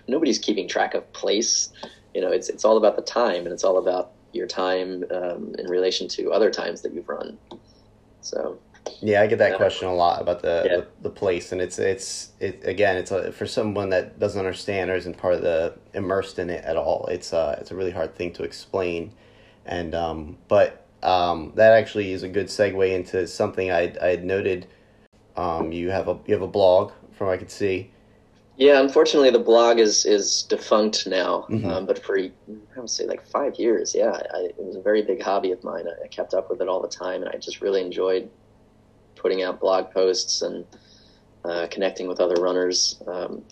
Nobody's 0.07 0.37
keeping 0.37 0.67
track 0.67 0.93
of 0.93 1.11
place. 1.13 1.69
You 2.15 2.21
know, 2.21 2.31
it's 2.31 2.49
it's 2.49 2.63
all 2.63 2.77
about 2.77 2.95
the 2.95 3.01
time, 3.01 3.41
and 3.45 3.49
it's 3.49 3.65
all 3.65 3.77
about 3.77 4.11
your 4.31 4.47
time 4.47 5.03
um, 5.11 5.53
in 5.59 5.67
relation 5.67 6.07
to 6.07 6.31
other 6.31 6.49
times 6.49 6.81
that 6.81 6.93
you've 6.93 7.09
run. 7.09 7.37
So 8.21 8.57
Yeah, 9.01 9.21
I 9.21 9.27
get 9.27 9.39
that 9.39 9.57
question 9.57 9.87
a 9.87 9.93
lot 9.93 10.21
about 10.21 10.41
the, 10.41 10.63
Yeah. 10.65 10.75
the 10.77 10.87
the 11.01 11.09
place, 11.09 11.51
and 11.51 11.61
it's 11.61 11.77
it's 11.77 12.31
it 12.39 12.61
again. 12.65 12.95
It's 12.97 13.11
a, 13.11 13.31
for 13.33 13.45
someone 13.45 13.89
that 13.89 14.17
doesn't 14.19 14.39
understand 14.39 14.89
or 14.89 14.95
isn't 14.95 15.17
part 15.17 15.33
of 15.33 15.41
the 15.41 15.73
immersed 15.93 16.39
in 16.39 16.49
it 16.49 16.63
at 16.63 16.77
all. 16.77 17.07
It's 17.11 17.33
uh 17.33 17.57
it's 17.59 17.71
a 17.71 17.75
really 17.75 17.91
hard 17.91 18.15
thing 18.15 18.31
to 18.33 18.43
explain, 18.43 19.11
and 19.65 19.93
um 19.93 20.37
but 20.47 20.85
um 21.03 21.51
that 21.55 21.73
actually 21.73 22.13
is 22.13 22.23
a 22.23 22.29
good 22.29 22.47
segue 22.47 22.89
into 22.91 23.27
something 23.27 23.71
I 23.71 23.93
I 24.01 24.07
had 24.07 24.23
noted. 24.23 24.67
Um, 25.35 25.73
you 25.73 25.89
have 25.91 26.07
a 26.07 26.17
you 26.27 26.33
have 26.33 26.43
a 26.43 26.47
blog 26.47 26.93
from 27.11 27.27
what 27.27 27.33
I 27.33 27.37
could 27.37 27.51
see. 27.51 27.91
Yeah, 28.57 28.79
unfortunately, 28.79 29.31
the 29.31 29.39
blog 29.39 29.79
is 29.79 30.05
is 30.05 30.43
defunct 30.43 31.07
now. 31.07 31.45
Mhm. 31.49 31.65
Um, 31.65 31.85
but 31.85 31.99
for 31.99 32.17
I 32.17 32.31
would 32.77 32.89
say 32.89 33.05
like 33.05 33.25
five 33.25 33.55
years, 33.59 33.93
yeah, 33.93 34.11
I, 34.33 34.37
it 34.49 34.55
was 34.57 34.75
a 34.75 34.81
very 34.81 35.01
big 35.01 35.21
hobby 35.21 35.51
of 35.51 35.63
mine. 35.63 35.85
I, 35.87 36.05
I 36.05 36.07
kept 36.07 36.33
up 36.33 36.49
with 36.49 36.61
it 36.61 36.67
all 36.67 36.81
the 36.81 36.87
time, 36.87 37.21
and 37.21 37.29
I 37.31 37.37
just 37.37 37.61
really 37.61 37.81
enjoyed 37.81 38.29
putting 39.15 39.43
out 39.43 39.59
blog 39.59 39.91
posts 39.91 40.41
and 40.41 40.65
uh, 41.43 41.67
connecting 41.69 42.07
with 42.07 42.19
other 42.19 42.35
runners. 42.41 43.01
Um, 43.07 43.43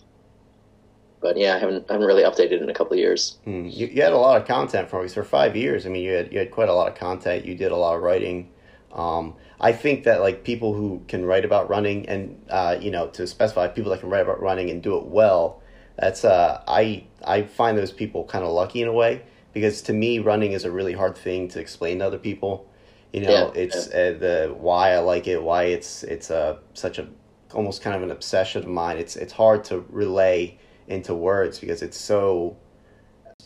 but 1.20 1.36
yeah, 1.36 1.54
I 1.54 1.58
haven't 1.58 1.86
I 1.88 1.94
haven't 1.94 2.06
really 2.06 2.22
updated 2.22 2.62
in 2.62 2.68
a 2.68 2.74
couple 2.74 2.92
of 2.92 2.98
years. 2.98 3.38
Hmm. 3.44 3.66
You, 3.66 3.86
you 3.86 4.02
had 4.02 4.12
a 4.12 4.18
lot 4.18 4.40
of 4.40 4.46
content 4.46 4.88
for 4.88 5.06
for 5.08 5.24
five 5.24 5.56
years. 5.56 5.86
I 5.86 5.88
mean, 5.90 6.02
you 6.02 6.12
had 6.12 6.32
you 6.32 6.38
had 6.38 6.50
quite 6.50 6.68
a 6.68 6.74
lot 6.74 6.88
of 6.88 6.94
content. 6.94 7.44
You 7.44 7.54
did 7.54 7.72
a 7.72 7.76
lot 7.76 7.94
of 7.96 8.02
writing. 8.02 8.50
Um, 8.92 9.34
I 9.64 9.72
think 9.72 10.04
that 10.04 10.20
like 10.20 10.44
people 10.44 10.74
who 10.74 11.02
can 11.08 11.24
write 11.26 11.44
about 11.44 11.70
running 11.70 12.08
and 12.08 12.40
uh, 12.50 12.76
you 12.80 12.90
know 12.92 13.08
to 13.10 13.26
specify 13.26 13.68
people 13.68 13.90
that 13.92 14.00
can 14.00 14.10
write 14.10 14.22
about 14.22 14.40
running 14.42 14.70
and 14.70 14.82
do 14.82 14.96
it 14.98 15.06
well. 15.06 15.62
That's 15.98 16.24
uh, 16.24 16.62
I 16.68 17.04
I 17.24 17.42
find 17.44 17.78
those 17.78 17.92
people 17.92 18.24
kind 18.24 18.44
of 18.44 18.52
lucky 18.52 18.82
in 18.82 18.88
a 18.88 18.92
way 18.92 19.22
because 19.54 19.82
to 19.84 19.94
me 19.94 20.18
running 20.20 20.52
is 20.52 20.64
a 20.64 20.72
really 20.72 20.94
hard 20.94 21.16
thing 21.16 21.48
to 21.50 21.60
explain 21.60 22.00
to 22.00 22.06
other 22.06 22.18
people. 22.18 22.68
You 23.12 23.22
know, 23.22 23.52
Yeah, 23.52 23.52
it's 23.54 23.88
uh, 23.88 24.16
the 24.20 24.54
why 24.58 24.92
I 24.94 24.98
like 25.00 25.26
it, 25.28 25.42
why 25.42 25.64
it's 25.64 26.02
it's 26.04 26.30
uh, 26.30 26.58
such 26.74 26.98
a 26.98 27.08
almost 27.54 27.82
kind 27.82 27.96
of 27.96 28.02
an 28.02 28.10
obsession 28.10 28.62
of 28.64 28.68
mine. 28.68 28.98
It's 28.98 29.16
it's 29.16 29.32
hard 29.34 29.64
to 29.66 29.84
relay 29.88 30.58
into 30.88 31.14
words 31.14 31.58
because 31.60 31.82
it's 31.82 31.98
so 31.98 32.56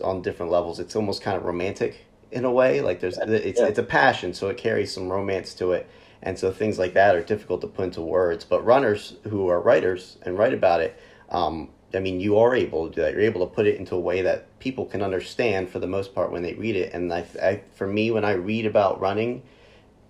on 0.02 0.22
different 0.22 0.52
levels. 0.52 0.80
It's 0.80 0.96
almost 0.96 1.22
kind 1.22 1.36
of 1.36 1.44
romantic 1.44 2.06
in 2.30 2.44
a 2.44 2.52
way. 2.52 2.80
Like 2.80 3.00
there's 3.00 3.18
it's 3.18 3.60
Yeah. 3.60 3.66
it's 3.68 3.78
a 3.78 3.82
passion, 3.82 4.34
so 4.34 4.48
it 4.48 4.56
carries 4.56 4.92
some 4.92 5.08
romance 5.08 5.54
to 5.54 5.72
it, 5.72 5.88
and 6.22 6.38
so 6.38 6.50
things 6.52 6.78
like 6.78 6.94
that 6.94 7.14
are 7.14 7.22
difficult 7.22 7.60
to 7.62 7.66
put 7.66 7.84
into 7.84 8.00
words. 8.00 8.44
But 8.44 8.64
runners 8.64 9.16
who 9.24 9.48
are 9.48 9.60
writers 9.60 10.18
and 10.22 10.38
write 10.38 10.54
about 10.54 10.80
it, 10.80 10.98
um, 11.30 11.68
I 11.94 12.00
mean, 12.00 12.20
you 12.20 12.38
are 12.38 12.54
able 12.54 12.88
to 12.88 12.94
do 12.94 13.00
that. 13.02 13.12
You're 13.12 13.22
able 13.22 13.46
to 13.46 13.54
put 13.54 13.66
it 13.66 13.76
into 13.76 13.94
a 13.94 14.00
way 14.00 14.22
that 14.22 14.58
people 14.58 14.84
can 14.84 15.02
understand 15.02 15.70
for 15.70 15.78
the 15.78 15.86
most 15.86 16.14
part 16.14 16.30
when 16.32 16.42
they 16.42 16.54
read 16.54 16.76
it. 16.76 16.92
And 16.92 17.12
I, 17.12 17.24
I 17.42 17.62
for 17.74 17.86
me, 17.86 18.10
when 18.10 18.24
I 18.24 18.32
read 18.32 18.66
about 18.66 19.00
running. 19.00 19.42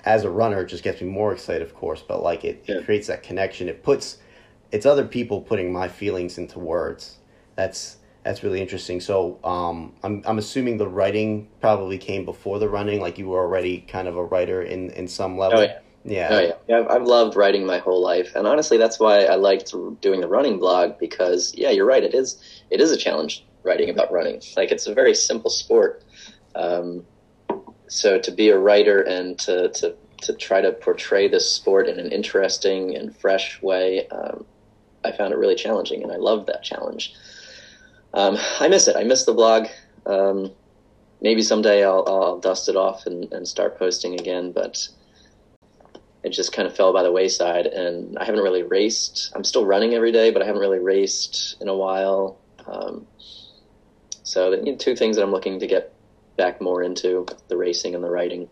As 0.04 0.24
a 0.24 0.30
runner, 0.30 0.62
it 0.62 0.66
just 0.66 0.84
gets 0.84 1.02
me 1.02 1.08
more 1.08 1.32
excited, 1.32 1.60
of 1.60 1.74
course. 1.74 2.02
But 2.06 2.22
like 2.22 2.44
it, 2.44 2.64
Yeah. 2.66 2.76
it 2.76 2.84
creates 2.84 3.08
that 3.08 3.22
connection. 3.24 3.68
It 3.68 3.82
puts, 3.82 4.18
it's 4.70 4.86
other 4.86 5.04
people 5.04 5.40
putting 5.40 5.72
my 5.72 5.88
feelings 5.88 6.38
into 6.38 6.60
words. 6.60 7.18
That's 7.56 7.96
that's 8.22 8.42
really 8.44 8.60
interesting. 8.60 9.00
So 9.00 9.38
um, 9.42 9.92
I'm 10.04 10.22
I'm 10.24 10.38
assuming 10.38 10.78
the 10.78 10.86
writing 10.86 11.48
probably 11.60 11.98
came 11.98 12.24
before 12.24 12.58
the 12.60 12.68
running. 12.68 13.00
Like 13.00 13.18
you 13.18 13.28
were 13.28 13.40
already 13.40 13.80
kind 13.80 14.06
of 14.06 14.16
a 14.16 14.24
writer 14.24 14.62
in 14.62 14.90
in 14.90 15.08
some 15.08 15.36
level. 15.36 15.58
Oh, 15.58 15.62
yeah. 15.62 15.80
Yeah. 16.08 16.28
Oh 16.30 16.40
yeah, 16.40 16.52
yeah. 16.68 16.86
I've, 16.88 17.02
loved 17.02 17.36
writing 17.36 17.66
my 17.66 17.78
whole 17.78 18.02
life, 18.02 18.32
and 18.34 18.46
honestly, 18.46 18.78
that's 18.78 18.98
why 18.98 19.24
I 19.24 19.34
liked 19.34 19.74
doing 20.00 20.20
the 20.20 20.28
running 20.28 20.58
blog 20.58 20.98
because 20.98 21.54
yeah, 21.54 21.70
you're 21.70 21.86
right. 21.86 22.02
It 22.02 22.14
is 22.14 22.42
it 22.70 22.80
is 22.80 22.90
a 22.90 22.96
challenge 22.96 23.44
writing 23.62 23.90
about 23.90 24.10
running. 24.10 24.40
Like 24.56 24.72
it's 24.72 24.86
a 24.86 24.94
very 24.94 25.14
simple 25.14 25.50
sport. 25.50 26.02
Um, 26.54 27.04
so 27.88 28.18
to 28.18 28.30
be 28.30 28.48
a 28.48 28.58
writer 28.58 29.02
and 29.02 29.38
to, 29.40 29.68
to 29.68 29.94
to 30.22 30.32
try 30.32 30.60
to 30.60 30.72
portray 30.72 31.28
this 31.28 31.50
sport 31.50 31.88
in 31.88 32.00
an 32.00 32.10
interesting 32.10 32.96
and 32.96 33.14
fresh 33.14 33.60
way, 33.62 34.08
um, 34.08 34.44
I 35.04 35.12
found 35.12 35.32
it 35.32 35.38
really 35.38 35.54
challenging, 35.54 36.02
and 36.02 36.10
I 36.10 36.16
loved 36.16 36.46
that 36.46 36.62
challenge. 36.62 37.14
Um, 38.14 38.38
I 38.60 38.68
miss 38.68 38.88
it. 38.88 38.96
I 38.96 39.04
miss 39.04 39.24
the 39.24 39.34
blog. 39.34 39.66
Um, 40.06 40.52
maybe 41.20 41.42
someday 41.42 41.84
I'll, 41.84 42.04
I'll 42.06 42.38
dust 42.38 42.68
it 42.68 42.76
off 42.76 43.06
and, 43.06 43.30
and 43.32 43.46
start 43.46 43.78
posting 43.78 44.18
again, 44.18 44.52
but 44.52 44.88
it 46.28 46.34
just 46.34 46.52
kind 46.52 46.68
of 46.68 46.76
fell 46.76 46.92
by 46.92 47.02
the 47.02 47.10
wayside. 47.10 47.66
And 47.66 48.16
I 48.18 48.24
haven't 48.24 48.42
really 48.42 48.62
raced. 48.62 49.32
I'm 49.34 49.44
still 49.44 49.64
running 49.64 49.94
every 49.94 50.12
day, 50.12 50.30
but 50.30 50.42
I 50.42 50.46
haven't 50.46 50.60
really 50.60 50.78
raced 50.78 51.56
in 51.60 51.68
a 51.68 51.74
while. 51.74 52.38
Um, 52.66 53.06
so 54.22 54.50
the 54.50 54.58
you 54.58 54.72
know, 54.72 54.76
two 54.76 54.94
things 54.94 55.16
that 55.16 55.22
I'm 55.22 55.32
looking 55.32 55.58
to 55.58 55.66
get 55.66 55.94
back 56.36 56.60
more 56.60 56.82
into 56.82 57.26
the 57.48 57.56
racing 57.56 57.94
and 57.94 58.04
the 58.04 58.10
writing. 58.10 58.48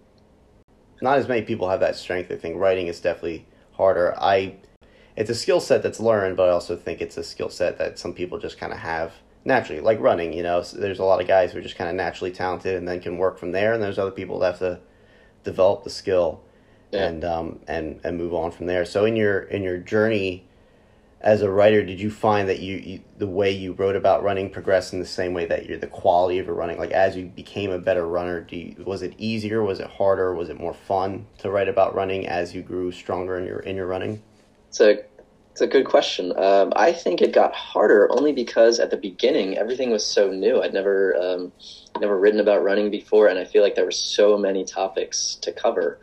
Not 1.02 1.18
as 1.18 1.28
many 1.28 1.42
people 1.42 1.68
have 1.68 1.80
that 1.80 1.96
strength. 1.96 2.32
I 2.32 2.36
think 2.36 2.56
writing 2.56 2.86
is 2.86 2.98
definitely 2.98 3.46
harder. 3.72 4.14
I 4.18 4.56
it's 5.16 5.30
a 5.30 5.34
skill 5.34 5.60
set 5.60 5.82
that's 5.82 6.00
learned, 6.00 6.36
but 6.36 6.48
I 6.48 6.52
also 6.52 6.76
think 6.76 7.00
it's 7.00 7.16
a 7.16 7.24
skill 7.24 7.50
set 7.50 7.78
that 7.78 7.98
some 7.98 8.12
people 8.14 8.38
just 8.38 8.58
kind 8.58 8.72
of 8.72 8.78
have 8.78 9.12
naturally, 9.44 9.80
like 9.80 10.00
running. 10.00 10.32
You 10.32 10.42
know, 10.42 10.62
so 10.62 10.78
there's 10.78 10.98
a 10.98 11.04
lot 11.04 11.20
of 11.20 11.28
guys 11.28 11.52
who 11.52 11.58
are 11.58 11.62
just 11.62 11.76
kind 11.76 11.90
of 11.90 11.96
naturally 11.96 12.32
talented 12.32 12.74
and 12.74 12.88
then 12.88 13.00
can 13.00 13.18
work 13.18 13.38
from 13.38 13.52
there, 13.52 13.74
and 13.74 13.82
there's 13.82 13.98
other 13.98 14.10
people 14.10 14.38
that 14.38 14.52
have 14.52 14.58
to 14.60 14.80
develop 15.44 15.84
the 15.84 15.90
skill 15.90 16.42
yeah. 16.92 17.06
and 17.06 17.24
um, 17.24 17.60
and 17.66 18.00
and 18.04 18.16
move 18.16 18.34
on 18.34 18.50
from 18.50 18.66
there. 18.66 18.84
So 18.84 19.04
in 19.04 19.16
your 19.16 19.40
in 19.40 19.62
your 19.62 19.78
journey 19.78 20.46
as 21.20 21.42
a 21.42 21.50
writer, 21.50 21.82
did 21.82 22.00
you 22.00 22.10
find 22.10 22.48
that 22.48 22.60
you, 22.60 22.76
you, 22.76 23.00
the 23.18 23.26
way 23.26 23.50
you 23.50 23.72
wrote 23.72 23.96
about 23.96 24.22
running 24.22 24.50
progressed 24.50 24.92
in 24.92 25.00
the 25.00 25.06
same 25.06 25.32
way 25.32 25.46
that 25.46 25.66
you're 25.66 25.78
the 25.78 25.86
quality 25.86 26.38
of 26.38 26.46
your 26.46 26.54
running? 26.54 26.78
Like 26.78 26.92
as 26.92 27.16
you 27.16 27.24
became 27.24 27.70
a 27.70 27.78
better 27.78 28.06
runner, 28.06 28.40
do 28.42 28.56
you, 28.56 28.84
was 28.84 29.02
it 29.02 29.14
easier? 29.18 29.62
Was 29.62 29.80
it 29.80 29.88
harder? 29.88 30.34
Was 30.34 30.50
it 30.50 30.60
more 30.60 30.74
fun 30.74 31.26
to 31.38 31.50
write 31.50 31.68
about 31.68 31.94
running 31.94 32.28
as 32.28 32.54
you 32.54 32.62
grew 32.62 32.92
stronger 32.92 33.38
in 33.38 33.46
your 33.46 33.60
in 33.60 33.76
your 33.76 33.86
running? 33.86 34.22
It's 34.68 34.80
a 34.80 35.04
it's 35.50 35.62
a 35.62 35.66
good 35.66 35.86
question. 35.86 36.38
Um, 36.38 36.72
I 36.76 36.92
think 36.92 37.22
it 37.22 37.32
got 37.32 37.54
harder 37.54 38.12
only 38.12 38.32
because 38.32 38.78
at 38.78 38.90
the 38.90 38.96
beginning 38.98 39.56
everything 39.56 39.90
was 39.90 40.04
so 40.04 40.30
new. 40.30 40.62
I'd 40.62 40.74
never 40.74 41.16
um, 41.16 41.50
never 41.98 42.18
written 42.18 42.40
about 42.40 42.62
running 42.62 42.90
before, 42.90 43.26
and 43.26 43.38
I 43.38 43.46
feel 43.46 43.62
like 43.62 43.74
there 43.74 43.86
were 43.86 43.90
so 43.90 44.36
many 44.36 44.64
topics 44.64 45.34
to 45.36 45.50
cover. 45.50 45.98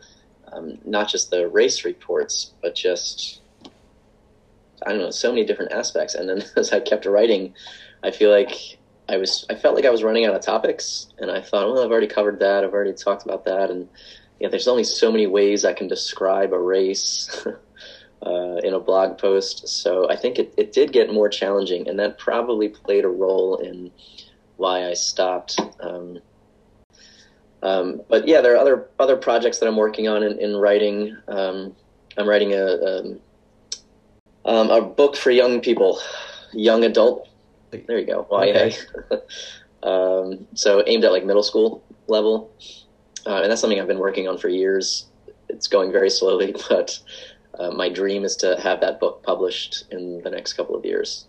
Um, 0.54 0.78
not 0.84 1.08
just 1.08 1.30
the 1.30 1.48
race 1.48 1.84
reports, 1.84 2.52
but 2.62 2.74
just 2.74 3.40
I 4.86 4.90
don't 4.90 5.00
know, 5.00 5.10
so 5.10 5.30
many 5.30 5.44
different 5.44 5.72
aspects. 5.72 6.14
And 6.14 6.28
then 6.28 6.44
as 6.56 6.72
I 6.72 6.80
kept 6.80 7.06
writing, 7.06 7.54
I 8.02 8.10
feel 8.10 8.30
like 8.30 8.78
I 9.08 9.16
was, 9.16 9.44
I 9.50 9.54
felt 9.54 9.74
like 9.74 9.84
I 9.84 9.90
was 9.90 10.02
running 10.02 10.24
out 10.24 10.34
of 10.34 10.42
topics, 10.42 11.08
and 11.18 11.30
I 11.30 11.40
thought, 11.40 11.66
well, 11.72 11.84
I've 11.84 11.90
already 11.90 12.06
covered 12.06 12.40
that. 12.40 12.64
I've 12.64 12.72
already 12.72 12.94
talked 12.94 13.24
about 13.24 13.44
that, 13.44 13.70
and 13.70 13.88
yeah, 14.40 14.48
there's 14.48 14.68
only 14.68 14.84
so 14.84 15.10
many 15.10 15.26
ways 15.26 15.64
I 15.64 15.72
can 15.72 15.88
describe 15.88 16.52
a 16.52 16.58
race. 16.58 17.46
uh, 18.26 18.56
in 18.64 18.72
a 18.72 18.80
blog 18.80 19.18
post, 19.18 19.68
so 19.68 20.08
I 20.08 20.16
think 20.16 20.38
it, 20.38 20.54
it 20.56 20.72
did 20.72 20.92
get 20.92 21.12
more 21.12 21.28
challenging, 21.28 21.86
and 21.86 21.98
that 21.98 22.18
probably 22.18 22.70
played 22.70 23.04
a 23.04 23.08
role 23.08 23.56
in 23.56 23.90
why 24.56 24.88
I 24.88 24.94
stopped. 24.94 25.60
Um, 25.80 26.20
um, 27.64 28.02
but 28.08 28.28
yeah, 28.28 28.42
there 28.42 28.52
are 28.54 28.58
other 28.58 28.88
other 28.98 29.16
projects 29.16 29.58
that 29.58 29.66
I'm 29.66 29.76
working 29.76 30.06
on 30.06 30.22
in, 30.22 30.38
in 30.38 30.54
writing. 30.54 31.16
Um, 31.28 31.74
I'm 32.18 32.28
writing 32.28 32.52
a, 32.52 32.62
a 32.62 33.00
um, 33.00 33.20
um, 34.44 34.70
a 34.70 34.82
book 34.82 35.16
for 35.16 35.30
young 35.30 35.62
people, 35.62 35.98
young 36.52 36.84
adult. 36.84 37.26
There 37.70 37.98
you 37.98 38.06
go. 38.06 38.26
YA. 38.30 38.36
Okay. 38.36 38.76
um, 39.82 40.46
so 40.54 40.84
aimed 40.86 41.04
at 41.04 41.10
like 41.10 41.24
middle 41.24 41.42
school 41.42 41.82
level, 42.06 42.52
uh, 43.26 43.40
and 43.40 43.50
that's 43.50 43.62
something 43.62 43.80
I've 43.80 43.88
been 43.88 43.98
working 43.98 44.28
on 44.28 44.36
for 44.36 44.50
years. 44.50 45.06
It's 45.48 45.66
going 45.66 45.90
very 45.90 46.10
slowly, 46.10 46.54
but 46.68 47.00
uh, 47.58 47.70
my 47.70 47.88
dream 47.88 48.24
is 48.24 48.36
to 48.36 48.60
have 48.60 48.80
that 48.82 49.00
book 49.00 49.22
published 49.22 49.84
in 49.90 50.20
the 50.22 50.30
next 50.30 50.52
couple 50.52 50.76
of 50.76 50.84
years. 50.84 51.26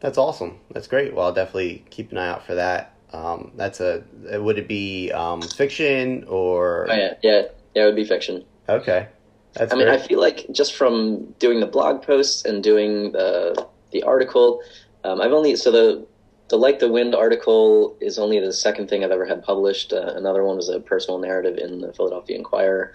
That's 0.00 0.18
awesome. 0.18 0.58
That's 0.72 0.88
great. 0.88 1.14
Well, 1.14 1.26
I'll 1.26 1.32
definitely 1.32 1.84
keep 1.90 2.10
an 2.10 2.18
eye 2.18 2.28
out 2.28 2.44
for 2.44 2.56
that. 2.56 2.97
Um, 3.12 3.52
that's 3.56 3.80
a. 3.80 4.04
Would 4.32 4.58
it 4.58 4.68
be 4.68 5.10
um, 5.12 5.42
fiction 5.42 6.24
or? 6.28 6.86
Oh, 6.90 6.94
yeah, 6.94 7.14
yeah, 7.22 7.42
yeah. 7.74 7.82
It 7.82 7.86
would 7.86 7.96
be 7.96 8.04
fiction. 8.04 8.44
Okay. 8.68 9.08
That's 9.54 9.72
I 9.72 9.76
mean, 9.76 9.88
I 9.88 9.98
feel 9.98 10.20
like 10.20 10.46
just 10.52 10.74
from 10.74 11.24
doing 11.38 11.60
the 11.60 11.66
blog 11.66 12.02
posts 12.02 12.44
and 12.44 12.62
doing 12.62 13.12
the 13.12 13.66
the 13.90 14.02
article, 14.02 14.60
um, 15.04 15.20
I've 15.20 15.32
only 15.32 15.56
so 15.56 15.70
the 15.70 16.06
the 16.48 16.56
like 16.56 16.78
the 16.78 16.88
wind 16.88 17.14
article 17.14 17.96
is 18.00 18.18
only 18.18 18.40
the 18.40 18.52
second 18.52 18.88
thing 18.88 19.04
I've 19.04 19.10
ever 19.10 19.26
had 19.26 19.42
published. 19.42 19.92
Uh, 19.92 20.12
another 20.14 20.44
one 20.44 20.56
was 20.56 20.68
a 20.68 20.80
personal 20.80 21.18
narrative 21.18 21.58
in 21.58 21.80
the 21.80 21.92
Philadelphia 21.92 22.36
Inquirer. 22.36 22.92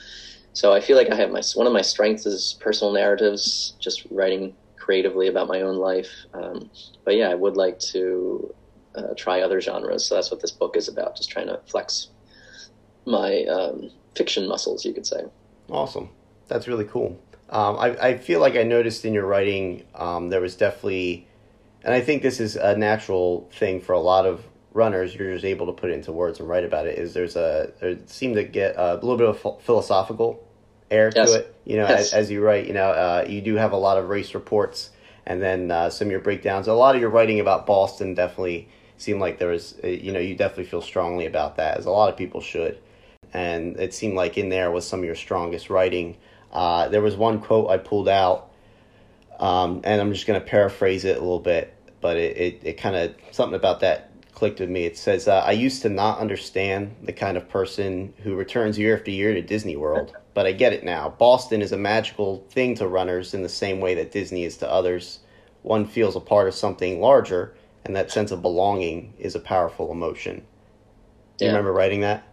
So 0.54 0.74
I 0.74 0.80
feel 0.80 0.96
like 0.96 1.10
I 1.12 1.16
have 1.16 1.32
my 1.32 1.42
one 1.56 1.68
of 1.68 1.74
my 1.74 1.82
strengths 1.82 2.26
is 2.26 2.56
personal 2.60 2.94
narratives, 2.94 3.76
just 3.80 4.06
writing 4.12 4.56
creatively 4.78 5.28
about 5.28 5.48
my 5.48 5.62
own 5.62 5.78
life. 5.78 6.12
Um, 6.34 6.70
but 7.06 7.16
yeah, 7.16 7.30
I 7.30 7.36
would 7.36 7.58
like 7.58 7.80
to 7.80 8.54
uh, 8.96 9.14
try 9.16 9.42
other 9.42 9.62
genres. 9.62 10.06
So 10.06 10.16
that's 10.16 10.32
what 10.32 10.42
this 10.42 10.52
book 10.52 10.76
is 10.78 10.88
about, 10.88 11.16
just 11.16 11.30
trying 11.30 11.48
to 11.48 11.60
flex 11.66 12.10
my 13.06 13.44
um, 13.46 13.92
fiction 14.16 14.48
muscles, 14.48 14.86
you 14.86 14.94
could 14.94 15.06
say. 15.06 15.24
Awesome 15.70 16.10
that's 16.48 16.68
really 16.68 16.86
cool. 16.86 17.20
Um, 17.50 17.78
I, 17.78 17.90
I 18.10 18.18
feel 18.18 18.40
like 18.40 18.56
I 18.56 18.64
noticed 18.64 19.06
in 19.06 19.14
your 19.14 19.26
writing 19.26 19.84
um, 19.96 20.30
there 20.30 20.42
was 20.42 20.56
definitely, 20.56 21.28
and 21.84 21.94
I 21.94 22.02
think 22.02 22.22
this 22.22 22.40
is 22.40 22.56
a 22.56 22.78
natural 22.78 23.50
thing 23.54 23.82
for 23.82 23.94
a 23.94 24.00
lot 24.00 24.26
of 24.26 24.44
runners. 24.74 25.14
You're 25.16 25.34
just 25.34 25.46
able 25.46 25.68
to 25.68 25.74
put 25.74 25.90
it 25.90 25.94
into 25.94 26.12
words 26.12 26.40
and 26.40 26.48
write 26.48 26.64
about 26.64 26.88
it. 26.88 26.98
Is 26.98 27.14
there's 27.14 27.36
a 27.36 27.72
there 27.80 27.98
seemed 28.08 28.36
to 28.36 28.44
get 28.44 28.76
a 28.78 28.96
little 28.96 29.18
bit 29.18 29.28
of 29.28 29.62
philosophical 29.64 30.44
air 30.90 31.12
yes. 31.16 31.32
to 31.32 31.40
it. 31.40 31.56
You 31.66 31.78
know, 31.78 31.88
yes. 31.88 32.08
as, 32.08 32.14
as, 32.14 32.32
you 32.32 32.44
write, 32.44 32.68
you 32.68 32.74
know, 32.74 32.90
uh, 32.90 33.26
you 33.28 33.42
do 33.42 33.56
have 33.56 33.72
a 33.72 33.78
lot 33.78 33.98
of 33.98 34.10
race 34.10 34.34
reports, 34.34 34.90
and 35.26 35.42
then 35.42 35.70
uh, 35.70 35.90
some 35.90 36.08
of 36.08 36.12
your 36.12 36.22
breakdowns. 36.22 36.68
A 36.68 36.74
lot 36.74 36.96
of 36.96 37.02
your 37.02 37.10
writing 37.10 37.40
about 37.40 37.66
Boston 37.66 38.14
definitely 38.14 38.70
seemed 39.04 39.22
like 39.22 39.38
there 39.38 39.50
was, 39.50 39.76
uh, 39.84 39.88
you 39.88 40.12
know, 40.12 40.20
you 40.20 40.36
definitely 40.36 40.66
feel 40.66 40.82
strongly 40.82 41.26
about 41.26 41.58
that, 41.58 41.78
as 41.78 41.86
a 41.86 41.92
lot 41.92 42.10
of 42.10 42.18
people 42.18 42.42
should. 42.42 42.80
And 43.34 43.78
it 43.80 43.94
seemed 43.94 44.16
like 44.16 44.38
in 44.38 44.50
there 44.50 44.72
was 44.72 44.88
some 44.88 45.00
of 45.00 45.06
your 45.06 45.16
strongest 45.16 45.70
writing. 45.70 46.18
Uh, 46.52 46.88
there 46.88 47.02
was 47.02 47.16
one 47.16 47.40
quote 47.40 47.70
I 47.70 47.78
pulled 47.78 48.08
out, 48.08 48.52
um, 49.40 49.82
and 49.84 50.00
I'm 50.00 50.14
just 50.14 50.28
going 50.28 50.40
to 50.40 50.46
paraphrase 50.46 51.04
it 51.04 51.18
a 51.18 51.20
little 51.20 51.40
bit, 51.40 51.74
but 52.00 52.18
it, 52.18 52.38
it, 52.38 52.62
it 52.64 52.74
kind 52.74 52.96
of, 52.96 53.16
something 53.32 53.56
about 53.56 53.80
that 53.82 54.12
clicked 54.34 54.60
with 54.60 54.70
me. 54.70 54.86
It 54.86 54.98
says, 54.98 55.28
uh, 55.28 55.40
I 55.40 55.52
used 55.52 55.82
to 55.84 55.90
not 55.90 56.20
understand 56.20 56.96
the 57.04 57.14
kind 57.14 57.38
of 57.38 57.50
person 57.50 58.14
who 58.24 58.36
returns 58.36 58.78
year 58.78 58.96
after 58.96 59.12
year 59.12 59.34
to 59.34 59.42
Disney 59.42 59.76
World, 59.76 60.16
but 60.34 60.46
I 60.46 60.52
get 60.52 60.74
it 60.74 60.84
now. 60.84 61.10
Boston 61.10 61.62
is 61.62 61.72
a 61.72 61.78
magical 61.78 62.46
thing 62.50 62.76
to 62.76 62.88
runners 62.88 63.34
in 63.34 63.44
the 63.44 63.50
same 63.50 63.80
way 63.80 63.96
that 63.96 64.12
Disney 64.12 64.44
is 64.44 64.58
to 64.58 64.70
others. 64.70 65.20
One 65.62 65.86
feels 65.86 66.16
a 66.16 66.20
part 66.20 66.48
of 66.48 66.56
something 66.56 67.00
larger, 67.00 67.56
and 67.86 67.96
that 67.96 68.12
sense 68.12 68.32
of 68.32 68.42
belonging 68.42 69.14
is 69.18 69.36
a 69.36 69.40
powerful 69.40 69.92
emotion. 69.92 70.46
Do 71.38 71.46
you 71.46 71.52
yeah. 71.52 71.58
remember 71.58 71.74
writing 71.74 72.02
that? 72.02 72.28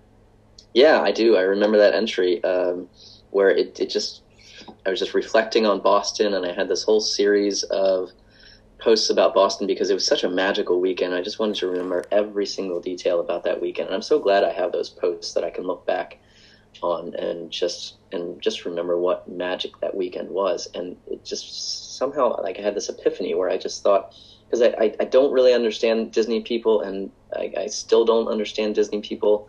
Yeah, 0.75 1.01
I 1.01 1.11
do. 1.11 1.37
I 1.37 1.43
remember 1.43 1.79
that 1.79 1.95
entry. 1.95 2.43
Um, 2.45 2.89
where 3.31 3.51
it, 3.51 3.79
it 3.81 3.91
just 3.91 4.23
I 4.87 4.91
was 4.91 4.99
just 4.99 5.15
reflecting 5.15 5.67
on 5.67 5.81
Boston, 5.81 6.35
and 6.35 6.47
I 6.47 6.53
had 6.53 6.69
this 6.69 6.83
whole 6.83 7.01
series 7.01 7.63
of 7.65 8.11
posts 8.79 9.11
about 9.11 9.35
Boston 9.35 9.67
because 9.67 9.91
it 9.91 9.95
was 9.95 10.07
such 10.07 10.25
a 10.25 10.29
magical 10.29 10.81
weekend. 10.81 11.15
I 11.15 11.23
just 11.23 11.39
wanted 11.39 11.57
to 11.57 11.67
remember 11.67 12.05
every 12.11 12.47
single 12.47 12.81
detail 12.81 13.21
about 13.21 13.45
that 13.45 13.61
weekend, 13.61 13.89
and 13.89 13.95
I'm 13.95 14.03
so 14.03 14.19
glad 14.19 14.45
I 14.45 14.53
have 14.53 14.73
those 14.73 14.89
posts 14.89 15.35
that 15.35 15.45
I 15.45 15.51
can 15.51 15.65
look 15.65 15.87
back 15.87 16.19
on 16.83 17.15
and 17.15 17.51
just 17.51 17.97
and 18.13 18.41
just 18.41 18.65
remember 18.65 18.99
what 18.99 19.29
magic 19.29 19.73
that 19.81 19.95
weekend 19.95 20.31
was. 20.31 20.69
And 20.75 20.97
it 21.07 21.25
just 21.25 21.97
somehow 21.97 22.41
like 22.43 22.59
I 22.59 22.63
had 22.63 22.75
this 22.75 22.89
epiphany 22.89 23.35
where 23.35 23.51
I 23.51 23.59
just 23.59 23.83
thought 23.83 24.15
because 24.51 24.63
I, 24.63 24.75
I, 24.85 24.95
I 25.01 25.05
don't 25.05 25.33
really 25.33 25.55
understand 25.55 26.11
Disney 26.11 26.41
people, 26.41 26.81
and 26.81 27.11
I, 27.35 27.53
I 27.57 27.67
still 27.69 28.05
don't 28.05 28.27
understand 28.27 28.75
Disney 28.75 29.01
people 29.01 29.49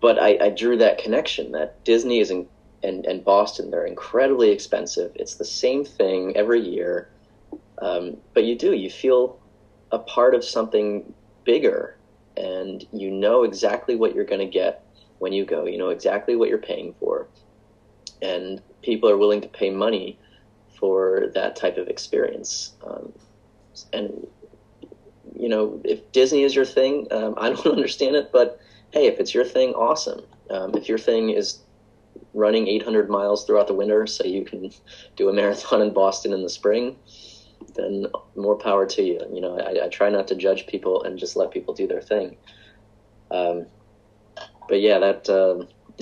but 0.00 0.18
I, 0.22 0.38
I, 0.40 0.50
drew 0.50 0.76
that 0.76 0.98
connection 0.98 1.52
that 1.52 1.82
Disney 1.84 2.20
is 2.20 2.30
in, 2.30 2.46
and, 2.82 3.04
and 3.06 3.24
Boston, 3.24 3.70
they're 3.70 3.86
incredibly 3.86 4.50
expensive. 4.50 5.12
It's 5.14 5.34
the 5.34 5.44
same 5.44 5.84
thing 5.84 6.36
every 6.36 6.60
year. 6.60 7.10
Um, 7.78 8.16
but 8.34 8.44
you 8.44 8.56
do, 8.56 8.72
you 8.72 8.90
feel 8.90 9.38
a 9.90 9.98
part 9.98 10.34
of 10.34 10.44
something 10.44 11.12
bigger 11.44 11.96
and 12.36 12.86
you 12.92 13.10
know 13.10 13.44
exactly 13.44 13.96
what 13.96 14.14
you're 14.14 14.24
going 14.24 14.40
to 14.40 14.46
get 14.46 14.84
when 15.18 15.32
you 15.32 15.44
go. 15.44 15.66
You 15.66 15.78
know 15.78 15.88
exactly 15.88 16.36
what 16.36 16.48
you're 16.48 16.58
paying 16.58 16.94
for. 17.00 17.26
And 18.22 18.62
people 18.82 19.08
are 19.08 19.16
willing 19.16 19.40
to 19.40 19.48
pay 19.48 19.70
money 19.70 20.18
for 20.78 21.30
that 21.34 21.56
type 21.56 21.78
of 21.78 21.88
experience. 21.88 22.74
Um, 22.86 23.12
and, 23.92 24.26
you 25.34 25.48
know, 25.48 25.80
if 25.84 26.12
Disney 26.12 26.42
is 26.42 26.54
your 26.54 26.64
thing, 26.64 27.06
um, 27.10 27.34
I 27.36 27.50
don't 27.50 27.66
understand 27.78 28.16
it, 28.16 28.30
but 28.32 28.58
hey, 28.92 29.06
if 29.06 29.18
it's 29.18 29.34
your 29.34 29.44
thing, 29.44 29.74
awesome. 29.74 30.22
Um, 30.50 30.74
if 30.74 30.88
your 30.88 30.98
thing 30.98 31.30
is 31.30 31.60
running 32.32 32.68
800 32.68 33.10
miles 33.10 33.44
throughout 33.44 33.66
the 33.66 33.74
winter 33.74 34.06
so 34.06 34.24
you 34.24 34.44
can 34.44 34.70
do 35.16 35.28
a 35.28 35.32
marathon 35.32 35.82
in 35.82 35.92
Boston 35.92 36.32
in 36.32 36.42
the 36.42 36.48
spring, 36.48 36.96
then 37.74 38.06
more 38.34 38.56
power 38.56 38.86
to 38.86 39.02
you. 39.02 39.20
You 39.32 39.40
know, 39.40 39.58
I, 39.58 39.86
I 39.86 39.88
try 39.88 40.10
not 40.10 40.28
to 40.28 40.34
judge 40.34 40.66
people 40.66 41.02
and 41.02 41.18
just 41.18 41.36
let 41.36 41.50
people 41.50 41.74
do 41.74 41.86
their 41.86 42.00
thing. 42.00 42.36
Um, 43.30 43.66
but 44.68 44.80
yeah, 44.80 44.98
that 44.98 45.28
um, 45.28 45.68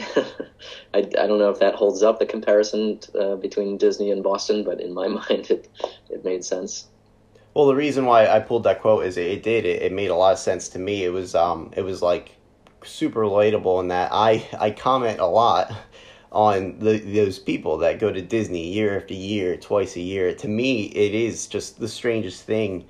I, 0.94 0.98
I 0.98 1.26
don't 1.26 1.38
know 1.38 1.50
if 1.50 1.58
that 1.60 1.74
holds 1.74 2.02
up 2.02 2.18
the 2.18 2.26
comparison 2.26 3.00
uh, 3.18 3.36
between 3.36 3.78
Disney 3.78 4.10
and 4.10 4.22
Boston, 4.22 4.64
but 4.64 4.80
in 4.80 4.92
my 4.92 5.08
mind, 5.28 5.50
it 5.50 5.70
it 6.10 6.24
made 6.24 6.44
sense. 6.44 6.88
Well, 7.54 7.66
the 7.66 7.76
reason 7.76 8.04
why 8.04 8.26
I 8.26 8.40
pulled 8.40 8.64
that 8.64 8.80
quote 8.80 9.06
is 9.06 9.16
it, 9.16 9.26
it 9.26 9.42
did. 9.42 9.64
It, 9.64 9.82
it 9.82 9.92
made 9.92 10.10
a 10.10 10.16
lot 10.16 10.32
of 10.32 10.38
sense 10.38 10.68
to 10.70 10.78
me. 10.78 11.04
It 11.04 11.12
was 11.12 11.34
um 11.34 11.70
it 11.76 11.82
was 11.82 12.02
like 12.02 12.36
super 12.84 13.20
relatable 13.20 13.80
in 13.80 13.88
that 13.88 14.10
I 14.12 14.46
I 14.58 14.70
comment 14.70 15.20
a 15.20 15.26
lot 15.26 15.72
on 16.32 16.76
the, 16.80 16.98
those 16.98 17.38
people 17.38 17.78
that 17.78 18.00
go 18.00 18.12
to 18.12 18.20
Disney 18.20 18.72
year 18.72 18.98
after 18.98 19.14
year, 19.14 19.56
twice 19.56 19.94
a 19.94 20.00
year. 20.00 20.34
To 20.34 20.48
me, 20.48 20.86
it 20.86 21.14
is 21.14 21.46
just 21.46 21.78
the 21.78 21.88
strangest 21.88 22.42
thing. 22.42 22.86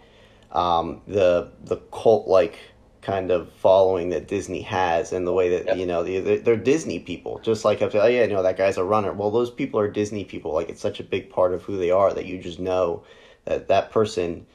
Um, 0.52 1.02
the 1.06 1.50
the 1.64 1.76
cult 1.92 2.26
like 2.26 2.58
kind 3.02 3.30
of 3.30 3.52
following 3.52 4.08
that 4.08 4.28
Disney 4.28 4.62
has 4.62 5.12
and 5.12 5.26
the 5.26 5.32
way 5.32 5.50
that 5.50 5.66
yep. 5.66 5.76
you 5.76 5.84
know 5.84 6.02
they're, 6.02 6.38
they're, 6.38 6.56
Disney 6.56 6.98
people. 6.98 7.38
Just 7.40 7.64
like 7.64 7.82
I 7.82 7.90
oh 7.92 8.06
yeah, 8.06 8.24
no, 8.26 8.42
that 8.42 8.56
guy's 8.56 8.78
a 8.78 8.84
runner. 8.84 9.12
Well, 9.12 9.30
those 9.30 9.50
people 9.50 9.78
are 9.78 9.88
Disney 9.88 10.24
people. 10.24 10.54
Like 10.54 10.70
it's 10.70 10.80
such 10.80 11.00
a 11.00 11.04
big 11.04 11.28
part 11.28 11.52
of 11.52 11.62
who 11.64 11.76
they 11.76 11.90
are 11.90 12.14
that 12.14 12.24
you 12.24 12.38
just 12.38 12.60
know 12.60 13.04
that 13.44 13.68
that 13.68 13.90
person 13.90 14.46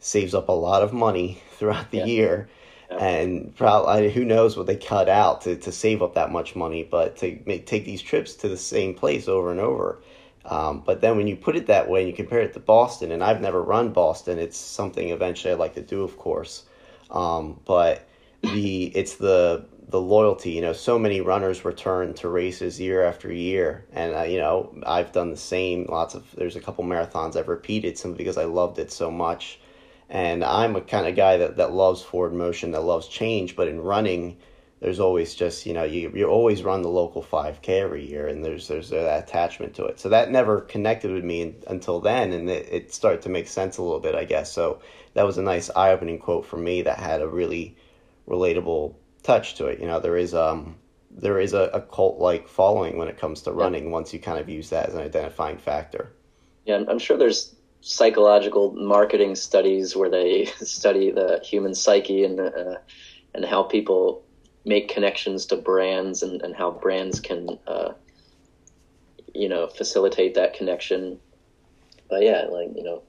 saves 0.00 0.34
up 0.34 0.48
a 0.48 0.52
lot 0.52 0.82
of 0.82 0.92
money 0.92 1.42
throughout 1.52 1.90
the 1.90 1.98
year. 1.98 2.48
And 2.90 3.54
probably 3.54 4.10
who 4.10 4.24
knows 4.24 4.56
what 4.56 4.66
they 4.66 4.76
cut 4.76 5.10
out 5.10 5.42
to, 5.42 5.56
to 5.56 5.70
save 5.70 6.02
up 6.02 6.14
that 6.14 6.32
much 6.32 6.56
money, 6.56 6.84
but 6.84 7.16
to 7.18 7.38
make, 7.44 7.66
take 7.66 7.84
these 7.84 8.00
trips 8.00 8.34
to 8.36 8.48
the 8.48 8.56
same 8.56 8.94
place 8.94 9.28
over 9.28 9.50
and 9.50 9.60
over. 9.60 10.00
Um, 10.46 10.82
but 10.84 11.02
then 11.02 11.18
when 11.18 11.26
you 11.26 11.36
put 11.36 11.56
it 11.56 11.66
that 11.66 11.90
way 11.90 12.00
and 12.00 12.08
you 12.08 12.16
compare 12.16 12.40
it 12.40 12.54
to 12.54 12.60
Boston, 12.60 13.12
and 13.12 13.22
I've 13.22 13.42
never 13.42 13.62
run 13.62 13.92
Boston, 13.92 14.38
it's 14.38 14.56
something 14.56 15.10
eventually 15.10 15.52
I'd 15.52 15.58
like 15.58 15.74
to 15.74 15.82
do, 15.82 16.02
of 16.02 16.16
course. 16.16 16.64
Um, 17.10 17.60
but 17.66 18.08
the 18.42 18.86
it's 18.94 19.16
the 19.16 19.66
the 19.88 20.00
loyalty. 20.00 20.50
You 20.52 20.60
know, 20.60 20.72
so 20.72 20.98
many 20.98 21.20
runners 21.20 21.64
return 21.64 22.14
to 22.14 22.28
races 22.28 22.78
year 22.80 23.02
after 23.02 23.32
year, 23.32 23.86
and 23.92 24.14
uh, 24.14 24.22
you 24.22 24.38
know 24.38 24.74
I've 24.86 25.12
done 25.12 25.30
the 25.30 25.36
same. 25.36 25.86
Lots 25.88 26.14
of 26.14 26.26
there's 26.36 26.56
a 26.56 26.60
couple 26.60 26.84
marathons 26.84 27.36
I've 27.36 27.48
repeated 27.48 27.98
simply 27.98 28.18
because 28.18 28.38
I 28.38 28.44
loved 28.44 28.78
it 28.78 28.92
so 28.92 29.10
much. 29.10 29.60
And 30.10 30.42
I'm 30.42 30.74
a 30.74 30.80
kind 30.80 31.06
of 31.06 31.16
guy 31.16 31.36
that, 31.36 31.58
that 31.58 31.74
loves 31.74 32.00
forward 32.00 32.32
motion, 32.32 32.70
that 32.70 32.80
loves 32.80 33.08
change. 33.08 33.54
But 33.54 33.68
in 33.68 33.78
running, 33.78 34.38
there's 34.80 35.00
always 35.00 35.34
just 35.34 35.66
you 35.66 35.74
know 35.74 35.84
you 35.84 36.12
you 36.14 36.26
always 36.26 36.62
run 36.62 36.82
the 36.82 36.88
local 36.88 37.22
5K 37.22 37.68
every 37.68 38.06
year, 38.06 38.28
and 38.28 38.44
there's 38.44 38.68
there's 38.68 38.90
that 38.90 39.24
attachment 39.24 39.74
to 39.74 39.86
it. 39.86 39.98
So 40.00 40.10
that 40.10 40.30
never 40.30 40.60
connected 40.62 41.12
with 41.12 41.24
me 41.24 41.54
until 41.66 42.00
then, 42.00 42.32
and 42.32 42.48
it, 42.50 42.68
it 42.70 42.94
started 42.94 43.22
to 43.22 43.28
make 43.30 43.48
sense 43.48 43.78
a 43.78 43.82
little 43.82 44.00
bit, 44.00 44.14
I 44.14 44.24
guess. 44.24 44.52
So 44.52 44.80
that 45.14 45.26
was 45.26 45.38
a 45.38 45.42
nice 45.42 45.70
eye 45.74 45.92
opening 45.92 46.18
quote 46.18 46.46
for 46.46 46.58
me 46.58 46.82
that 46.82 46.98
had 46.98 47.22
a 47.22 47.28
really 47.28 47.76
relatable 48.28 48.94
touch 49.28 49.56
to 49.56 49.66
it. 49.66 49.78
You 49.78 49.86
know, 49.86 50.00
there 50.00 50.16
is 50.16 50.34
um 50.34 50.74
there 51.10 51.38
is 51.38 51.52
a, 51.52 51.64
a 51.74 51.82
cult 51.82 52.18
like 52.18 52.48
following 52.48 52.96
when 52.96 53.08
it 53.08 53.18
comes 53.18 53.42
to 53.42 53.52
running 53.52 53.84
yeah. 53.84 53.90
once 53.90 54.12
you 54.12 54.18
kind 54.18 54.38
of 54.38 54.48
use 54.48 54.70
that 54.70 54.88
as 54.88 54.94
an 54.94 55.02
identifying 55.02 55.58
factor. 55.58 56.12
Yeah, 56.64 56.82
I'm 56.88 56.98
sure 56.98 57.18
there's 57.18 57.54
psychological 57.80 58.72
marketing 58.72 59.34
studies 59.36 59.94
where 59.94 60.10
they 60.10 60.44
study 60.56 61.10
the 61.10 61.40
human 61.44 61.74
psyche 61.74 62.24
and 62.24 62.40
uh, 62.40 62.76
and 63.34 63.44
how 63.44 63.62
people 63.62 64.24
make 64.64 64.88
connections 64.88 65.46
to 65.46 65.56
brands 65.56 66.22
and, 66.22 66.40
and 66.42 66.56
how 66.56 66.70
brands 66.70 67.20
can 67.20 67.58
uh, 67.66 67.92
you 69.34 69.48
know 69.48 69.66
facilitate 69.66 70.34
that 70.34 70.54
connection. 70.54 71.18
But 72.08 72.22
yeah, 72.22 72.46
like 72.50 72.70
you 72.74 72.82
know, 72.82 73.02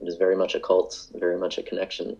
it 0.00 0.08
is 0.08 0.16
very 0.16 0.36
much 0.36 0.54
a 0.54 0.60
cult, 0.60 1.08
very 1.14 1.38
much 1.38 1.58
a 1.58 1.62
connection. 1.62 2.16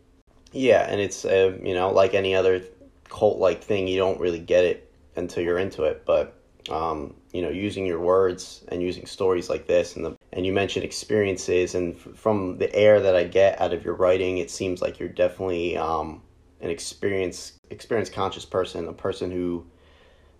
Yeah, 0.52 0.86
and 0.90 1.00
it's 1.00 1.24
uh, 1.24 1.56
you 1.62 1.72
know 1.72 1.90
like 1.90 2.12
any 2.12 2.34
other 2.34 2.62
cult 3.08 3.38
like 3.38 3.62
thing, 3.62 3.88
you 3.88 3.98
don't 3.98 4.20
really 4.20 4.38
get 4.38 4.64
it 4.64 4.92
until 5.16 5.42
you're 5.42 5.58
into 5.58 5.84
it. 5.84 6.04
But 6.04 6.34
um, 6.70 7.14
you 7.32 7.42
know, 7.42 7.48
using 7.48 7.86
your 7.86 8.00
words 8.00 8.64
and 8.68 8.82
using 8.82 9.06
stories 9.06 9.48
like 9.48 9.66
this, 9.66 9.96
and 9.96 10.04
the 10.04 10.16
and 10.32 10.44
you 10.44 10.52
mentioned 10.52 10.84
experiences, 10.84 11.74
and 11.74 11.94
f- 11.94 12.14
from 12.14 12.58
the 12.58 12.74
air 12.74 13.00
that 13.00 13.16
I 13.16 13.24
get 13.24 13.60
out 13.60 13.72
of 13.72 13.84
your 13.84 13.94
writing, 13.94 14.38
it 14.38 14.50
seems 14.50 14.82
like 14.82 14.98
you're 14.98 15.08
definitely 15.08 15.76
um, 15.76 16.22
an 16.60 16.70
experience 16.70 17.52
experience 17.70 18.10
conscious 18.10 18.44
person, 18.44 18.86
a 18.88 18.92
person 18.92 19.30
who 19.30 19.66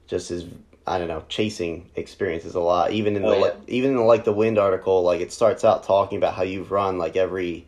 just 0.07 0.31
is 0.31 0.47
I 0.89 0.99
don't 0.99 1.09
know, 1.09 1.23
chasing 1.29 1.91
experiences 1.97 2.55
a 2.55 2.61
lot. 2.61 2.93
Even 2.93 3.17
in 3.17 3.25
oh, 3.25 3.31
the 3.31 3.39
yeah. 3.39 3.53
even 3.67 3.91
in 3.91 3.97
the, 3.97 4.03
like 4.03 4.25
the 4.25 4.33
wind 4.33 4.59
article, 4.59 5.03
like 5.03 5.21
it 5.21 5.33
starts 5.33 5.65
out 5.65 5.85
talking 5.85 6.17
about 6.17 6.35
how 6.35 6.43
you've 6.43 6.71
run 6.71 6.99
like 6.99 7.17
every 7.17 7.67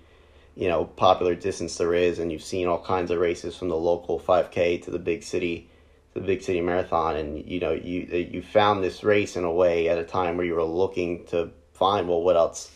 you 0.61 0.69
know 0.69 0.85
popular 0.85 1.35
distance 1.35 1.79
there 1.79 1.95
is, 1.95 2.19
and 2.19 2.31
you've 2.31 2.43
seen 2.43 2.69
all 2.69 2.85
kinds 2.85 3.11
of 3.11 3.19
races 3.19 3.57
from 3.57 3.71
the 3.71 3.77
local 3.77 4.21
5K 4.21 4.83
to 4.85 4.91
the 4.91 4.99
big 4.99 5.23
city 5.23 5.71
to 6.13 6.21
the 6.21 6.27
big 6.27 6.43
city 6.43 6.61
marathon, 6.61 7.17
and 7.17 7.49
you 7.51 7.59
know 7.59 7.73
you 7.73 8.03
you 8.31 8.43
found 8.43 8.85
this 8.85 9.03
race 9.03 9.37
in 9.37 9.45
a 9.45 9.51
way 9.51 9.89
at 9.89 9.97
a 9.97 10.05
time 10.05 10.37
where 10.37 10.45
you 10.45 10.55
were 10.55 10.63
looking 10.63 11.25
to 11.29 11.51
find 11.73 12.07
well 12.07 12.23
what 12.23 12.37
else 12.37 12.71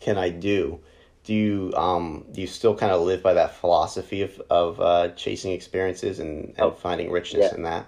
can 0.00 0.18
I 0.18 0.30
do. 0.30 0.80
Do 1.22 1.32
you 1.32 1.72
um 1.76 2.26
do 2.32 2.40
you 2.40 2.48
still 2.48 2.74
kind 2.74 2.90
of 2.90 3.02
live 3.02 3.22
by 3.22 3.34
that 3.34 3.54
philosophy 3.54 4.22
of 4.22 4.42
of 4.50 4.80
uh, 4.80 5.10
chasing 5.10 5.52
experiences 5.52 6.18
and, 6.18 6.52
and 6.58 6.76
finding 6.76 7.12
richness 7.12 7.52
yeah. 7.52 7.56
in 7.56 7.62
that? 7.62 7.86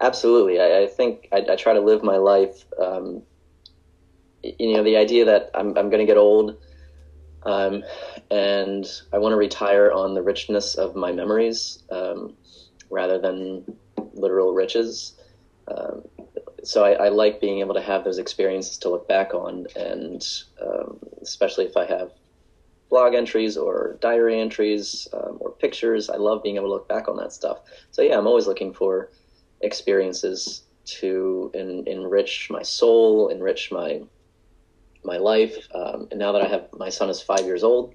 Absolutely. 0.00 0.60
I, 0.60 0.82
I 0.82 0.86
think 0.86 1.28
I, 1.32 1.44
I, 1.50 1.56
try 1.56 1.72
to 1.72 1.80
live 1.80 2.02
my 2.04 2.16
life. 2.16 2.64
Um, 2.80 3.22
you 4.42 4.74
know, 4.74 4.82
the 4.82 4.96
idea 4.96 5.24
that 5.24 5.50
I'm, 5.54 5.68
I'm 5.78 5.90
going 5.90 6.00
to 6.00 6.06
get 6.06 6.16
old 6.16 6.56
um, 7.44 7.84
and 8.32 8.90
I 9.12 9.18
want 9.18 9.34
to 9.34 9.36
retire 9.36 9.92
on 9.92 10.14
the 10.14 10.22
richness 10.22 10.74
of 10.74 10.96
my 10.96 11.12
memories 11.12 11.80
um, 11.90 12.34
rather 12.88 13.18
than 13.18 13.62
literal 14.14 14.54
riches. 14.54 15.16
Um, 15.68 16.02
so 16.64 16.82
I, 16.82 16.92
I, 16.92 17.08
like 17.10 17.42
being 17.42 17.60
able 17.60 17.74
to 17.74 17.82
have 17.82 18.04
those 18.04 18.16
experiences 18.16 18.78
to 18.78 18.88
look 18.88 19.06
back 19.06 19.34
on, 19.34 19.66
and 19.76 20.26
um, 20.62 20.98
especially 21.20 21.66
if 21.66 21.76
I 21.76 21.84
have 21.84 22.12
blog 22.88 23.14
entries 23.14 23.58
or 23.58 23.98
diary 24.00 24.40
entries 24.40 25.06
um, 25.12 25.36
or 25.38 25.50
pictures, 25.50 26.08
I 26.08 26.16
love 26.16 26.42
being 26.42 26.56
able 26.56 26.68
to 26.68 26.72
look 26.72 26.88
back 26.88 27.08
on 27.08 27.18
that 27.18 27.34
stuff. 27.34 27.58
So 27.90 28.00
yeah, 28.00 28.16
I'm 28.16 28.26
always 28.26 28.46
looking 28.46 28.72
for 28.72 29.10
experiences 29.60 30.62
to 31.00 31.50
en- 31.54 31.84
enrich 31.86 32.48
my 32.50 32.62
soul, 32.62 33.28
enrich 33.28 33.70
my 33.70 34.00
my 35.04 35.18
life. 35.18 35.56
Um, 35.74 36.08
and 36.10 36.18
now 36.18 36.32
that 36.32 36.42
I 36.42 36.48
have 36.48 36.68
my 36.72 36.88
son 36.88 37.10
is 37.10 37.20
five 37.20 37.44
years 37.44 37.62
old, 37.62 37.94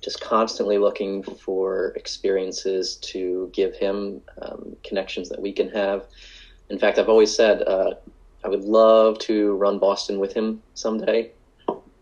just 0.00 0.20
constantly 0.20 0.78
looking 0.78 1.22
for 1.22 1.92
experiences 1.96 2.96
to 2.96 3.50
give 3.52 3.74
him 3.74 4.20
um, 4.42 4.76
connections 4.84 5.28
that 5.28 5.40
we 5.40 5.52
can 5.52 5.68
have. 5.70 6.04
In 6.70 6.78
fact, 6.78 6.98
I've 6.98 7.08
always 7.08 7.34
said 7.34 7.62
uh, 7.62 7.94
I 8.44 8.48
would 8.48 8.64
love 8.64 9.18
to 9.20 9.54
run 9.54 9.78
Boston 9.78 10.18
with 10.18 10.32
him 10.32 10.62
someday. 10.74 11.32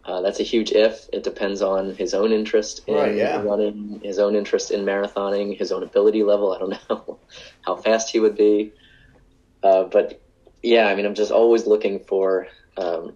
Uh, 0.04 0.20
that's 0.20 0.38
a 0.38 0.44
huge 0.44 0.70
if. 0.70 1.08
It 1.12 1.24
depends 1.24 1.62
on 1.62 1.94
his 1.96 2.14
own 2.14 2.32
interest 2.32 2.82
in 2.86 2.94
right, 2.94 3.16
yeah. 3.16 3.42
running, 3.42 4.00
his 4.04 4.20
own 4.20 4.36
interest 4.36 4.70
in 4.70 4.84
marathoning, 4.84 5.58
his 5.58 5.72
own 5.72 5.82
ability 5.82 6.22
level. 6.22 6.52
I 6.52 6.58
don't 6.58 6.70
know 6.90 7.18
how 7.62 7.76
fast 7.76 8.10
he 8.10 8.20
would 8.20 8.36
be. 8.36 8.72
Uh, 9.62 9.84
but 9.84 10.20
yeah, 10.62 10.86
I 10.86 10.94
mean, 10.94 11.06
I'm 11.06 11.14
just 11.14 11.32
always 11.32 11.66
looking 11.66 12.00
for, 12.00 12.46
um, 12.76 13.14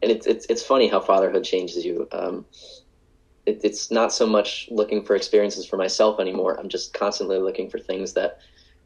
and 0.00 0.10
it's 0.10 0.26
it's 0.26 0.46
it's 0.46 0.62
funny 0.62 0.88
how 0.88 1.00
fatherhood 1.00 1.44
changes 1.44 1.84
you. 1.84 2.08
Um, 2.12 2.46
it, 3.46 3.60
it's 3.62 3.90
not 3.90 4.12
so 4.12 4.26
much 4.26 4.68
looking 4.70 5.04
for 5.04 5.16
experiences 5.16 5.66
for 5.66 5.76
myself 5.76 6.20
anymore. 6.20 6.58
I'm 6.58 6.68
just 6.68 6.94
constantly 6.94 7.38
looking 7.38 7.68
for 7.68 7.78
things 7.78 8.14
that 8.14 8.38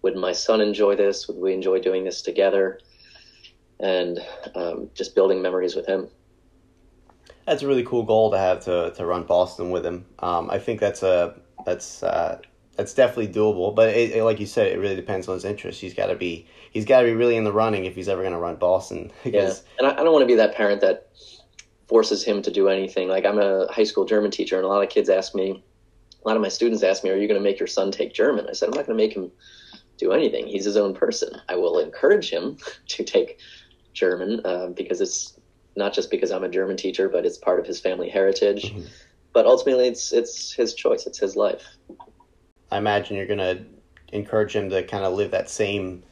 would 0.03 0.17
my 0.17 0.33
son 0.33 0.61
enjoy 0.61 0.97
this? 0.97 1.29
Would 1.29 1.39
we 1.39 1.53
enjoy 1.53 1.81
doing 1.81 2.05
this 2.05 2.23
together? 2.23 2.81
And 3.81 4.19
um, 4.55 4.91
just 4.95 5.15
building 5.15 5.43
memories 5.43 5.75
with 5.75 5.87
him. 5.87 6.09
That's 7.47 7.63
a 7.63 7.67
really 7.67 7.85
cool 7.85 8.03
goal 8.03 8.31
to 8.33 8.39
have 8.39 8.65
to 8.65 8.93
to 8.97 9.07
run 9.07 9.25
Boston 9.25 9.71
with 9.71 9.87
him. 9.87 10.05
Um, 10.19 10.51
I 10.51 10.59
think 10.59 10.81
that's 10.81 11.03
a 11.03 11.35
that's 11.65 12.03
uh, 12.03 12.41
that's 12.77 12.93
definitely 12.93 13.29
doable. 13.29 13.75
But 13.75 13.91
it, 13.91 14.17
it, 14.17 14.25
like 14.25 14.39
you 14.39 14.47
said, 14.47 14.67
it 14.67 14.79
really 14.79 14.97
depends 14.97 15.29
on 15.29 15.35
his 15.35 15.45
interest. 15.45 15.81
He's 15.81 15.95
got 15.95 16.07
to 16.07 16.15
be 16.15 16.47
he's 16.73 16.85
got 16.85 17.01
to 17.01 17.07
be 17.07 17.15
really 17.15 17.37
in 17.37 17.45
the 17.45 17.53
running 17.53 17.87
if 17.87 17.95
he's 17.95 18.09
ever 18.09 18.23
going 18.23 18.35
to 18.35 18.39
run 18.39 18.57
Boston. 18.57 19.11
Because... 19.25 19.63
Yeah, 19.79 19.87
and 19.87 19.87
I, 19.87 20.01
I 20.01 20.05
don't 20.05 20.13
want 20.13 20.23
to 20.23 20.27
be 20.27 20.35
that 20.35 20.55
parent 20.55 20.81
that 20.83 21.09
forces 21.89 22.23
him 22.23 22.43
to 22.43 22.51
do 22.51 22.69
anything. 22.69 23.09
Like 23.09 23.25
I'm 23.25 23.39
a 23.39 23.71
high 23.73 23.85
school 23.85 24.05
German 24.05 24.31
teacher, 24.31 24.57
and 24.57 24.65
a 24.65 24.69
lot 24.69 24.83
of 24.83 24.91
kids 24.91 25.09
ask 25.09 25.35
me, 25.35 25.63
a 26.25 26.29
lot 26.29 26.37
of 26.37 26.43
my 26.43 26.49
students 26.49 26.83
ask 26.83 27.03
me, 27.03 27.11
"Are 27.11 27.17
you 27.17 27.27
going 27.27 27.41
to 27.41 27.45
make 27.45 27.59
your 27.59 27.67
son 27.67 27.91
take 27.91 28.13
German?" 28.13 28.47
I 28.49 28.53
said, 28.53 28.67
"I'm 28.67 28.75
not 28.75 28.87
going 28.87 28.99
to 28.99 29.05
make 29.05 29.15
him 29.15 29.31
do 29.97 30.13
anything. 30.13 30.47
He's 30.47 30.65
his 30.65 30.77
own 30.77 30.95
person. 30.95 31.41
I 31.49 31.57
will 31.57 31.79
encourage 31.79 32.31
him 32.31 32.59
to 32.89 33.05
take 33.05 33.41
German 33.95 34.41
uh, 34.45 34.69
because 34.69 35.01
it's 35.01 35.39
not 35.77 35.93
just 35.93 36.11
because 36.11 36.31
I'm 36.31 36.45
a 36.45 36.49
German 36.49 36.77
teacher, 36.77 37.09
but 37.09 37.25
it's 37.25 37.39
part 37.39 37.59
of 37.59 37.67
his 37.67 37.81
family 37.81 38.09
heritage. 38.09 38.73
Mm-hmm. 38.73 38.87
But 39.33 39.47
ultimately, 39.47 39.89
it's 39.89 40.13
it's 40.13 40.53
his 40.53 40.75
choice. 40.75 41.07
It's 41.07 41.19
his 41.19 41.37
life." 41.37 41.65
I 42.71 42.77
imagine 42.77 43.17
you're 43.17 43.27
going 43.27 43.39
to 43.39 43.65
encourage 44.13 44.55
him 44.55 44.69
to 44.71 44.83
kind 44.83 45.05
of 45.05 45.15
live 45.15 45.31
that 45.31 45.49
same 45.49 46.03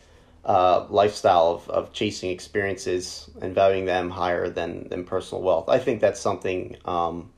uh, 0.46 0.86
lifestyle 0.88 1.48
of, 1.48 1.68
of 1.68 1.92
chasing 1.92 2.30
experiences 2.30 3.28
and 3.42 3.54
valuing 3.54 3.84
them 3.84 4.08
higher 4.08 4.48
than, 4.48 4.88
than 4.88 5.04
personal 5.04 5.42
wealth. 5.42 5.68
I 5.68 5.78
think 5.80 6.00
that's 6.00 6.20
something 6.20 6.76
um, 6.84 7.30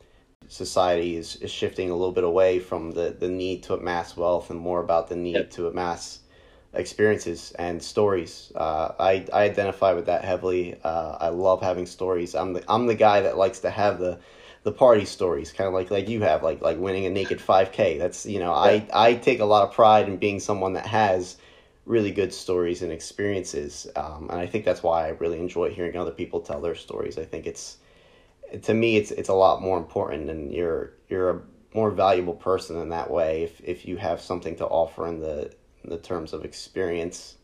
society 0.46 1.16
is, 1.16 1.36
is 1.36 1.50
shifting 1.50 1.88
a 1.88 1.96
little 1.96 2.12
bit 2.12 2.24
away 2.24 2.58
from 2.58 2.90
the, 2.92 3.16
the 3.18 3.28
need 3.28 3.62
to 3.64 3.74
amass 3.74 4.16
wealth 4.16 4.50
and 4.50 4.60
more 4.60 4.80
about 4.80 5.08
the 5.08 5.16
need 5.16 5.36
yep. 5.36 5.50
to 5.52 5.68
amass 5.68 6.20
experiences 6.74 7.52
and 7.52 7.82
stories. 7.82 8.52
Uh, 8.54 8.92
I, 9.00 9.24
I 9.32 9.44
identify 9.44 9.94
with 9.94 10.04
that 10.06 10.22
heavily. 10.22 10.78
Uh, 10.84 11.16
I 11.18 11.30
love 11.30 11.62
having 11.62 11.86
stories. 11.86 12.34
I'm 12.34 12.52
the, 12.52 12.64
I'm 12.68 12.86
the 12.86 12.94
guy 12.94 13.22
that 13.22 13.38
likes 13.38 13.60
to 13.60 13.70
have 13.70 13.98
the 13.98 14.18
the 14.64 14.72
party 14.72 15.04
stories, 15.04 15.52
kind 15.52 15.68
of 15.68 15.72
like 15.72 15.90
like 15.90 16.08
you 16.08 16.20
have, 16.22 16.42
like 16.42 16.60
like 16.60 16.76
winning 16.78 17.06
a 17.06 17.10
naked 17.10 17.38
5K. 17.38 17.96
That's 17.96 18.26
you 18.26 18.40
know, 18.40 18.52
I 18.52 18.86
I 18.92 19.14
take 19.14 19.40
a 19.40 19.44
lot 19.46 19.62
of 19.62 19.72
pride 19.72 20.08
in 20.08 20.16
being 20.18 20.40
someone 20.40 20.74
that 20.74 20.84
has 20.86 21.36
really 21.88 22.10
good 22.10 22.32
stories 22.32 22.82
and 22.82 22.92
experiences, 22.92 23.88
um, 23.96 24.28
and 24.30 24.38
I 24.38 24.46
think 24.46 24.64
that's 24.64 24.82
why 24.82 25.06
I 25.06 25.10
really 25.10 25.40
enjoy 25.40 25.70
hearing 25.70 25.96
other 25.96 26.10
people 26.10 26.40
tell 26.40 26.60
their 26.60 26.74
stories. 26.74 27.18
I 27.18 27.24
think 27.24 27.46
it's 27.46 27.78
to 28.62 28.74
me 28.74 28.96
it's 28.96 29.10
it's 29.10 29.28
a 29.28 29.34
lot 29.34 29.62
more 29.62 29.78
important, 29.78 30.30
and 30.30 30.52
you're 30.52 30.92
you're 31.08 31.30
a 31.30 31.40
more 31.74 31.90
valuable 31.90 32.34
person 32.34 32.76
in 32.78 32.90
that 32.90 33.10
way 33.10 33.42
if 33.42 33.60
if 33.64 33.86
you 33.86 33.96
have 33.96 34.20
something 34.20 34.56
to 34.56 34.66
offer 34.66 35.08
in 35.08 35.20
the 35.20 35.50
in 35.82 35.90
the 35.90 35.98
terms 35.98 36.32
of 36.32 36.44
experience. 36.44 37.36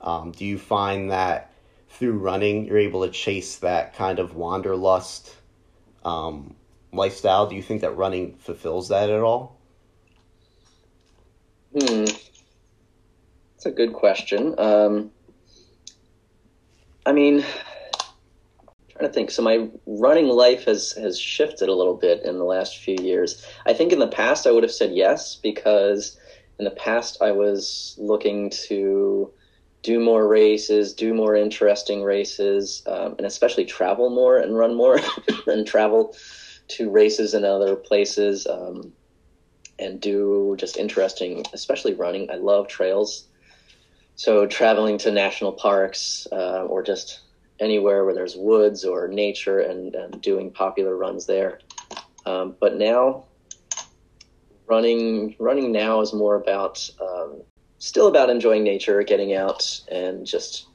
Um, 0.00 0.32
do 0.32 0.44
you 0.46 0.58
find 0.58 1.10
that 1.10 1.52
through 1.88 2.18
running 2.18 2.66
you're 2.66 2.78
able 2.78 3.04
to 3.04 3.10
chase 3.10 3.56
that 3.56 3.94
kind 3.94 4.18
of 4.18 4.34
wanderlust 4.34 5.34
um, 6.04 6.54
lifestyle? 6.92 7.46
Do 7.48 7.56
you 7.56 7.62
think 7.62 7.80
that 7.82 7.96
running 7.96 8.36
fulfills 8.36 8.88
that 8.88 9.10
at 9.10 9.20
all? 9.20 9.58
Hmm. 11.78 12.04
That's 13.60 13.74
a 13.74 13.76
good 13.76 13.92
question. 13.92 14.54
Um, 14.56 15.10
I 17.04 17.12
mean, 17.12 17.44
trying 18.88 19.06
to 19.06 19.12
think. 19.12 19.30
So 19.30 19.42
my 19.42 19.68
running 19.84 20.28
life 20.28 20.64
has 20.64 20.92
has 20.92 21.20
shifted 21.20 21.68
a 21.68 21.74
little 21.74 21.94
bit 21.94 22.24
in 22.24 22.38
the 22.38 22.44
last 22.44 22.78
few 22.78 22.96
years. 23.02 23.46
I 23.66 23.74
think 23.74 23.92
in 23.92 23.98
the 23.98 24.08
past 24.08 24.46
I 24.46 24.50
would 24.50 24.62
have 24.62 24.72
said 24.72 24.92
yes 24.94 25.36
because 25.36 26.18
in 26.58 26.64
the 26.64 26.70
past 26.70 27.20
I 27.20 27.32
was 27.32 27.96
looking 27.98 28.48
to 28.68 29.30
do 29.82 30.00
more 30.00 30.26
races, 30.26 30.94
do 30.94 31.12
more 31.12 31.36
interesting 31.36 32.02
races, 32.02 32.82
um, 32.86 33.14
and 33.18 33.26
especially 33.26 33.66
travel 33.66 34.08
more 34.08 34.38
and 34.38 34.56
run 34.56 34.74
more 34.74 34.98
and 35.46 35.66
travel 35.66 36.16
to 36.68 36.88
races 36.88 37.34
in 37.34 37.44
other 37.44 37.76
places 37.76 38.46
um, 38.46 38.90
and 39.78 40.00
do 40.00 40.56
just 40.58 40.78
interesting, 40.78 41.44
especially 41.52 41.92
running. 41.92 42.30
I 42.30 42.36
love 42.36 42.66
trails. 42.66 43.26
So 44.20 44.44
traveling 44.44 44.98
to 44.98 45.10
national 45.10 45.52
parks 45.52 46.28
uh, 46.30 46.66
or 46.66 46.82
just 46.82 47.20
anywhere 47.58 48.04
where 48.04 48.12
there's 48.12 48.36
woods 48.36 48.84
or 48.84 49.08
nature 49.08 49.60
and, 49.60 49.94
and 49.94 50.20
doing 50.20 50.50
popular 50.50 50.94
runs 50.94 51.24
there. 51.24 51.60
Um, 52.26 52.54
but 52.60 52.76
now 52.76 53.24
running 54.66 55.36
running 55.38 55.72
now 55.72 56.02
is 56.02 56.12
more 56.12 56.34
about 56.34 56.86
um, 57.00 57.40
still 57.78 58.08
about 58.08 58.28
enjoying 58.28 58.62
nature, 58.62 59.02
getting 59.04 59.32
out, 59.32 59.80
and 59.90 60.26
just, 60.26 60.66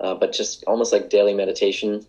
uh, 0.00 0.14
but 0.14 0.32
just 0.32 0.64
almost 0.64 0.92
like 0.92 1.10
daily 1.10 1.34
meditation, 1.34 2.04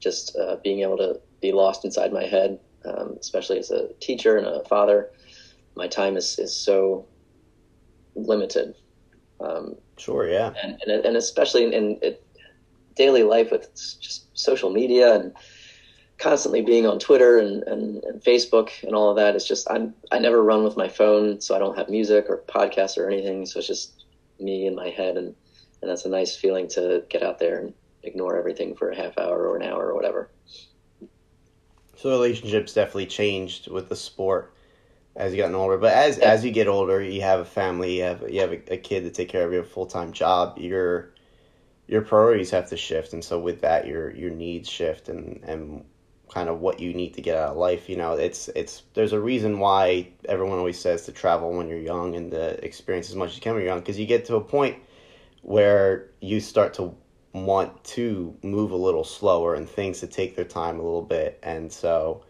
just 0.00 0.34
uh, 0.34 0.56
being 0.64 0.80
able 0.80 0.96
to 0.96 1.20
be 1.42 1.52
lost 1.52 1.84
inside 1.84 2.10
my 2.10 2.24
head, 2.24 2.58
um, 2.86 3.18
especially 3.20 3.58
as 3.58 3.70
a 3.70 3.92
teacher 4.00 4.38
and 4.38 4.46
a 4.46 4.64
father. 4.64 5.10
My 5.76 5.88
time 5.88 6.16
is, 6.16 6.38
is 6.38 6.56
so 6.56 7.06
limited. 8.14 8.76
Um, 9.42 9.76
sure, 9.96 10.28
yeah. 10.28 10.52
And, 10.62 10.80
and, 10.86 11.04
and 11.04 11.16
especially 11.16 11.64
in, 11.64 11.72
in, 11.72 11.96
in 12.02 12.16
daily 12.94 13.22
life 13.22 13.50
with 13.50 13.74
just 13.74 14.26
social 14.38 14.70
media 14.70 15.14
and 15.14 15.32
constantly 16.18 16.62
being 16.62 16.86
on 16.86 16.98
Twitter 16.98 17.38
and, 17.38 17.64
and, 17.64 18.02
and 18.04 18.22
Facebook 18.22 18.70
and 18.84 18.94
all 18.94 19.10
of 19.10 19.16
that. 19.16 19.34
It's 19.34 19.46
just 19.46 19.68
I'm 19.70 19.94
I 20.12 20.18
never 20.18 20.42
run 20.42 20.62
with 20.62 20.76
my 20.76 20.88
phone, 20.88 21.40
so 21.40 21.56
I 21.56 21.58
don't 21.58 21.76
have 21.76 21.88
music 21.88 22.26
or 22.28 22.44
podcasts 22.46 22.96
or 22.96 23.08
anything. 23.08 23.44
So 23.46 23.58
it's 23.58 23.68
just 23.68 24.04
me 24.38 24.66
in 24.66 24.74
my 24.74 24.90
head, 24.90 25.16
and 25.16 25.34
and 25.80 25.90
that's 25.90 26.04
a 26.04 26.08
nice 26.08 26.36
feeling 26.36 26.68
to 26.68 27.04
get 27.08 27.22
out 27.22 27.38
there 27.38 27.58
and 27.58 27.74
ignore 28.04 28.36
everything 28.36 28.74
for 28.76 28.90
a 28.90 28.96
half 28.96 29.18
hour 29.18 29.48
or 29.48 29.56
an 29.56 29.62
hour 29.62 29.86
or 29.86 29.94
whatever. 29.94 30.30
So 31.96 32.10
relationships 32.10 32.72
definitely 32.72 33.06
changed 33.06 33.68
with 33.68 33.88
the 33.88 33.96
sport 33.96 34.54
as 35.16 35.32
you 35.32 35.38
gotten 35.38 35.54
older. 35.54 35.78
But 35.78 35.92
as 35.92 36.18
yeah. 36.18 36.30
as 36.30 36.44
you 36.44 36.50
get 36.50 36.68
older, 36.68 37.00
you 37.00 37.22
have 37.22 37.40
a 37.40 37.44
family, 37.44 37.98
you 37.98 38.02
have 38.04 38.30
you 38.30 38.40
have 38.40 38.52
a, 38.52 38.74
a 38.74 38.76
kid 38.76 39.02
to 39.02 39.10
take 39.10 39.28
care 39.28 39.44
of, 39.44 39.52
you 39.52 39.58
have 39.58 39.66
a 39.66 39.70
full 39.70 39.86
time 39.86 40.12
job. 40.12 40.58
Your 40.58 41.12
your 41.86 42.02
priorities 42.02 42.50
have 42.50 42.68
to 42.70 42.76
shift, 42.76 43.12
and 43.12 43.24
so 43.24 43.38
with 43.38 43.60
that, 43.62 43.86
your 43.86 44.10
your 44.14 44.30
needs 44.30 44.68
shift, 44.68 45.08
and 45.08 45.40
and 45.44 45.84
kind 46.32 46.48
of 46.48 46.60
what 46.60 46.80
you 46.80 46.94
need 46.94 47.12
to 47.14 47.20
get 47.20 47.36
out 47.36 47.50
of 47.50 47.56
life. 47.56 47.88
You 47.88 47.96
know, 47.96 48.14
it's 48.14 48.48
it's 48.48 48.84
there's 48.94 49.12
a 49.12 49.20
reason 49.20 49.58
why 49.58 50.08
everyone 50.28 50.58
always 50.58 50.78
says 50.78 51.04
to 51.06 51.12
travel 51.12 51.52
when 51.52 51.68
you're 51.68 51.78
young 51.78 52.16
and 52.16 52.30
to 52.30 52.64
experience 52.64 53.10
as 53.10 53.16
much 53.16 53.30
as 53.30 53.36
you 53.36 53.42
can 53.42 53.54
when 53.54 53.62
you're 53.62 53.72
young 53.72 53.80
because 53.80 53.98
you 53.98 54.06
get 54.06 54.24
to 54.26 54.36
a 54.36 54.40
point 54.40 54.78
where 55.42 56.10
you 56.20 56.40
start 56.40 56.72
to 56.74 56.94
want 57.34 57.82
to 57.84 58.36
move 58.42 58.70
a 58.70 58.76
little 58.76 59.04
slower 59.04 59.54
and 59.54 59.68
things 59.68 60.00
to 60.00 60.06
take 60.06 60.36
their 60.36 60.44
time 60.44 60.78
a 60.78 60.82
little 60.82 61.02
bit 61.02 61.38
and 61.42 61.72
so 61.72 62.22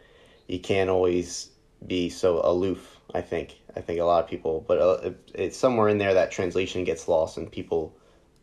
you 0.46 0.60
can't 0.60 0.88
always 0.88 1.51
be 1.86 2.08
so 2.08 2.40
aloof 2.44 3.00
i 3.14 3.20
think. 3.20 3.58
I 3.76 3.80
think 3.80 4.00
a 4.00 4.04
lot 4.04 4.24
of 4.24 4.30
people 4.30 4.64
but 4.66 4.78
uh, 4.78 5.10
it's 5.34 5.56
somewhere 5.56 5.88
in 5.88 5.98
there 5.98 6.14
that 6.14 6.30
translation 6.30 6.84
gets 6.84 7.08
lost 7.08 7.36
and 7.38 7.50
people 7.50 7.94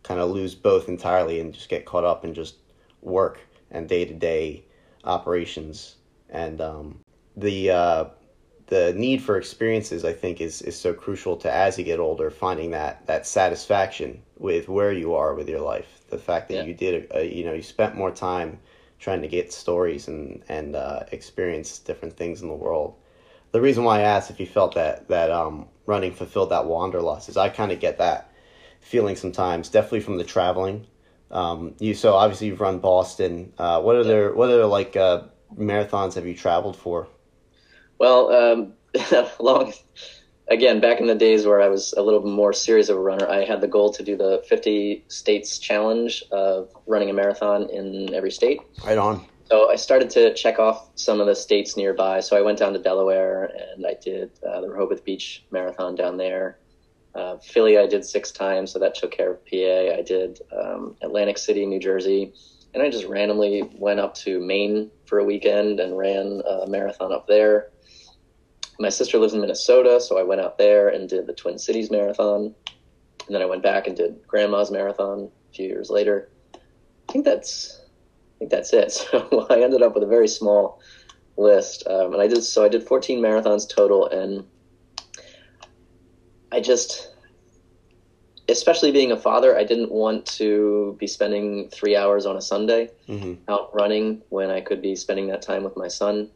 kind 0.03 0.19
of 0.19 0.29
lose 0.29 0.55
both 0.55 0.87
entirely 0.87 1.39
and 1.39 1.53
just 1.53 1.69
get 1.69 1.85
caught 1.85 2.03
up 2.03 2.23
in 2.23 2.33
just 2.33 2.55
work 3.01 3.39
and 3.71 3.87
day 3.87 4.05
to 4.05 4.13
day 4.13 4.63
operations. 5.03 5.95
And 6.29 6.61
um, 6.61 6.99
the 7.35 7.71
uh, 7.71 8.05
the 8.67 8.93
need 8.93 9.21
for 9.21 9.37
experiences 9.37 10.05
I 10.05 10.13
think 10.13 10.41
is 10.41 10.61
is 10.61 10.79
so 10.79 10.93
crucial 10.93 11.35
to 11.37 11.51
as 11.51 11.77
you 11.77 11.83
get 11.83 11.99
older 11.99 12.29
finding 12.29 12.71
that 12.71 13.05
that 13.07 13.25
satisfaction 13.25 14.21
with 14.37 14.69
where 14.69 14.93
you 14.93 15.13
are 15.13 15.33
with 15.33 15.49
your 15.49 15.61
life. 15.61 16.01
The 16.09 16.17
fact 16.17 16.49
that 16.49 16.55
yeah. 16.55 16.63
you 16.63 16.73
did 16.73 17.07
a, 17.11 17.25
you 17.25 17.43
know 17.45 17.53
you 17.53 17.63
spent 17.63 17.95
more 17.95 18.11
time 18.11 18.59
trying 18.99 19.21
to 19.21 19.27
get 19.27 19.51
stories 19.51 20.07
and 20.07 20.43
and 20.49 20.75
uh, 20.75 21.03
experience 21.11 21.79
different 21.79 22.15
things 22.15 22.41
in 22.41 22.47
the 22.47 22.53
world 22.53 22.95
the 23.51 23.61
reason 23.61 23.83
why 23.83 23.99
I 23.99 24.01
asked 24.01 24.29
if 24.29 24.39
you 24.39 24.45
felt 24.45 24.75
that 24.75 25.07
that 25.07 25.31
um, 25.31 25.67
running 25.85 26.13
fulfilled 26.13 26.51
that 26.51 26.65
wanderlust 26.65 27.29
is 27.29 27.37
I 27.37 27.49
kind 27.49 27.71
of 27.71 27.79
get 27.79 27.97
that 27.97 28.31
feeling 28.79 29.15
sometimes 29.15 29.69
definitely 29.69 30.01
from 30.01 30.17
the 30.17 30.23
traveling 30.23 30.85
um, 31.31 31.75
you 31.79 31.93
so 31.93 32.15
obviously 32.15 32.47
you've 32.47 32.61
run 32.61 32.79
Boston. 32.79 33.53
Uh, 33.57 33.81
what 33.81 33.95
other 33.95 34.33
what 34.33 34.49
other 34.49 34.65
like 34.65 34.95
uh, 34.95 35.23
marathons 35.55 36.15
have 36.15 36.25
you 36.25 36.35
traveled 36.35 36.75
for? 36.75 37.07
Well, 37.97 38.31
um, 38.33 38.73
long 39.39 39.73
again 40.49 40.79
back 40.79 40.99
in 40.99 41.07
the 41.07 41.15
days 41.15 41.45
where 41.45 41.61
I 41.61 41.67
was 41.67 41.93
a 41.93 42.01
little 42.01 42.21
bit 42.21 42.31
more 42.31 42.53
serious 42.53 42.89
of 42.89 42.97
a 42.97 43.01
runner, 43.01 43.27
I 43.29 43.45
had 43.45 43.61
the 43.61 43.67
goal 43.67 43.93
to 43.93 44.03
do 44.03 44.17
the 44.17 44.43
50 44.47 45.05
states 45.07 45.59
challenge 45.59 46.23
of 46.31 46.69
running 46.87 47.09
a 47.09 47.13
marathon 47.13 47.69
in 47.69 48.13
every 48.13 48.31
state. 48.31 48.61
Right 48.83 48.97
on. 48.97 49.25
So 49.51 49.71
I 49.71 49.75
started 49.77 50.11
to 50.11 50.33
check 50.35 50.59
off 50.59 50.91
some 50.93 51.19
of 51.19 51.25
the 51.25 51.35
states 51.35 51.75
nearby. 51.75 52.19
So 52.19 52.37
I 52.37 52.41
went 52.41 52.59
down 52.59 52.73
to 52.73 52.79
Delaware 52.79 53.51
and 53.73 53.85
I 53.85 53.95
did 53.99 54.31
uh, 54.47 54.61
the 54.61 54.69
Rehoboth 54.69 55.03
Beach 55.03 55.43
Marathon 55.49 55.95
down 55.95 56.17
there. 56.17 56.59
Uh, 57.15 57.37
Philly, 57.37 57.79
I 57.79 57.87
did 57.87 58.05
six 58.05 58.31
times, 58.31 58.71
so 58.71 58.77
that 58.77 58.93
took 58.93 59.11
care 59.11 59.31
of 59.31 59.45
PA. 59.45 59.97
I 59.97 60.03
did 60.05 60.39
um, 60.55 60.95
Atlantic 61.01 61.39
City, 61.39 61.65
New 61.65 61.79
Jersey, 61.79 62.31
and 62.75 62.83
I 62.83 62.89
just 62.91 63.05
randomly 63.05 63.63
went 63.75 63.99
up 63.99 64.13
to 64.15 64.39
Maine 64.39 64.91
for 65.07 65.17
a 65.17 65.25
weekend 65.25 65.79
and 65.79 65.97
ran 65.97 66.43
a 66.47 66.67
marathon 66.67 67.11
up 67.11 67.27
there. 67.27 67.71
My 68.79 68.89
sister 68.89 69.17
lives 69.17 69.33
in 69.33 69.41
Minnesota, 69.41 69.99
so 69.99 70.19
I 70.19 70.23
went 70.23 70.41
out 70.41 70.59
there 70.59 70.89
and 70.89 71.09
did 71.09 71.25
the 71.25 71.33
Twin 71.33 71.57
Cities 71.57 71.89
Marathon, 71.89 72.53
and 73.25 73.35
then 73.35 73.41
I 73.41 73.45
went 73.45 73.63
back 73.63 73.87
and 73.87 73.97
did 73.97 74.25
Grandma's 74.27 74.69
Marathon 74.69 75.31
a 75.49 75.53
few 75.55 75.67
years 75.67 75.89
later. 75.89 76.29
I 76.53 77.11
think 77.11 77.25
that's 77.25 77.78
think 78.39 78.51
that's 78.51 78.73
it. 78.73 78.91
So 79.11 79.47
I 79.49 79.61
ended 79.61 79.81
up 79.81 79.93
with 79.93 80.03
a 80.03 80.07
very 80.07 80.27
small 80.27 80.81
list, 81.37 81.85
um, 81.87 82.13
and 82.13 82.21
I 82.21 82.27
did 82.27 82.43
so 82.43 82.63
I 82.63 82.69
did 82.69 82.83
14 82.83 83.21
marathons 83.21 83.69
total, 83.69 84.07
and 84.07 84.45
I 86.51 86.59
just, 86.59 87.13
especially 88.47 88.91
being 88.91 89.11
a 89.11 89.17
father, 89.17 89.57
I 89.57 89.63
didn't 89.63 89.91
want 89.91 90.25
to 90.37 90.95
be 90.99 91.07
spending 91.07 91.69
three 91.69 91.95
hours 91.95 92.25
on 92.25 92.37
a 92.37 92.41
Sunday 92.41 92.89
mm-hmm. 93.07 93.35
out 93.47 93.73
running 93.73 94.21
when 94.29 94.49
I 94.49 94.61
could 94.61 94.81
be 94.81 94.95
spending 94.95 95.27
that 95.27 95.41
time 95.41 95.63
with 95.63 95.77
my 95.77 95.87
son. 95.87 96.29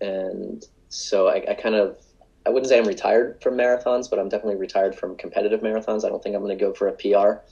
And 0.00 0.64
so 0.88 1.28
I, 1.28 1.44
I 1.50 1.54
kind 1.54 1.76
of, 1.76 1.98
I 2.46 2.50
wouldn't 2.50 2.68
say 2.68 2.78
I'm 2.78 2.86
retired 2.86 3.40
from 3.42 3.54
marathons, 3.54 4.10
but 4.10 4.18
I'm 4.18 4.28
definitely 4.28 4.56
retired 4.56 4.94
from 4.96 5.16
competitive 5.16 5.60
marathons. 5.60 6.04
I 6.04 6.08
don't 6.08 6.22
think 6.22 6.34
I'm 6.34 6.42
going 6.42 6.56
to 6.56 6.64
go 6.64 6.72
for 6.72 6.88
a 6.88 6.92
PR 6.92 7.44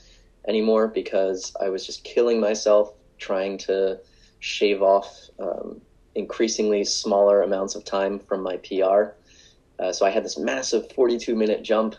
anymore 0.47 0.87
because 0.87 1.55
I 1.61 1.69
was 1.69 1.85
just 1.85 2.03
killing 2.03 2.39
myself 2.39 2.93
trying 3.17 3.57
to 3.57 3.99
shave 4.39 4.81
off 4.81 5.29
um, 5.39 5.81
increasingly 6.15 6.83
smaller 6.83 7.41
amounts 7.41 7.75
of 7.75 7.83
time 7.83 8.19
from 8.19 8.41
my 8.41 8.57
PR 8.57 9.15
uh, 9.79 9.91
so 9.91 10.05
I 10.05 10.09
had 10.09 10.23
this 10.25 10.37
massive 10.37 10.91
42 10.93 11.35
minute 11.35 11.63
jump 11.63 11.95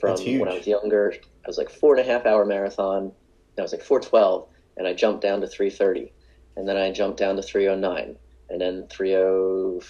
from 0.00 0.16
when 0.40 0.48
I 0.48 0.54
was 0.54 0.66
younger. 0.66 1.14
I 1.44 1.48
was 1.48 1.58
like 1.58 1.70
four 1.70 1.96
and 1.96 2.06
a 2.06 2.12
half 2.12 2.26
hour 2.26 2.44
marathon. 2.44 3.12
I 3.58 3.62
was 3.62 3.72
like 3.72 3.82
four 3.82 4.00
twelve, 4.00 4.48
and 4.76 4.86
I 4.86 4.92
jumped 4.92 5.22
down 5.22 5.40
to 5.40 5.46
three 5.46 5.70
thirty, 5.70 6.12
and 6.56 6.68
then 6.68 6.76
I 6.76 6.90
jumped 6.90 7.18
down 7.18 7.36
to 7.36 7.42
three 7.42 7.68
oh 7.68 7.76
nine, 7.76 8.16
and 8.50 8.60
then 8.60 8.86
three 8.88 9.14
oh 9.14 9.80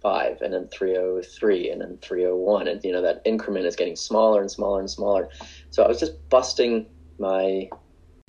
five, 0.00 0.40
and 0.40 0.54
then 0.54 0.68
three 0.68 0.96
oh 0.96 1.20
three, 1.22 1.70
and 1.70 1.80
then 1.80 1.98
three 2.00 2.26
oh 2.26 2.36
one, 2.36 2.68
and 2.68 2.82
you 2.84 2.92
know 2.92 3.02
that 3.02 3.22
increment 3.24 3.66
is 3.66 3.74
getting 3.74 3.96
smaller 3.96 4.40
and 4.40 4.50
smaller 4.50 4.78
and 4.80 4.90
smaller. 4.90 5.28
So 5.70 5.82
I 5.82 5.88
was 5.88 5.98
just 5.98 6.12
busting 6.28 6.86
my 7.18 7.68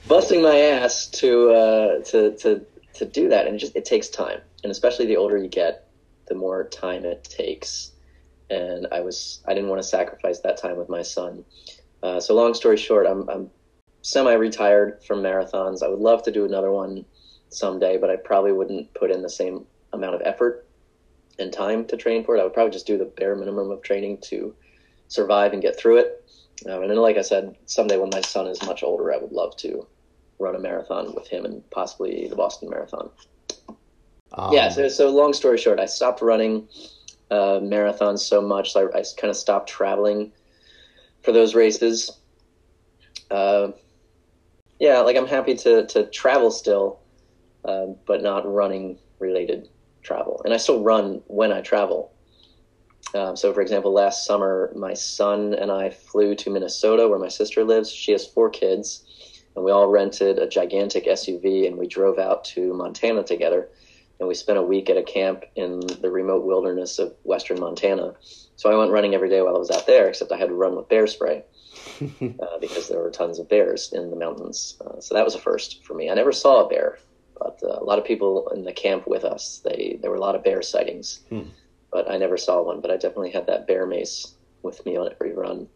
busting 0.07 0.41
my 0.41 0.57
ass 0.57 1.07
to 1.07 1.51
uh, 1.51 2.03
to 2.05 2.35
to 2.37 2.65
to 2.95 3.05
do 3.05 3.29
that, 3.29 3.45
and 3.45 3.55
it 3.55 3.59
just 3.59 3.75
it 3.75 3.85
takes 3.85 4.09
time, 4.09 4.41
and 4.63 4.71
especially 4.71 5.05
the 5.05 5.17
older 5.17 5.37
you 5.37 5.47
get, 5.47 5.89
the 6.27 6.35
more 6.35 6.65
time 6.65 7.05
it 7.05 7.23
takes. 7.23 7.91
And 8.49 8.87
I 8.91 9.01
was 9.01 9.41
I 9.47 9.53
didn't 9.53 9.69
want 9.69 9.81
to 9.81 9.87
sacrifice 9.87 10.39
that 10.39 10.57
time 10.57 10.77
with 10.77 10.89
my 10.89 11.01
son. 11.01 11.45
Uh, 12.01 12.19
so 12.19 12.33
long 12.33 12.53
story 12.53 12.77
short, 12.77 13.05
I'm 13.05 13.29
I'm 13.29 13.49
semi-retired 14.01 15.03
from 15.05 15.21
marathons. 15.21 15.83
I 15.83 15.87
would 15.87 15.99
love 15.99 16.23
to 16.23 16.31
do 16.31 16.45
another 16.45 16.71
one 16.71 17.05
someday, 17.49 17.97
but 17.97 18.09
I 18.09 18.15
probably 18.15 18.51
wouldn't 18.51 18.93
put 18.93 19.11
in 19.11 19.21
the 19.21 19.29
same 19.29 19.65
amount 19.91 20.15
of 20.15 20.21
effort 20.23 20.67
and 21.37 21.51
time 21.51 21.85
to 21.85 21.97
train 21.97 22.23
for 22.23 22.35
it. 22.35 22.39
I 22.39 22.43
would 22.43 22.53
probably 22.53 22.71
just 22.71 22.87
do 22.87 22.97
the 22.97 23.05
bare 23.05 23.35
minimum 23.35 23.71
of 23.71 23.81
training 23.81 24.19
to 24.25 24.55
survive 25.07 25.53
and 25.53 25.61
get 25.61 25.77
through 25.77 25.97
it. 25.97 26.28
Um, 26.67 26.81
and 26.81 26.89
then, 26.89 26.97
like 26.97 27.17
I 27.17 27.21
said, 27.21 27.55
someday 27.65 27.97
when 27.97 28.09
my 28.09 28.21
son 28.21 28.47
is 28.47 28.61
much 28.63 28.83
older, 28.83 29.13
I 29.13 29.17
would 29.17 29.31
love 29.31 29.55
to 29.57 29.87
run 30.39 30.55
a 30.55 30.59
marathon 30.59 31.13
with 31.15 31.27
him 31.27 31.45
and 31.45 31.67
possibly 31.69 32.27
the 32.27 32.35
Boston 32.35 32.69
Marathon. 32.69 33.09
Um, 34.33 34.53
yeah. 34.53 34.69
So, 34.69 34.87
so 34.87 35.09
long 35.09 35.33
story 35.33 35.57
short, 35.57 35.79
I 35.79 35.85
stopped 35.85 36.21
running 36.21 36.67
uh, 37.31 37.59
marathons 37.59 38.19
so 38.19 38.41
much, 38.41 38.73
so 38.73 38.89
I, 38.93 38.99
I 38.99 39.03
kind 39.17 39.29
of 39.29 39.37
stopped 39.37 39.69
traveling 39.69 40.31
for 41.23 41.31
those 41.31 41.55
races. 41.55 42.17
Uh, 43.31 43.71
yeah, 44.79 44.99
like 44.99 45.17
I'm 45.17 45.27
happy 45.27 45.55
to 45.55 45.85
to 45.87 46.05
travel 46.05 46.51
still, 46.51 46.99
uh, 47.65 47.87
but 48.05 48.21
not 48.23 48.51
running 48.51 48.97
related 49.19 49.69
travel. 50.01 50.41
And 50.45 50.53
I 50.53 50.57
still 50.57 50.81
run 50.81 51.21
when 51.27 51.51
I 51.51 51.61
travel. 51.61 52.13
Um, 53.15 53.35
so, 53.35 53.53
for 53.53 53.61
example, 53.61 53.91
last 53.91 54.25
summer, 54.25 54.71
my 54.75 54.93
son 54.93 55.53
and 55.53 55.71
I 55.71 55.89
flew 55.89 56.35
to 56.35 56.49
Minnesota, 56.49 57.07
where 57.07 57.19
my 57.19 57.27
sister 57.27 57.63
lives. 57.63 57.91
She 57.91 58.11
has 58.11 58.27
four 58.27 58.49
kids, 58.49 59.03
and 59.55 59.65
we 59.65 59.71
all 59.71 59.87
rented 59.87 60.37
a 60.37 60.47
gigantic 60.47 61.05
SUV 61.05 61.67
and 61.67 61.77
we 61.77 61.87
drove 61.87 62.19
out 62.19 62.45
to 62.45 62.73
Montana 62.73 63.23
together. 63.23 63.69
And 64.19 64.27
we 64.27 64.35
spent 64.35 64.59
a 64.59 64.63
week 64.63 64.89
at 64.89 64.97
a 64.97 65.03
camp 65.03 65.45
in 65.55 65.79
the 65.79 66.11
remote 66.11 66.45
wilderness 66.45 66.99
of 66.99 67.15
western 67.23 67.59
Montana. 67.59 68.15
So 68.57 68.69
I 68.69 68.75
went 68.75 68.91
running 68.91 69.15
every 69.15 69.29
day 69.29 69.41
while 69.41 69.55
I 69.55 69.59
was 69.59 69.71
out 69.71 69.87
there, 69.87 70.09
except 70.09 70.31
I 70.33 70.37
had 70.37 70.49
to 70.49 70.55
run 70.55 70.75
with 70.75 70.89
bear 70.89 71.07
spray 71.07 71.43
uh, 72.01 72.59
because 72.59 72.89
there 72.89 72.99
were 72.99 73.11
tons 73.11 73.39
of 73.39 73.47
bears 73.47 73.93
in 73.93 74.09
the 74.09 74.17
mountains. 74.17 74.77
Uh, 74.85 74.99
so 74.99 75.15
that 75.15 75.23
was 75.23 75.35
a 75.35 75.39
first 75.39 75.85
for 75.85 75.93
me. 75.93 76.09
I 76.09 76.15
never 76.15 76.33
saw 76.33 76.65
a 76.65 76.69
bear, 76.69 76.99
but 77.39 77.59
uh, 77.63 77.79
a 77.79 77.83
lot 77.85 77.97
of 77.97 78.03
people 78.03 78.49
in 78.49 78.65
the 78.65 78.73
camp 78.73 79.07
with 79.07 79.23
us, 79.23 79.61
they 79.63 79.97
there 80.01 80.11
were 80.11 80.17
a 80.17 80.21
lot 80.21 80.35
of 80.35 80.43
bear 80.43 80.61
sightings. 80.61 81.21
Hmm 81.29 81.49
but 81.91 82.09
I 82.09 82.17
never 82.17 82.37
saw 82.37 82.61
one. 82.61 82.81
But 82.81 82.91
I 82.91 82.95
definitely 82.95 83.31
had 83.31 83.47
that 83.47 83.67
bear 83.67 83.85
mace 83.85 84.33
with 84.61 84.85
me 84.85 84.97
on 84.97 85.09
every 85.11 85.33
run. 85.33 85.67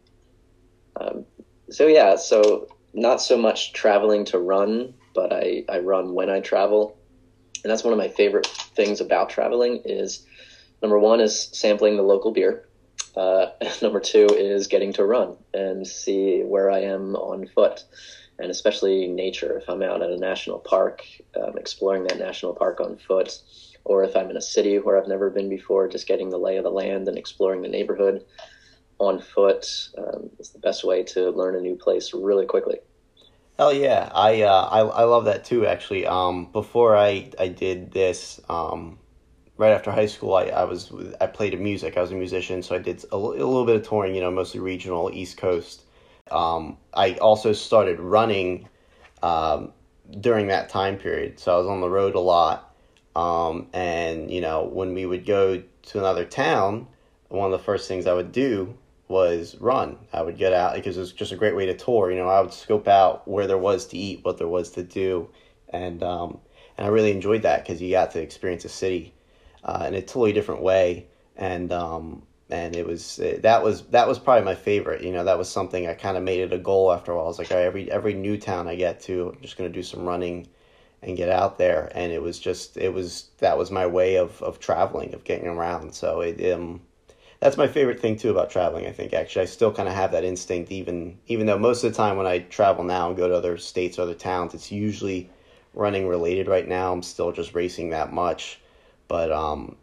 Um, 0.96 1.24
so 1.70 1.86
yeah, 1.86 2.16
so 2.16 2.68
not 2.92 3.20
so 3.20 3.36
much 3.36 3.72
traveling 3.72 4.24
to 4.26 4.38
run, 4.38 4.94
but 5.14 5.32
I, 5.32 5.64
I 5.68 5.80
run 5.80 6.14
when 6.14 6.30
I 6.30 6.40
travel, 6.40 6.96
and 7.62 7.70
that's 7.70 7.84
one 7.84 7.92
of 7.92 7.98
my 7.98 8.08
favorite 8.08 8.46
things 8.46 9.00
about 9.00 9.30
traveling. 9.30 9.82
Is 9.84 10.24
number 10.82 10.98
one 10.98 11.20
is 11.20 11.48
sampling 11.52 11.96
the 11.96 12.02
local 12.02 12.32
beer. 12.32 12.68
Uh, 13.16 13.46
number 13.82 14.00
two 14.00 14.26
is 14.26 14.66
getting 14.66 14.92
to 14.94 15.04
run 15.04 15.36
and 15.52 15.86
see 15.86 16.42
where 16.42 16.70
I 16.70 16.80
am 16.80 17.16
on 17.16 17.46
foot, 17.48 17.84
and 18.38 18.50
especially 18.50 19.08
nature. 19.08 19.58
If 19.58 19.68
I'm 19.68 19.82
out 19.82 20.02
at 20.02 20.10
a 20.10 20.18
national 20.18 20.58
park, 20.60 21.02
um, 21.40 21.56
exploring 21.58 22.04
that 22.04 22.18
national 22.18 22.54
park 22.54 22.80
on 22.80 22.96
foot, 22.96 23.38
or 23.84 24.04
if 24.04 24.16
I'm 24.16 24.30
in 24.30 24.36
a 24.36 24.42
city 24.42 24.78
where 24.78 25.00
I've 25.00 25.08
never 25.08 25.30
been 25.30 25.48
before, 25.48 25.88
just 25.88 26.08
getting 26.08 26.30
the 26.30 26.38
lay 26.38 26.56
of 26.56 26.64
the 26.64 26.70
land 26.70 27.08
and 27.08 27.18
exploring 27.18 27.62
the 27.62 27.68
neighborhood 27.68 28.24
on 28.98 29.20
foot 29.20 29.66
um, 29.98 30.30
is 30.38 30.50
the 30.50 30.58
best 30.58 30.84
way 30.84 31.02
to 31.02 31.30
learn 31.30 31.56
a 31.56 31.60
new 31.60 31.76
place 31.76 32.14
really 32.14 32.46
quickly. 32.46 32.78
Hell 33.58 33.72
yeah, 33.72 34.10
I 34.12 34.42
uh, 34.42 34.68
I, 34.70 34.80
I 34.80 35.04
love 35.04 35.26
that 35.26 35.44
too. 35.44 35.64
Actually, 35.66 36.06
um, 36.06 36.46
before 36.52 36.96
I 36.96 37.30
I 37.38 37.48
did 37.48 37.92
this, 37.92 38.40
um, 38.48 38.98
right 39.56 39.70
after 39.70 39.92
high 39.92 40.06
school, 40.06 40.34
I, 40.34 40.44
I 40.46 40.64
was 40.64 40.92
I 41.20 41.26
played 41.26 41.58
music. 41.60 41.96
I 41.96 42.00
was 42.00 42.10
a 42.10 42.16
musician, 42.16 42.62
so 42.62 42.74
I 42.74 42.78
did 42.78 43.04
a, 43.12 43.16
a 43.16 43.16
little 43.16 43.64
bit 43.64 43.76
of 43.76 43.86
touring. 43.86 44.14
You 44.14 44.22
know, 44.22 44.30
mostly 44.30 44.58
regional, 44.58 45.10
East 45.12 45.36
Coast. 45.36 45.82
Um, 46.32 46.78
I 46.94 47.14
also 47.14 47.52
started 47.52 48.00
running 48.00 48.68
um, 49.22 49.72
during 50.20 50.48
that 50.48 50.68
time 50.68 50.96
period, 50.96 51.38
so 51.38 51.54
I 51.54 51.58
was 51.58 51.68
on 51.68 51.80
the 51.80 51.90
road 51.90 52.16
a 52.16 52.20
lot. 52.20 52.73
Um, 53.16 53.68
and 53.72 54.30
you 54.30 54.40
know, 54.40 54.64
when 54.64 54.94
we 54.94 55.06
would 55.06 55.26
go 55.26 55.62
to 55.82 55.98
another 55.98 56.24
town, 56.24 56.86
one 57.28 57.52
of 57.52 57.58
the 57.58 57.64
first 57.64 57.88
things 57.88 58.06
I 58.06 58.14
would 58.14 58.32
do 58.32 58.76
was 59.08 59.56
run. 59.60 59.98
I 60.12 60.22
would 60.22 60.38
get 60.38 60.52
out 60.52 60.74
because 60.74 60.96
it 60.96 61.00
was 61.00 61.12
just 61.12 61.32
a 61.32 61.36
great 61.36 61.54
way 61.54 61.66
to 61.66 61.76
tour. 61.76 62.10
You 62.10 62.18
know, 62.18 62.28
I 62.28 62.40
would 62.40 62.52
scope 62.52 62.88
out 62.88 63.26
where 63.28 63.46
there 63.46 63.58
was 63.58 63.86
to 63.88 63.98
eat, 63.98 64.24
what 64.24 64.38
there 64.38 64.48
was 64.48 64.70
to 64.72 64.82
do, 64.82 65.28
and 65.68 66.02
um, 66.02 66.38
and 66.76 66.86
I 66.86 66.90
really 66.90 67.12
enjoyed 67.12 67.42
that 67.42 67.64
because 67.64 67.80
you 67.80 67.90
got 67.90 68.10
to 68.12 68.20
experience 68.20 68.64
a 68.64 68.68
city 68.68 69.14
uh, 69.64 69.84
in 69.88 69.94
a 69.94 70.00
totally 70.02 70.32
different 70.32 70.62
way. 70.62 71.06
And 71.36 71.72
um, 71.72 72.22
and 72.50 72.76
it 72.76 72.86
was 72.86 73.20
that 73.40 73.62
was 73.62 73.82
that 73.86 74.06
was 74.08 74.18
probably 74.18 74.44
my 74.44 74.54
favorite. 74.54 75.02
You 75.02 75.12
know, 75.12 75.24
that 75.24 75.38
was 75.38 75.50
something 75.50 75.86
I 75.86 75.94
kind 75.94 76.16
of 76.16 76.22
made 76.22 76.40
it 76.40 76.52
a 76.52 76.58
goal 76.58 76.92
after 76.92 77.12
a 77.12 77.16
while. 77.16 77.24
I 77.24 77.28
was 77.28 77.38
like, 77.38 77.50
every 77.50 77.90
every 77.90 78.14
new 78.14 78.38
town 78.38 78.68
I 78.68 78.74
get 78.74 79.00
to, 79.02 79.32
I'm 79.34 79.40
just 79.42 79.56
gonna 79.56 79.70
do 79.70 79.82
some 79.82 80.04
running 80.04 80.48
and 81.04 81.16
get 81.16 81.28
out 81.28 81.58
there. 81.58 81.90
And 81.94 82.12
it 82.12 82.22
was 82.22 82.38
just 82.38 82.76
it 82.76 82.92
was 82.92 83.30
that 83.38 83.58
was 83.58 83.70
my 83.70 83.86
way 83.86 84.16
of 84.16 84.42
of 84.42 84.58
traveling 84.58 85.14
of 85.14 85.24
getting 85.24 85.46
around. 85.48 85.94
So 85.94 86.20
it 86.20 86.52
um 86.52 86.80
that's 87.40 87.56
my 87.58 87.66
favorite 87.68 88.00
thing 88.00 88.16
too 88.16 88.30
about 88.30 88.48
traveling 88.50 88.86
i 88.86 88.92
think 88.92 89.12
actually. 89.12 89.42
I 89.42 89.46
still 89.46 89.72
kind 89.72 89.88
of 89.88 89.94
have 89.94 90.12
that 90.12 90.24
instinct 90.24 90.72
even 90.72 91.18
even 91.26 91.46
though 91.46 91.58
most 91.58 91.84
of 91.84 91.92
the 91.92 91.96
time 91.96 92.16
when 92.16 92.26
i 92.26 92.38
travel 92.38 92.84
now 92.84 93.08
and 93.08 93.16
go 93.16 93.28
to 93.28 93.36
other 93.36 93.58
states 93.58 93.98
or 93.98 94.02
other 94.02 94.14
towns 94.14 94.54
it's 94.54 94.72
usually 94.72 95.28
running 95.74 96.08
related 96.08 96.48
right 96.48 96.66
now. 96.66 96.92
I'm 96.92 97.02
still 97.02 97.32
just 97.32 97.54
racing 97.54 97.90
that 97.90 98.12
much. 98.12 98.60
But 99.08 99.30
um 99.30 99.76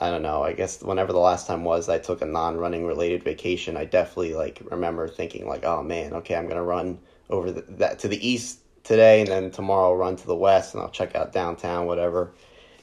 i 0.00 0.10
don't 0.10 0.22
know. 0.22 0.42
I 0.42 0.52
guess 0.52 0.82
whenever 0.82 1.12
the 1.12 1.18
last 1.20 1.46
time 1.46 1.64
was 1.64 1.88
i 1.88 1.98
took 1.98 2.22
a 2.22 2.26
non-running 2.26 2.84
related 2.86 3.22
vacation 3.22 3.76
i 3.76 3.84
definitely 3.84 4.34
like 4.34 4.60
remember 4.70 5.08
thinking 5.08 5.46
like 5.48 5.64
oh 5.64 5.82
man 5.82 6.12
okay 6.14 6.34
i'm 6.34 6.48
gonna 6.48 6.62
run 6.62 6.98
over 7.30 7.50
the, 7.52 7.64
that 7.68 7.98
to 8.00 8.08
the 8.08 8.28
east 8.28 8.60
today, 8.86 9.20
and 9.20 9.28
then 9.28 9.50
tomorrow 9.50 9.90
I'll 9.90 9.96
run 9.96 10.16
to 10.16 10.26
the 10.26 10.36
west 10.36 10.74
and 10.74 10.82
I'll 10.82 10.90
check 10.90 11.14
out 11.14 11.32
downtown, 11.32 11.86
whatever. 11.86 12.32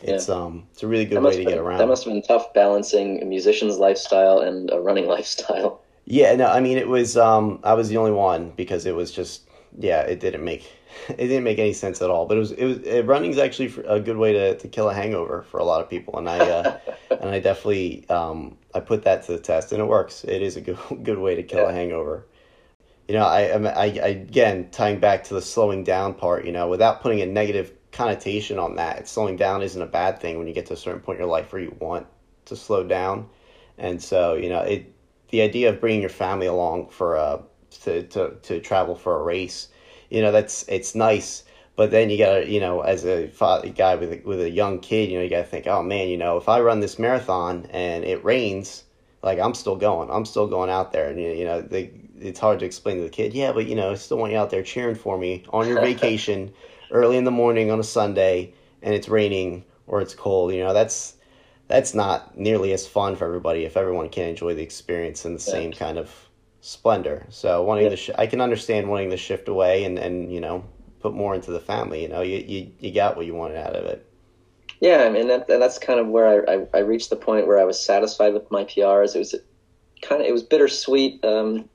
It's 0.02 0.28
yeah. 0.28 0.36
um 0.36 0.68
it's 0.74 0.84
a 0.84 0.88
really 0.88 1.06
good 1.06 1.24
way 1.24 1.32
to 1.32 1.38
been, 1.38 1.48
get 1.48 1.58
around. 1.58 1.80
That 1.80 1.88
must 1.88 2.04
have 2.04 2.14
been 2.14 2.22
tough 2.22 2.54
balancing 2.54 3.22
a 3.22 3.26
musician's 3.26 3.78
lifestyle 3.78 4.40
and 4.40 4.70
a 4.72 4.80
running 4.80 5.08
lifestyle. 5.18 5.82
Yeah, 6.06 6.36
no, 6.36 6.48
I 6.48 6.60
mean 6.60 6.78
it 6.78 6.90
was 6.90 7.16
um 7.16 7.60
I 7.64 7.74
was 7.74 7.90
the 7.90 7.98
only 7.98 8.12
one 8.12 8.52
because 8.52 8.86
it 8.86 8.96
was 8.96 9.12
just 9.12 9.50
yeah, 9.80 10.02
it 10.02 10.20
didn't 10.20 10.44
make 10.44 10.70
it 11.10 11.16
didn't 11.16 11.46
make 11.46 11.58
any 11.58 11.74
sense 11.74 12.02
at 12.02 12.10
all. 12.10 12.26
But 12.26 12.36
it 12.36 12.42
was 12.42 12.52
it 12.52 12.66
was 12.66 12.78
it, 12.80 13.06
running's 13.06 13.38
actually 13.38 13.74
a 13.88 14.00
good 14.00 14.18
way 14.18 14.34
to, 14.34 14.58
to 14.58 14.68
kill 14.68 14.90
a 14.90 14.94
hangover 14.94 15.44
for 15.44 15.60
a 15.60 15.64
lot 15.64 15.82
of 15.82 15.90
people, 15.90 16.18
and 16.18 16.28
I 16.28 16.40
uh, 16.40 16.78
and 17.12 17.30
I 17.30 17.40
definitely 17.40 18.08
um 18.10 18.58
I 18.76 18.82
put 18.82 19.04
that 19.04 19.24
to 19.24 19.32
the 19.32 19.40
test, 19.40 19.72
and 19.72 19.82
it 19.82 19.86
works. 19.86 20.26
It 20.26 20.42
is 20.42 20.58
a 20.58 20.62
good 20.62 20.78
good 21.04 21.18
way 21.18 21.36
to 21.36 21.44
kill 21.44 21.64
yeah. 21.64 21.70
a 21.70 21.74
hangover 21.74 22.26
you 23.08 23.16
know, 23.16 23.26
I, 23.26 23.42
I, 23.42 23.84
I, 23.84 24.08
again, 24.08 24.70
tying 24.72 25.00
back 25.00 25.24
to 25.26 25.34
the 25.34 25.42
slowing 25.42 25.84
down 25.84 26.14
part, 26.14 26.46
you 26.46 26.52
know, 26.52 26.68
without 26.68 27.02
putting 27.02 27.22
a 27.22 27.26
negative 27.26 27.74
connotation 27.92 28.58
on 28.58 28.76
that, 28.76 29.08
slowing 29.08 29.36
down 29.36 29.62
isn't 29.62 29.82
a 29.82 29.88
bad 29.88 30.20
thing 30.20 30.38
when 30.38 30.48
you 30.48 30.54
get 30.54 30.66
to 30.68 30.74
a 30.74 30.78
certain 30.78 31.02
point 31.02 31.18
in 31.18 31.24
your 31.24 31.32
life 31.32 31.52
where 31.52 31.62
you 31.62 31.76
want 31.80 32.08
to 32.46 32.56
slow 32.56 32.84
down. 32.84 33.28
And 33.78 34.02
so, 34.02 34.36
you 34.36 34.50
know, 34.50 34.62
it, 34.62 34.94
the 35.30 35.42
idea 35.42 35.70
of 35.70 35.82
bringing 35.82 36.02
your 36.02 36.10
family 36.10 36.48
along 36.48 36.90
for 36.90 37.16
a, 37.16 37.42
to, 37.82 38.04
to, 38.04 38.36
to 38.44 38.60
travel 38.62 38.96
for 38.96 39.20
a 39.20 39.24
race, 39.24 39.68
you 40.10 40.22
know, 40.22 40.32
that's, 40.32 40.64
it's 40.68 40.96
nice. 40.96 41.44
But 41.76 41.90
then 41.90 42.10
you 42.10 42.20
gotta, 42.20 42.48
you 42.48 42.60
know, 42.60 42.82
as 42.82 43.04
a 43.04 43.28
father, 43.28 43.70
guy 43.70 43.96
with 43.96 44.14
a, 44.14 44.22
with 44.24 44.40
a 44.40 44.50
young 44.50 44.80
kid, 44.80 45.10
you 45.10 45.18
know, 45.18 45.24
you 45.24 45.30
gotta 45.30 45.44
think, 45.44 45.66
oh 45.66 45.82
man, 45.82 46.08
you 46.08 46.18
know, 46.18 46.38
if 46.38 46.48
I 46.48 46.62
run 46.62 46.82
this 46.82 47.00
marathon 47.00 47.66
and 47.72 48.04
it 48.04 48.24
rains, 48.24 48.84
like 49.24 49.40
I'm 49.40 49.56
still 49.56 49.76
going, 49.76 50.12
I'm 50.12 50.26
still 50.26 50.48
going 50.48 50.70
out 50.70 50.92
there, 50.92 51.10
and 51.10 51.20
you 51.20 51.46
know, 51.46 51.62
they 51.62 51.92
it's 52.24 52.40
hard 52.40 52.60
to 52.60 52.66
explain 52.66 52.98
to 52.98 53.04
the 53.04 53.10
kid. 53.10 53.34
Yeah, 53.34 53.52
but 53.52 53.68
you 53.68 53.76
know, 53.76 53.92
I 53.92 53.96
still 53.96 54.18
want 54.18 54.32
you 54.32 54.38
out 54.38 54.50
there 54.50 54.64
cheering 54.64 54.96
for 54.96 55.18
me 55.18 55.44
on 55.50 55.68
your 55.68 55.80
vacation, 55.80 56.54
early 56.92 57.18
in 57.18 57.24
the 57.24 57.32
morning 57.32 57.72
on 57.72 57.80
a 57.80 57.84
Sunday, 57.84 58.54
and 58.82 58.94
it's 58.94 59.10
raining 59.10 59.66
or 59.88 60.02
it's 60.02 60.16
cold. 60.16 60.54
You 60.54 60.62
know, 60.62 60.74
that's 60.74 61.16
that's 61.68 61.94
not 61.94 62.38
nearly 62.38 62.74
as 62.74 62.86
fun 62.86 63.16
for 63.16 63.26
everybody 63.26 63.64
if 63.64 63.78
everyone 63.78 64.10
can't 64.10 64.30
enjoy 64.30 64.54
the 64.54 64.64
experience 64.64 65.26
in 65.26 65.34
the 65.34 65.44
yeah. 65.46 65.52
same 65.52 65.72
kind 65.72 65.98
of 65.98 66.12
splendor. 66.62 67.26
So 67.30 67.64
wanting 67.64 67.86
yeah. 67.86 67.90
to, 67.90 67.96
sh- 67.98 68.10
I 68.18 68.28
can 68.28 68.42
understand 68.42 68.90
wanting 68.90 69.10
to 69.12 69.18
shift 69.18 69.48
away 69.48 69.84
and 69.84 69.98
and 69.98 70.32
you 70.32 70.40
know 70.40 70.64
put 71.00 71.14
more 71.14 71.36
into 71.36 71.52
the 71.52 71.60
family. 71.60 72.02
You 72.02 72.10
know, 72.10 72.22
you 72.22 72.38
you 72.38 72.72
you 72.80 72.94
got 72.94 73.18
what 73.18 73.26
you 73.26 73.36
wanted 73.36 73.58
out 73.58 73.76
of 73.76 73.86
it. 73.86 74.06
Yeah, 74.80 75.04
I 75.04 75.10
mean 75.10 75.28
that, 75.28 75.48
that's 75.48 75.78
kind 75.78 76.00
of 76.00 76.08
where 76.08 76.50
I, 76.50 76.56
I, 76.56 76.68
I 76.74 76.80
reached 76.80 77.10
the 77.10 77.16
point 77.16 77.48
where 77.48 77.60
I 77.60 77.64
was 77.64 77.80
satisfied 77.80 78.34
with 78.34 78.50
my 78.52 78.66
PRs. 78.66 79.16
It 79.16 79.20
was 79.20 79.36
kind 80.02 80.22
of 80.22 80.28
it 80.28 80.32
was 80.32 80.44
bittersweet. 80.44 81.24
Um, 81.24 81.70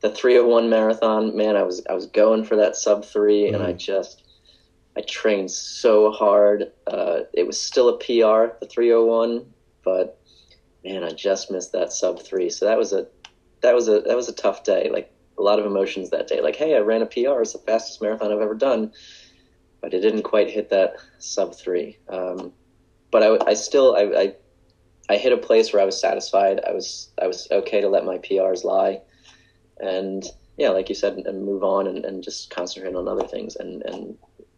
the 0.00 0.10
301 0.10 0.70
marathon, 0.70 1.36
man, 1.36 1.56
I 1.56 1.62
was 1.62 1.84
I 1.88 1.94
was 1.94 2.06
going 2.06 2.44
for 2.44 2.56
that 2.56 2.76
sub 2.76 3.04
3 3.04 3.42
mm-hmm. 3.42 3.54
and 3.54 3.64
I 3.64 3.72
just 3.72 4.24
I 4.96 5.02
trained 5.02 5.50
so 5.50 6.10
hard. 6.10 6.72
Uh, 6.86 7.20
it 7.32 7.46
was 7.46 7.60
still 7.60 7.88
a 7.88 7.98
PR, 7.98 8.56
the 8.60 8.68
301, 8.68 9.46
but 9.84 10.20
man, 10.84 11.04
I 11.04 11.10
just 11.10 11.50
missed 11.50 11.72
that 11.72 11.92
sub 11.92 12.20
3. 12.20 12.50
So 12.50 12.66
that 12.66 12.78
was 12.78 12.92
a 12.92 13.06
that 13.60 13.74
was 13.74 13.88
a 13.88 14.00
that 14.00 14.16
was 14.16 14.28
a 14.28 14.32
tough 14.32 14.64
day. 14.64 14.88
Like 14.90 15.12
a 15.38 15.42
lot 15.42 15.58
of 15.58 15.66
emotions 15.66 16.10
that 16.10 16.28
day. 16.28 16.40
Like, 16.40 16.56
hey, 16.56 16.76
I 16.76 16.80
ran 16.80 17.02
a 17.02 17.06
PR. 17.06 17.40
It's 17.40 17.52
the 17.52 17.58
fastest 17.58 18.02
marathon 18.02 18.32
I've 18.32 18.40
ever 18.40 18.54
done, 18.54 18.92
but 19.80 19.94
it 19.94 20.00
didn't 20.00 20.22
quite 20.22 20.50
hit 20.50 20.70
that 20.70 20.96
sub 21.18 21.54
3. 21.54 21.98
Um, 22.08 22.52
but 23.10 23.22
I, 23.22 23.50
I 23.50 23.54
still 23.54 23.96
I, 23.96 24.02
I 24.20 24.34
I 25.10 25.16
hit 25.16 25.32
a 25.32 25.38
place 25.38 25.72
where 25.72 25.82
I 25.82 25.84
was 25.84 26.00
satisfied. 26.00 26.60
I 26.66 26.72
was 26.72 27.10
I 27.20 27.26
was 27.26 27.48
okay 27.50 27.80
to 27.80 27.88
let 27.88 28.04
my 28.04 28.18
PRs 28.18 28.64
lie, 28.64 29.00
and 29.80 30.24
yeah, 30.56 30.70
like 30.70 30.88
you 30.88 30.94
said, 30.94 31.14
and 31.14 31.44
move 31.44 31.64
on 31.64 31.86
and, 31.86 32.04
and 32.04 32.22
just 32.22 32.50
concentrate 32.50 32.94
on 32.94 33.08
other 33.08 33.26
things. 33.26 33.56
And 33.56 33.82
and 33.82 34.16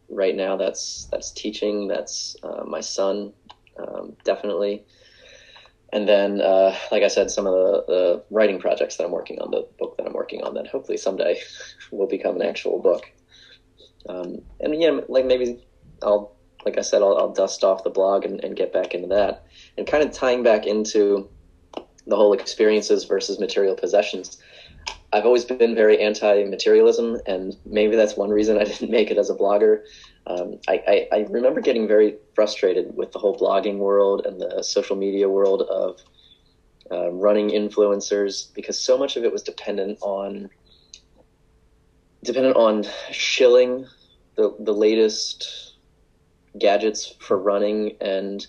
right 0.08 0.34
now, 0.36 0.56
that's 0.56 1.08
that's 1.10 1.30
teaching. 1.30 1.88
That's 1.88 2.36
uh, 2.42 2.64
my 2.66 2.80
son, 2.80 3.32
um, 3.78 4.16
definitely. 4.24 4.84
And 5.92 6.08
then, 6.08 6.40
uh, 6.40 6.74
like 6.90 7.02
I 7.02 7.08
said, 7.08 7.30
some 7.30 7.46
of 7.46 7.52
the, 7.52 7.84
the 7.86 8.24
writing 8.30 8.58
projects 8.58 8.96
that 8.96 9.04
I'm 9.04 9.10
working 9.10 9.38
on, 9.40 9.50
the 9.50 9.68
book 9.78 9.98
that 9.98 10.06
I'm 10.06 10.14
working 10.14 10.42
on, 10.42 10.54
that 10.54 10.66
hopefully 10.66 10.96
someday 10.96 11.38
will 11.90 12.06
become 12.06 12.36
an 12.36 12.42
actual 12.42 12.80
book. 12.80 13.10
Um, 14.08 14.40
and 14.60 14.80
yeah, 14.80 15.00
like 15.08 15.26
maybe 15.26 15.62
I'll, 16.02 16.34
like 16.64 16.78
I 16.78 16.80
said, 16.80 17.02
I'll, 17.02 17.18
I'll 17.18 17.32
dust 17.32 17.62
off 17.62 17.84
the 17.84 17.90
blog 17.90 18.24
and, 18.24 18.42
and 18.42 18.56
get 18.56 18.72
back 18.72 18.94
into 18.94 19.08
that 19.08 19.44
and 19.76 19.86
kind 19.86 20.02
of 20.02 20.12
tying 20.12 20.42
back 20.42 20.66
into 20.66 21.28
the 22.06 22.16
whole 22.16 22.32
experiences 22.32 23.04
versus 23.04 23.38
material 23.38 23.74
possessions. 23.74 24.38
I've 25.12 25.26
always 25.26 25.44
been 25.44 25.74
very 25.74 26.00
anti-materialism, 26.00 27.20
and 27.26 27.56
maybe 27.66 27.96
that's 27.96 28.16
one 28.16 28.30
reason 28.30 28.58
I 28.58 28.64
didn't 28.64 28.90
make 28.90 29.10
it 29.10 29.18
as 29.18 29.28
a 29.28 29.34
blogger. 29.34 29.82
Um, 30.26 30.58
I, 30.68 31.08
I, 31.12 31.16
I, 31.16 31.26
remember 31.28 31.60
getting 31.60 31.88
very 31.88 32.16
frustrated 32.34 32.96
with 32.96 33.10
the 33.10 33.18
whole 33.18 33.36
blogging 33.36 33.78
world 33.78 34.24
and 34.24 34.40
the 34.40 34.62
social 34.62 34.94
media 34.94 35.28
world 35.28 35.62
of 35.62 35.98
uh, 36.92 37.10
running 37.10 37.50
influencers 37.50 38.54
because 38.54 38.78
so 38.78 38.96
much 38.96 39.16
of 39.16 39.24
it 39.24 39.32
was 39.32 39.42
dependent 39.42 39.98
on 40.00 40.48
dependent 42.22 42.54
on 42.54 42.84
shilling 43.10 43.86
the 44.36 44.54
the 44.60 44.72
latest 44.72 45.74
gadgets 46.58 47.16
for 47.18 47.36
running 47.36 47.96
and 48.00 48.46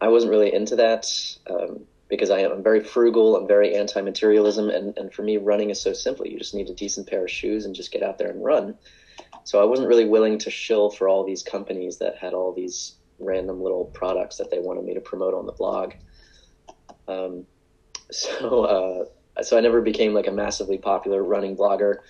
I 0.00 0.08
wasn't 0.08 0.30
really 0.30 0.52
into 0.52 0.74
that 0.76 1.06
um, 1.48 1.84
because 2.12 2.28
I 2.28 2.40
am 2.40 2.62
very 2.62 2.84
frugal. 2.84 3.36
I'm 3.36 3.48
very 3.48 3.74
anti-materialism, 3.74 4.68
and 4.68 4.98
and 4.98 5.10
for 5.14 5.22
me, 5.22 5.38
running 5.38 5.70
is 5.70 5.80
so 5.80 5.94
simple. 5.94 6.26
You 6.26 6.38
just 6.38 6.54
need 6.54 6.68
a 6.68 6.74
decent 6.74 7.08
pair 7.08 7.24
of 7.24 7.30
shoes 7.30 7.64
and 7.64 7.74
just 7.74 7.90
get 7.90 8.02
out 8.02 8.18
there 8.18 8.28
and 8.28 8.44
run. 8.44 8.76
So 9.44 9.62
I 9.62 9.64
wasn't 9.64 9.88
really 9.88 10.04
willing 10.04 10.36
to 10.40 10.50
shill 10.50 10.90
for 10.90 11.08
all 11.08 11.24
these 11.24 11.42
companies 11.42 11.96
that 12.00 12.18
had 12.18 12.34
all 12.34 12.52
these 12.52 12.96
random 13.18 13.62
little 13.62 13.86
products 13.86 14.36
that 14.36 14.50
they 14.50 14.58
wanted 14.58 14.84
me 14.84 14.92
to 14.92 15.00
promote 15.00 15.32
on 15.32 15.46
the 15.46 15.52
blog. 15.52 15.94
Um, 17.08 17.46
so 18.10 18.64
uh, 18.64 19.42
so 19.42 19.56
I 19.56 19.62
never 19.62 19.80
became 19.80 20.12
like 20.12 20.26
a 20.26 20.32
massively 20.32 20.76
popular 20.76 21.24
running 21.24 21.56
blogger. 21.56 22.00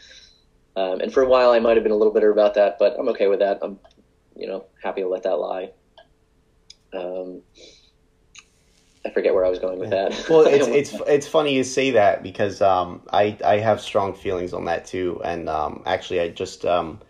Um, 0.74 1.00
and 1.00 1.12
for 1.12 1.22
a 1.22 1.28
while, 1.28 1.50
I 1.50 1.60
might 1.60 1.76
have 1.76 1.84
been 1.84 1.92
a 1.92 1.96
little 1.96 2.12
bitter 2.12 2.32
about 2.32 2.54
that, 2.54 2.76
but 2.80 2.96
I'm 2.98 3.08
okay 3.10 3.28
with 3.28 3.38
that. 3.38 3.60
I'm, 3.62 3.78
you 4.34 4.48
know, 4.48 4.64
happy 4.82 5.02
to 5.02 5.08
let 5.08 5.22
that 5.22 5.36
lie. 5.36 5.70
Um, 6.92 7.42
I 9.04 9.10
forget 9.10 9.34
where 9.34 9.44
I 9.44 9.48
was 9.48 9.58
going 9.58 9.78
with 9.78 9.92
yeah. 9.92 10.08
that. 10.08 10.28
well, 10.28 10.42
it's 10.42 10.66
it's 10.92 11.02
it's 11.06 11.26
funny 11.26 11.54
you 11.54 11.64
say 11.64 11.90
that 11.92 12.22
because 12.22 12.62
um, 12.62 13.02
I 13.12 13.36
I 13.44 13.58
have 13.58 13.80
strong 13.80 14.14
feelings 14.14 14.52
on 14.52 14.64
that 14.66 14.84
too, 14.86 15.20
and 15.24 15.48
um, 15.48 15.82
actually 15.86 16.20
I 16.20 16.28
just 16.28 16.64
um, 16.64 17.00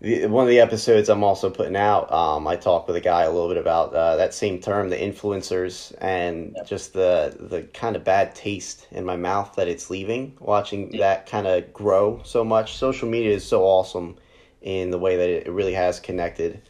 the, 0.00 0.26
one 0.26 0.44
of 0.44 0.48
the 0.48 0.60
episodes 0.60 1.08
I'm 1.08 1.22
also 1.22 1.48
putting 1.48 1.76
out, 1.76 2.10
um, 2.12 2.46
I 2.48 2.56
talked 2.56 2.88
with 2.88 2.96
a 2.96 3.00
guy 3.00 3.22
a 3.22 3.30
little 3.30 3.48
bit 3.48 3.56
about 3.56 3.94
uh, 3.94 4.16
that 4.16 4.34
same 4.34 4.60
term, 4.60 4.90
the 4.90 4.96
influencers, 4.96 5.94
and 6.00 6.52
yep. 6.56 6.66
just 6.66 6.92
the 6.92 7.36
the 7.38 7.62
kind 7.74 7.96
of 7.96 8.04
bad 8.04 8.34
taste 8.34 8.86
in 8.90 9.04
my 9.04 9.16
mouth 9.16 9.54
that 9.56 9.68
it's 9.68 9.90
leaving. 9.90 10.36
Watching 10.40 10.90
that 10.98 11.26
kind 11.26 11.46
of 11.46 11.72
grow 11.72 12.20
so 12.24 12.44
much, 12.44 12.76
social 12.76 13.08
media 13.08 13.32
is 13.32 13.46
so 13.46 13.62
awesome 13.62 14.16
in 14.60 14.90
the 14.90 14.98
way 14.98 15.16
that 15.16 15.28
it 15.28 15.50
really 15.50 15.74
has 15.74 15.98
connected 15.98 16.62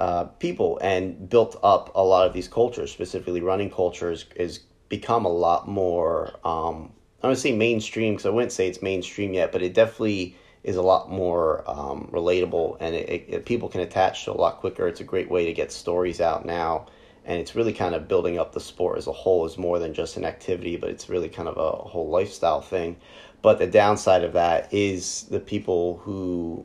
uh, 0.00 0.24
people 0.24 0.78
and 0.80 1.28
built 1.28 1.60
up 1.62 1.92
a 1.94 2.02
lot 2.02 2.26
of 2.26 2.32
these 2.32 2.48
cultures, 2.48 2.90
specifically 2.90 3.42
running 3.42 3.70
cultures, 3.70 4.24
is 4.34 4.60
become 4.88 5.26
a 5.26 5.32
lot 5.32 5.68
more. 5.68 6.32
Um, 6.42 6.92
I 7.22 7.26
don't 7.26 7.36
say 7.36 7.52
mainstream 7.52 8.14
because 8.14 8.24
I 8.24 8.30
wouldn't 8.30 8.52
say 8.52 8.66
it's 8.66 8.80
mainstream 8.80 9.34
yet, 9.34 9.52
but 9.52 9.60
it 9.60 9.74
definitely 9.74 10.36
is 10.64 10.76
a 10.76 10.82
lot 10.82 11.10
more 11.10 11.64
um, 11.66 12.08
relatable 12.12 12.78
and 12.80 12.94
it, 12.94 13.24
it, 13.28 13.46
people 13.46 13.68
can 13.68 13.82
attach 13.82 14.24
to 14.24 14.32
a 14.32 14.34
lot 14.34 14.56
quicker. 14.56 14.88
It's 14.88 15.00
a 15.00 15.04
great 15.04 15.30
way 15.30 15.44
to 15.44 15.52
get 15.52 15.70
stories 15.70 16.18
out 16.18 16.46
now, 16.46 16.86
and 17.26 17.38
it's 17.38 17.54
really 17.54 17.74
kind 17.74 17.94
of 17.94 18.08
building 18.08 18.38
up 18.38 18.52
the 18.52 18.60
sport 18.60 18.96
as 18.96 19.06
a 19.06 19.12
whole. 19.12 19.44
is 19.44 19.58
more 19.58 19.78
than 19.78 19.92
just 19.92 20.16
an 20.16 20.24
activity, 20.24 20.76
but 20.78 20.88
it's 20.88 21.10
really 21.10 21.28
kind 21.28 21.48
of 21.48 21.58
a 21.58 21.70
whole 21.88 22.08
lifestyle 22.08 22.62
thing. 22.62 22.96
But 23.42 23.58
the 23.58 23.66
downside 23.66 24.24
of 24.24 24.32
that 24.32 24.72
is 24.72 25.24
the 25.24 25.40
people 25.40 25.98
who 25.98 26.64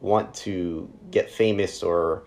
want 0.00 0.34
to 0.34 0.90
get 1.12 1.30
famous 1.30 1.82
or 1.84 2.24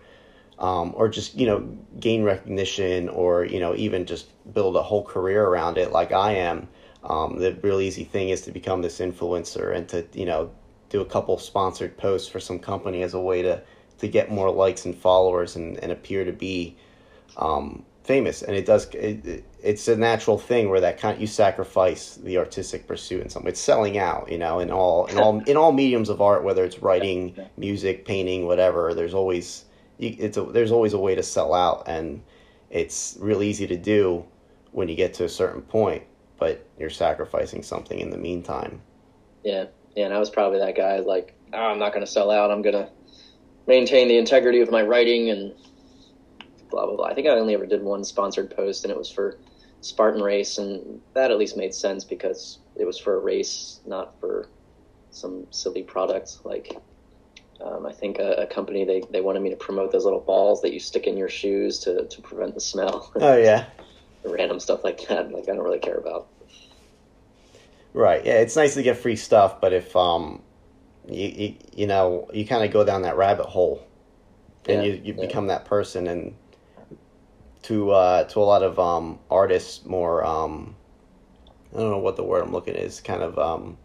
um, 0.58 0.92
or 0.96 1.08
just 1.08 1.34
you 1.34 1.46
know 1.46 1.60
gain 2.00 2.22
recognition 2.22 3.08
or 3.08 3.44
you 3.44 3.60
know 3.60 3.74
even 3.74 4.06
just 4.06 4.28
build 4.52 4.76
a 4.76 4.82
whole 4.82 5.04
career 5.04 5.44
around 5.44 5.78
it 5.78 5.92
like 5.92 6.12
I 6.12 6.32
am. 6.32 6.68
Um, 7.04 7.38
the 7.38 7.56
real 7.62 7.80
easy 7.80 8.04
thing 8.04 8.30
is 8.30 8.40
to 8.42 8.50
become 8.50 8.82
this 8.82 8.98
influencer 8.98 9.74
and 9.74 9.88
to 9.90 10.06
you 10.12 10.26
know 10.26 10.50
do 10.88 11.00
a 11.00 11.04
couple 11.04 11.38
sponsored 11.38 11.96
posts 11.96 12.28
for 12.28 12.40
some 12.40 12.58
company 12.58 13.02
as 13.02 13.14
a 13.14 13.20
way 13.20 13.42
to 13.42 13.62
to 13.98 14.08
get 14.08 14.30
more 14.30 14.50
likes 14.50 14.84
and 14.84 14.94
followers 14.94 15.56
and, 15.56 15.78
and 15.78 15.90
appear 15.92 16.24
to 16.24 16.32
be 16.32 16.76
um, 17.36 17.84
famous 18.04 18.42
and 18.42 18.56
it 18.56 18.64
does 18.64 18.86
it, 18.94 19.44
it's 19.62 19.88
a 19.88 19.96
natural 19.96 20.38
thing 20.38 20.68
where 20.68 20.80
that 20.80 20.98
kind 20.98 21.14
of, 21.16 21.20
you 21.20 21.26
sacrifice 21.26 22.16
the 22.16 22.38
artistic 22.38 22.86
pursuit 22.86 23.20
in 23.22 23.28
some 23.28 23.46
it's 23.46 23.60
selling 23.60 23.98
out 23.98 24.30
you 24.30 24.38
know 24.38 24.60
in 24.60 24.70
all 24.70 25.06
in 25.06 25.18
all 25.18 25.40
in 25.46 25.56
all 25.56 25.72
mediums 25.72 26.08
of 26.08 26.20
art 26.20 26.44
whether 26.44 26.64
it's 26.64 26.78
writing 26.78 27.36
music 27.56 28.04
painting 28.04 28.46
whatever 28.46 28.94
there's 28.94 29.14
always 29.14 29.64
it's 29.98 30.36
a, 30.36 30.42
there's 30.42 30.72
always 30.72 30.92
a 30.92 30.98
way 30.98 31.14
to 31.14 31.22
sell 31.22 31.54
out, 31.54 31.84
and 31.86 32.22
it's 32.70 33.16
real 33.20 33.42
easy 33.42 33.66
to 33.66 33.76
do 33.76 34.24
when 34.72 34.88
you 34.88 34.94
get 34.94 35.14
to 35.14 35.24
a 35.24 35.28
certain 35.28 35.62
point, 35.62 36.02
but 36.38 36.66
you're 36.78 36.90
sacrificing 36.90 37.62
something 37.62 37.98
in 37.98 38.10
the 38.10 38.18
meantime. 38.18 38.80
Yeah, 39.44 39.66
yeah, 39.94 40.06
and 40.06 40.14
I 40.14 40.18
was 40.18 40.30
probably 40.30 40.58
that 40.58 40.76
guy. 40.76 40.98
Like, 40.98 41.34
oh, 41.52 41.58
I'm 41.58 41.78
not 41.78 41.92
going 41.92 42.04
to 42.04 42.10
sell 42.10 42.30
out. 42.30 42.50
I'm 42.50 42.62
going 42.62 42.74
to 42.74 42.90
maintain 43.66 44.08
the 44.08 44.18
integrity 44.18 44.60
of 44.60 44.70
my 44.70 44.82
writing 44.82 45.30
and 45.30 45.54
blah 46.70 46.86
blah 46.86 46.96
blah. 46.96 47.06
I 47.06 47.14
think 47.14 47.26
I 47.26 47.30
only 47.30 47.54
ever 47.54 47.66
did 47.66 47.82
one 47.82 48.04
sponsored 48.04 48.54
post, 48.54 48.84
and 48.84 48.90
it 48.90 48.98
was 48.98 49.10
for 49.10 49.38
Spartan 49.80 50.22
Race, 50.22 50.58
and 50.58 51.00
that 51.14 51.30
at 51.30 51.38
least 51.38 51.56
made 51.56 51.72
sense 51.72 52.04
because 52.04 52.58
it 52.76 52.84
was 52.84 52.98
for 52.98 53.16
a 53.16 53.20
race, 53.20 53.80
not 53.86 54.18
for 54.20 54.48
some 55.10 55.46
silly 55.50 55.82
product 55.82 56.44
like 56.44 56.76
um, 57.60 57.86
I 57.86 57.92
think 57.92 58.18
a, 58.18 58.32
a, 58.32 58.46
company 58.46 58.84
they, 58.84 59.02
they 59.10 59.20
wanted 59.20 59.40
me 59.40 59.50
to 59.50 59.56
promote 59.56 59.92
those 59.92 60.04
little 60.04 60.20
balls 60.20 60.60
that 60.62 60.72
you 60.72 60.80
stick 60.80 61.06
in 61.06 61.16
your 61.16 61.28
shoes 61.28 61.78
to, 61.80 62.04
to 62.06 62.22
prevent 62.22 62.54
the 62.54 62.60
smell. 62.60 63.10
Oh 63.20 63.36
yeah, 63.36 63.66
random 64.24 64.60
stuff 64.60 64.84
like 64.84 65.06
that. 65.08 65.30
Like 65.32 65.44
I 65.44 65.54
don't 65.54 65.64
really 65.64 65.78
care 65.78 65.96
about. 65.96 66.28
Right. 67.92 68.24
Yeah, 68.26 68.40
it's 68.40 68.56
nice 68.56 68.74
to 68.74 68.82
get 68.82 68.98
free 68.98 69.16
stuff, 69.16 69.60
but 69.60 69.72
if 69.72 69.96
um, 69.96 70.42
you 71.08 71.28
you, 71.28 71.54
you 71.74 71.86
know 71.86 72.28
you 72.32 72.46
kind 72.46 72.64
of 72.64 72.70
go 72.70 72.84
down 72.84 73.02
that 73.02 73.16
rabbit 73.16 73.46
hole, 73.46 73.86
and 74.68 74.82
yeah, 74.82 74.88
you 74.88 75.00
you 75.02 75.14
yeah. 75.14 75.20
become 75.20 75.46
that 75.46 75.64
person, 75.64 76.06
and 76.06 76.34
to 77.62 77.90
uh 77.90 78.24
to 78.24 78.38
a 78.38 78.44
lot 78.44 78.62
of 78.62 78.78
um 78.78 79.18
artists 79.30 79.84
more 79.86 80.24
um, 80.24 80.76
I 81.74 81.78
don't 81.78 81.90
know 81.90 81.98
what 81.98 82.16
the 82.16 82.22
word 82.22 82.42
I'm 82.42 82.52
looking 82.52 82.74
is 82.74 83.00
kind 83.00 83.22
of 83.22 83.38
um 83.38 83.78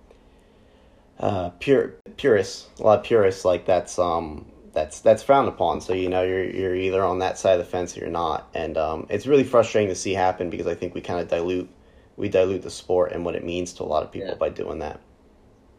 uh, 1.22 1.49
pure 1.59 2.00
purists, 2.18 2.68
a 2.80 2.84
lot 2.84 2.99
of 2.99 3.05
purists 3.05 3.45
like 3.45 3.66
that's 3.66 3.97
um 3.99 4.45
that's 4.74 5.01
that's 5.01 5.24
frowned 5.24 5.47
upon. 5.47 5.82
So 5.82 5.93
you 5.93 6.09
know 6.09 6.24
you're 6.24 6.43
you're 6.43 6.76
either 6.76 7.03
on 7.03 7.20
that 7.20 7.38
side 7.38 7.53
of 7.53 7.59
the 7.59 7.72
fence 7.72 7.95
or 7.95 8.01
you're 8.01 8.09
not, 8.09 8.49
and 8.53 8.78
um, 8.78 9.07
it's 9.09 9.28
really 9.28 9.43
frustrating 9.43 9.89
to 9.89 9.95
see 9.95 10.14
happen 10.14 10.49
because 10.49 10.68
I 10.68 10.76
think 10.76 10.93
we 10.93 11.01
kind 11.01 11.20
of 11.20 11.28
dilute 11.28 11.70
we 12.18 12.30
dilute 12.30 12.62
the 12.62 12.72
sport 12.72 13.12
and 13.12 13.26
what 13.26 13.36
it 13.36 13.43
means 13.43 13.74
to 13.74 13.84
a 13.84 13.86
lot 13.86 14.03
of 14.03 14.12
people 14.12 14.30
yeah. 14.30 14.36
by 14.36 14.49
doing 14.49 14.80
that. 14.80 14.99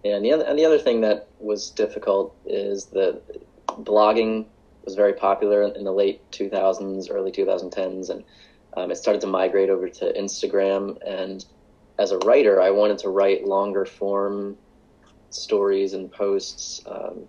Yeah, 0.04 0.16
and 0.16 0.24
the 0.24 0.32
other 0.32 0.44
and 0.44 0.58
the 0.58 0.64
other 0.64 0.78
thing 0.78 1.00
that 1.02 1.28
was 1.38 1.70
difficult 1.70 2.36
is 2.46 2.86
that 2.86 3.22
blogging 3.68 4.46
was 4.84 4.94
very 4.94 5.12
popular 5.12 5.62
in 5.62 5.84
the 5.84 5.92
late 5.92 6.28
2000s, 6.32 7.08
early 7.10 7.30
2010s, 7.30 8.10
and 8.10 8.24
um, 8.76 8.90
it 8.90 8.96
started 8.96 9.20
to 9.20 9.28
migrate 9.28 9.70
over 9.70 9.88
to 9.88 10.12
Instagram. 10.12 10.98
And 11.06 11.44
as 11.98 12.10
a 12.10 12.18
writer, 12.18 12.60
I 12.60 12.70
wanted 12.70 12.98
to 12.98 13.08
write 13.08 13.46
longer 13.46 13.84
form 13.84 14.56
stories 15.34 15.92
and 15.92 16.10
posts, 16.10 16.82
um, 16.86 17.28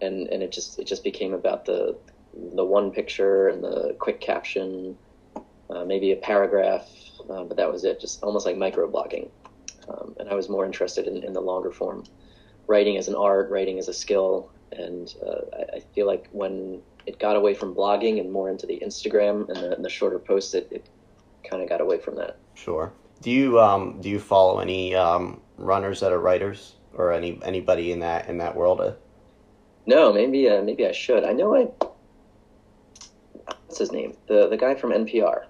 and 0.00 0.28
and 0.28 0.42
it 0.42 0.52
just 0.52 0.78
it 0.78 0.86
just 0.86 1.04
became 1.04 1.34
about 1.34 1.64
the 1.64 1.96
the 2.54 2.64
one 2.64 2.90
picture 2.90 3.48
and 3.48 3.62
the 3.62 3.94
quick 3.98 4.20
caption, 4.20 4.96
uh, 5.70 5.84
maybe 5.84 6.12
a 6.12 6.16
paragraph, 6.16 6.88
uh, 7.30 7.44
but 7.44 7.56
that 7.56 7.70
was 7.70 7.84
it. 7.84 8.00
Just 8.00 8.22
almost 8.22 8.46
like 8.46 8.56
microblogging. 8.56 9.28
um, 9.88 10.14
and 10.18 10.28
I 10.28 10.34
was 10.34 10.48
more 10.48 10.64
interested 10.64 11.06
in, 11.06 11.22
in 11.22 11.32
the 11.32 11.40
longer 11.40 11.70
form, 11.70 12.04
writing 12.66 12.96
as 12.96 13.08
an 13.08 13.14
art, 13.14 13.50
writing 13.50 13.78
as 13.78 13.88
a 13.88 13.92
skill, 13.92 14.50
and 14.72 15.14
uh, 15.26 15.56
I, 15.56 15.76
I, 15.76 15.80
feel 15.94 16.06
like 16.06 16.28
when 16.32 16.80
it 17.04 17.18
got 17.18 17.36
away 17.36 17.52
from 17.52 17.74
blogging 17.74 18.20
and 18.20 18.30
more 18.30 18.48
into 18.48 18.66
the 18.66 18.80
Instagram 18.84 19.48
and 19.48 19.56
the, 19.56 19.74
and 19.74 19.84
the 19.84 19.90
shorter 19.90 20.18
posts, 20.18 20.54
it, 20.54 20.68
it 20.70 20.86
kind 21.48 21.62
of 21.62 21.68
got 21.68 21.80
away 21.80 21.98
from 21.98 22.16
that. 22.16 22.36
Sure. 22.54 22.92
Do 23.20 23.30
you 23.30 23.60
um, 23.60 24.00
do 24.00 24.08
you 24.08 24.18
follow 24.18 24.58
any 24.58 24.94
um, 24.94 25.40
runners 25.56 26.00
that 26.00 26.12
are 26.12 26.18
writers 26.18 26.76
or 26.94 27.12
any 27.12 27.38
anybody 27.44 27.92
in 27.92 28.00
that 28.00 28.28
in 28.28 28.38
that 28.38 28.54
world? 28.54 28.94
No, 29.86 30.12
maybe 30.12 30.48
uh, 30.48 30.62
maybe 30.62 30.86
I 30.86 30.92
should. 30.92 31.24
I 31.24 31.32
know 31.32 31.54
I. 31.54 31.68
What's 33.66 33.78
his 33.78 33.92
name? 33.92 34.16
The 34.26 34.48
the 34.48 34.56
guy 34.56 34.74
from 34.74 34.92
NPR, 34.92 35.44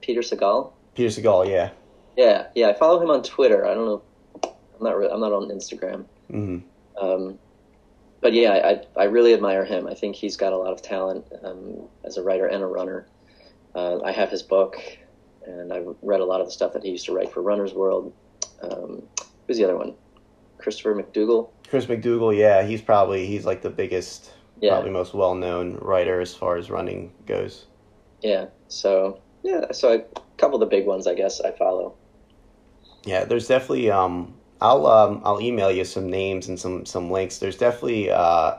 Peter 0.00 0.20
Sagal. 0.20 0.72
Peter 0.94 1.08
Sagal, 1.08 1.48
yeah. 1.48 1.70
Yeah, 2.16 2.46
yeah. 2.54 2.68
I 2.68 2.74
follow 2.74 3.02
him 3.02 3.10
on 3.10 3.22
Twitter. 3.22 3.66
I 3.66 3.74
don't 3.74 3.86
know. 3.86 4.02
I'm 4.44 4.84
not. 4.84 4.96
Really, 4.96 5.12
I'm 5.12 5.20
not 5.20 5.32
on 5.32 5.48
Instagram. 5.48 6.04
Mm-hmm. 6.30 7.04
Um, 7.04 7.38
but 8.20 8.32
yeah, 8.32 8.52
I 8.52 9.00
I 9.00 9.04
really 9.04 9.34
admire 9.34 9.64
him. 9.64 9.86
I 9.86 9.94
think 9.94 10.16
he's 10.16 10.36
got 10.36 10.52
a 10.52 10.56
lot 10.56 10.72
of 10.72 10.82
talent 10.82 11.26
um, 11.42 11.88
as 12.04 12.16
a 12.16 12.22
writer 12.22 12.46
and 12.46 12.62
a 12.62 12.66
runner. 12.66 13.06
Uh, 13.74 14.00
I 14.02 14.12
have 14.12 14.30
his 14.30 14.42
book, 14.42 14.76
and 15.46 15.72
I've 15.72 15.96
read 16.02 16.20
a 16.20 16.24
lot 16.24 16.40
of 16.40 16.46
the 16.46 16.52
stuff 16.52 16.72
that 16.74 16.84
he 16.84 16.90
used 16.90 17.06
to 17.06 17.14
write 17.14 17.32
for 17.32 17.42
Runner's 17.42 17.74
World. 17.74 18.12
Um, 18.62 19.02
who's 19.46 19.56
the 19.56 19.64
other 19.64 19.76
one? 19.76 19.94
Christopher 20.64 20.94
McDougall. 20.94 21.50
Chris 21.68 21.84
McDougall, 21.84 22.36
yeah, 22.36 22.62
he's 22.62 22.80
probably 22.80 23.26
he's 23.26 23.44
like 23.44 23.60
the 23.60 23.68
biggest, 23.68 24.32
yeah. 24.60 24.70
probably 24.70 24.90
most 24.90 25.12
well 25.12 25.34
known 25.34 25.76
writer 25.76 26.22
as 26.22 26.34
far 26.34 26.56
as 26.56 26.70
running 26.70 27.12
goes. 27.26 27.66
Yeah. 28.22 28.46
So 28.68 29.20
yeah, 29.42 29.72
so 29.72 29.92
a 29.92 30.20
couple 30.38 30.56
of 30.56 30.60
the 30.60 30.74
big 30.74 30.86
ones, 30.86 31.06
I 31.06 31.14
guess, 31.14 31.42
I 31.42 31.52
follow. 31.52 31.94
Yeah, 33.04 33.24
there's 33.24 33.46
definitely. 33.46 33.90
Um, 33.90 34.34
I'll 34.62 34.86
um, 34.86 35.20
I'll 35.22 35.40
email 35.42 35.70
you 35.70 35.84
some 35.84 36.08
names 36.08 36.48
and 36.48 36.58
some 36.58 36.86
some 36.86 37.10
links. 37.10 37.36
There's 37.36 37.58
definitely, 37.58 38.10
uh, 38.10 38.56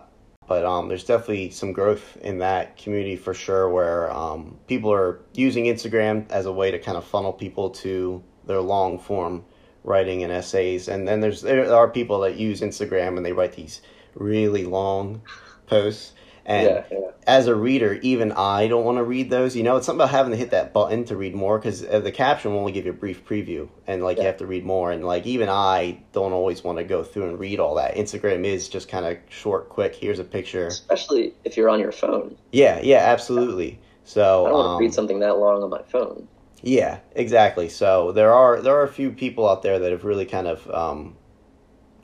but 0.47 0.63
um, 0.63 0.87
there's 0.87 1.05
definitely 1.05 1.49
some 1.49 1.73
growth 1.73 2.17
in 2.17 2.37
that 2.37 2.77
community 2.77 3.15
for 3.15 3.33
sure, 3.33 3.67
where 3.67 4.11
um, 4.11 4.59
people 4.67 4.93
are 4.93 5.21
using 5.33 5.65
Instagram 5.65 6.29
as 6.29 6.45
a 6.45 6.53
way 6.53 6.69
to 6.69 6.77
kind 6.77 6.97
of 6.97 7.03
funnel 7.03 7.33
people 7.33 7.71
to 7.71 8.23
their 8.45 8.61
long 8.61 8.99
form 8.99 9.43
writing 9.85 10.23
and 10.23 10.31
essays, 10.31 10.87
and 10.87 11.07
then 11.07 11.21
there's 11.21 11.41
there 11.41 11.73
are 11.73 11.87
people 11.87 12.19
that 12.21 12.35
use 12.35 12.61
Instagram 12.61 13.17
and 13.17 13.25
they 13.25 13.33
write 13.33 13.53
these 13.53 13.81
really 14.15 14.65
long 14.65 15.21
posts. 15.67 16.13
And 16.47 16.67
yeah, 16.67 16.83
yeah. 16.91 17.09
as 17.25 17.47
a 17.47 17.55
reader, 17.55 17.93
even 18.03 18.31
I 18.31 18.67
don't 18.67 18.85
want 18.85 18.99
to 18.99 19.03
read 19.03 19.31
those. 19.31 19.55
You 19.55 19.63
know, 19.63 19.77
it's 19.77 19.87
something 19.87 20.01
about 20.01 20.11
having 20.11 20.31
to 20.31 20.37
hit 20.37 20.51
that 20.51 20.73
button 20.73 21.03
to 21.05 21.15
read 21.15 21.33
more 21.33 21.57
because 21.57 21.83
uh, 21.83 22.01
the 22.01 22.11
caption 22.11 22.51
will 22.51 22.59
only 22.59 22.71
give 22.71 22.85
you 22.85 22.91
a 22.91 22.95
brief 22.95 23.25
preview, 23.25 23.67
and 23.87 24.03
like 24.03 24.17
yeah. 24.17 24.23
you 24.23 24.27
have 24.27 24.37
to 24.37 24.45
read 24.45 24.63
more. 24.63 24.91
And 24.91 25.03
like 25.03 25.25
even 25.25 25.49
I 25.49 26.03
don't 26.11 26.33
always 26.33 26.63
want 26.63 26.77
to 26.77 26.83
go 26.83 27.03
through 27.03 27.29
and 27.29 27.39
read 27.39 27.59
all 27.59 27.75
that. 27.75 27.95
Instagram 27.95 28.45
is 28.45 28.69
just 28.69 28.89
kind 28.89 29.05
of 29.05 29.17
short, 29.29 29.69
quick. 29.69 29.95
Here's 29.95 30.19
a 30.19 30.23
picture. 30.23 30.67
Especially 30.67 31.33
if 31.45 31.57
you're 31.57 31.69
on 31.69 31.79
your 31.79 31.91
phone. 31.91 32.37
Yeah, 32.51 32.79
yeah, 32.81 32.99
absolutely. 32.99 33.79
So 34.03 34.45
I 34.45 34.49
don't 34.49 34.57
want 34.57 34.67
um, 34.67 34.77
to 34.77 34.83
read 34.85 34.93
something 34.93 35.19
that 35.21 35.39
long 35.39 35.63
on 35.63 35.71
my 35.71 35.81
phone. 35.81 36.27
Yeah, 36.61 36.99
exactly. 37.13 37.69
So 37.69 38.11
there 38.11 38.33
are 38.33 38.61
there 38.61 38.75
are 38.75 38.83
a 38.83 38.91
few 38.91 39.11
people 39.11 39.47
out 39.47 39.61
there 39.61 39.79
that 39.79 39.91
have 39.91 40.03
really 40.03 40.25
kind 40.25 40.47
of 40.47 40.69
um, 40.71 41.15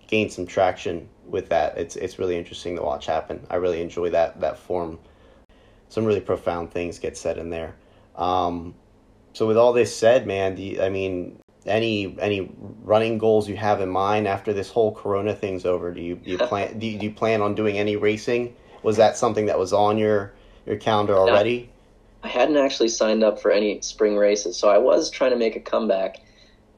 gained 0.07 0.31
some 0.31 0.45
traction 0.45 1.09
with 1.25 1.49
that. 1.49 1.77
It's 1.77 1.95
it's 1.95 2.19
really 2.19 2.37
interesting 2.37 2.75
to 2.75 2.83
watch 2.83 3.05
happen. 3.05 3.45
I 3.49 3.55
really 3.55 3.81
enjoy 3.81 4.09
that 4.11 4.39
that 4.41 4.57
form. 4.59 4.99
Some 5.89 6.05
really 6.05 6.21
profound 6.21 6.71
things 6.71 6.99
get 6.99 7.17
said 7.17 7.37
in 7.37 7.49
there. 7.49 7.75
Um, 8.15 8.75
so 9.33 9.47
with 9.47 9.57
all 9.57 9.73
this 9.73 9.95
said, 9.95 10.27
man, 10.27 10.57
you, 10.57 10.81
I 10.81 10.89
mean, 10.89 11.39
any 11.65 12.17
any 12.19 12.51
running 12.83 13.17
goals 13.17 13.47
you 13.47 13.55
have 13.55 13.81
in 13.81 13.89
mind 13.89 14.27
after 14.27 14.53
this 14.53 14.69
whole 14.69 14.93
Corona 14.93 15.33
thing's 15.33 15.65
over? 15.65 15.91
Do 15.93 16.01
you 16.01 16.15
do 16.15 16.31
you 16.31 16.37
plan 16.37 16.77
do 16.79 16.87
you, 16.87 16.99
do 16.99 17.05
you 17.05 17.11
plan 17.11 17.41
on 17.41 17.55
doing 17.55 17.77
any 17.77 17.95
racing? 17.95 18.55
Was 18.83 18.97
that 18.97 19.17
something 19.17 19.45
that 19.45 19.57
was 19.57 19.73
on 19.73 19.97
your 19.97 20.33
your 20.65 20.77
calendar 20.77 21.15
already? 21.17 21.70
I 22.23 22.27
hadn't 22.27 22.57
actually 22.57 22.89
signed 22.89 23.23
up 23.23 23.41
for 23.41 23.51
any 23.51 23.81
spring 23.81 24.15
races, 24.15 24.57
so 24.57 24.69
I 24.69 24.77
was 24.77 25.09
trying 25.09 25.31
to 25.31 25.37
make 25.37 25.55
a 25.55 25.59
comeback. 25.59 26.17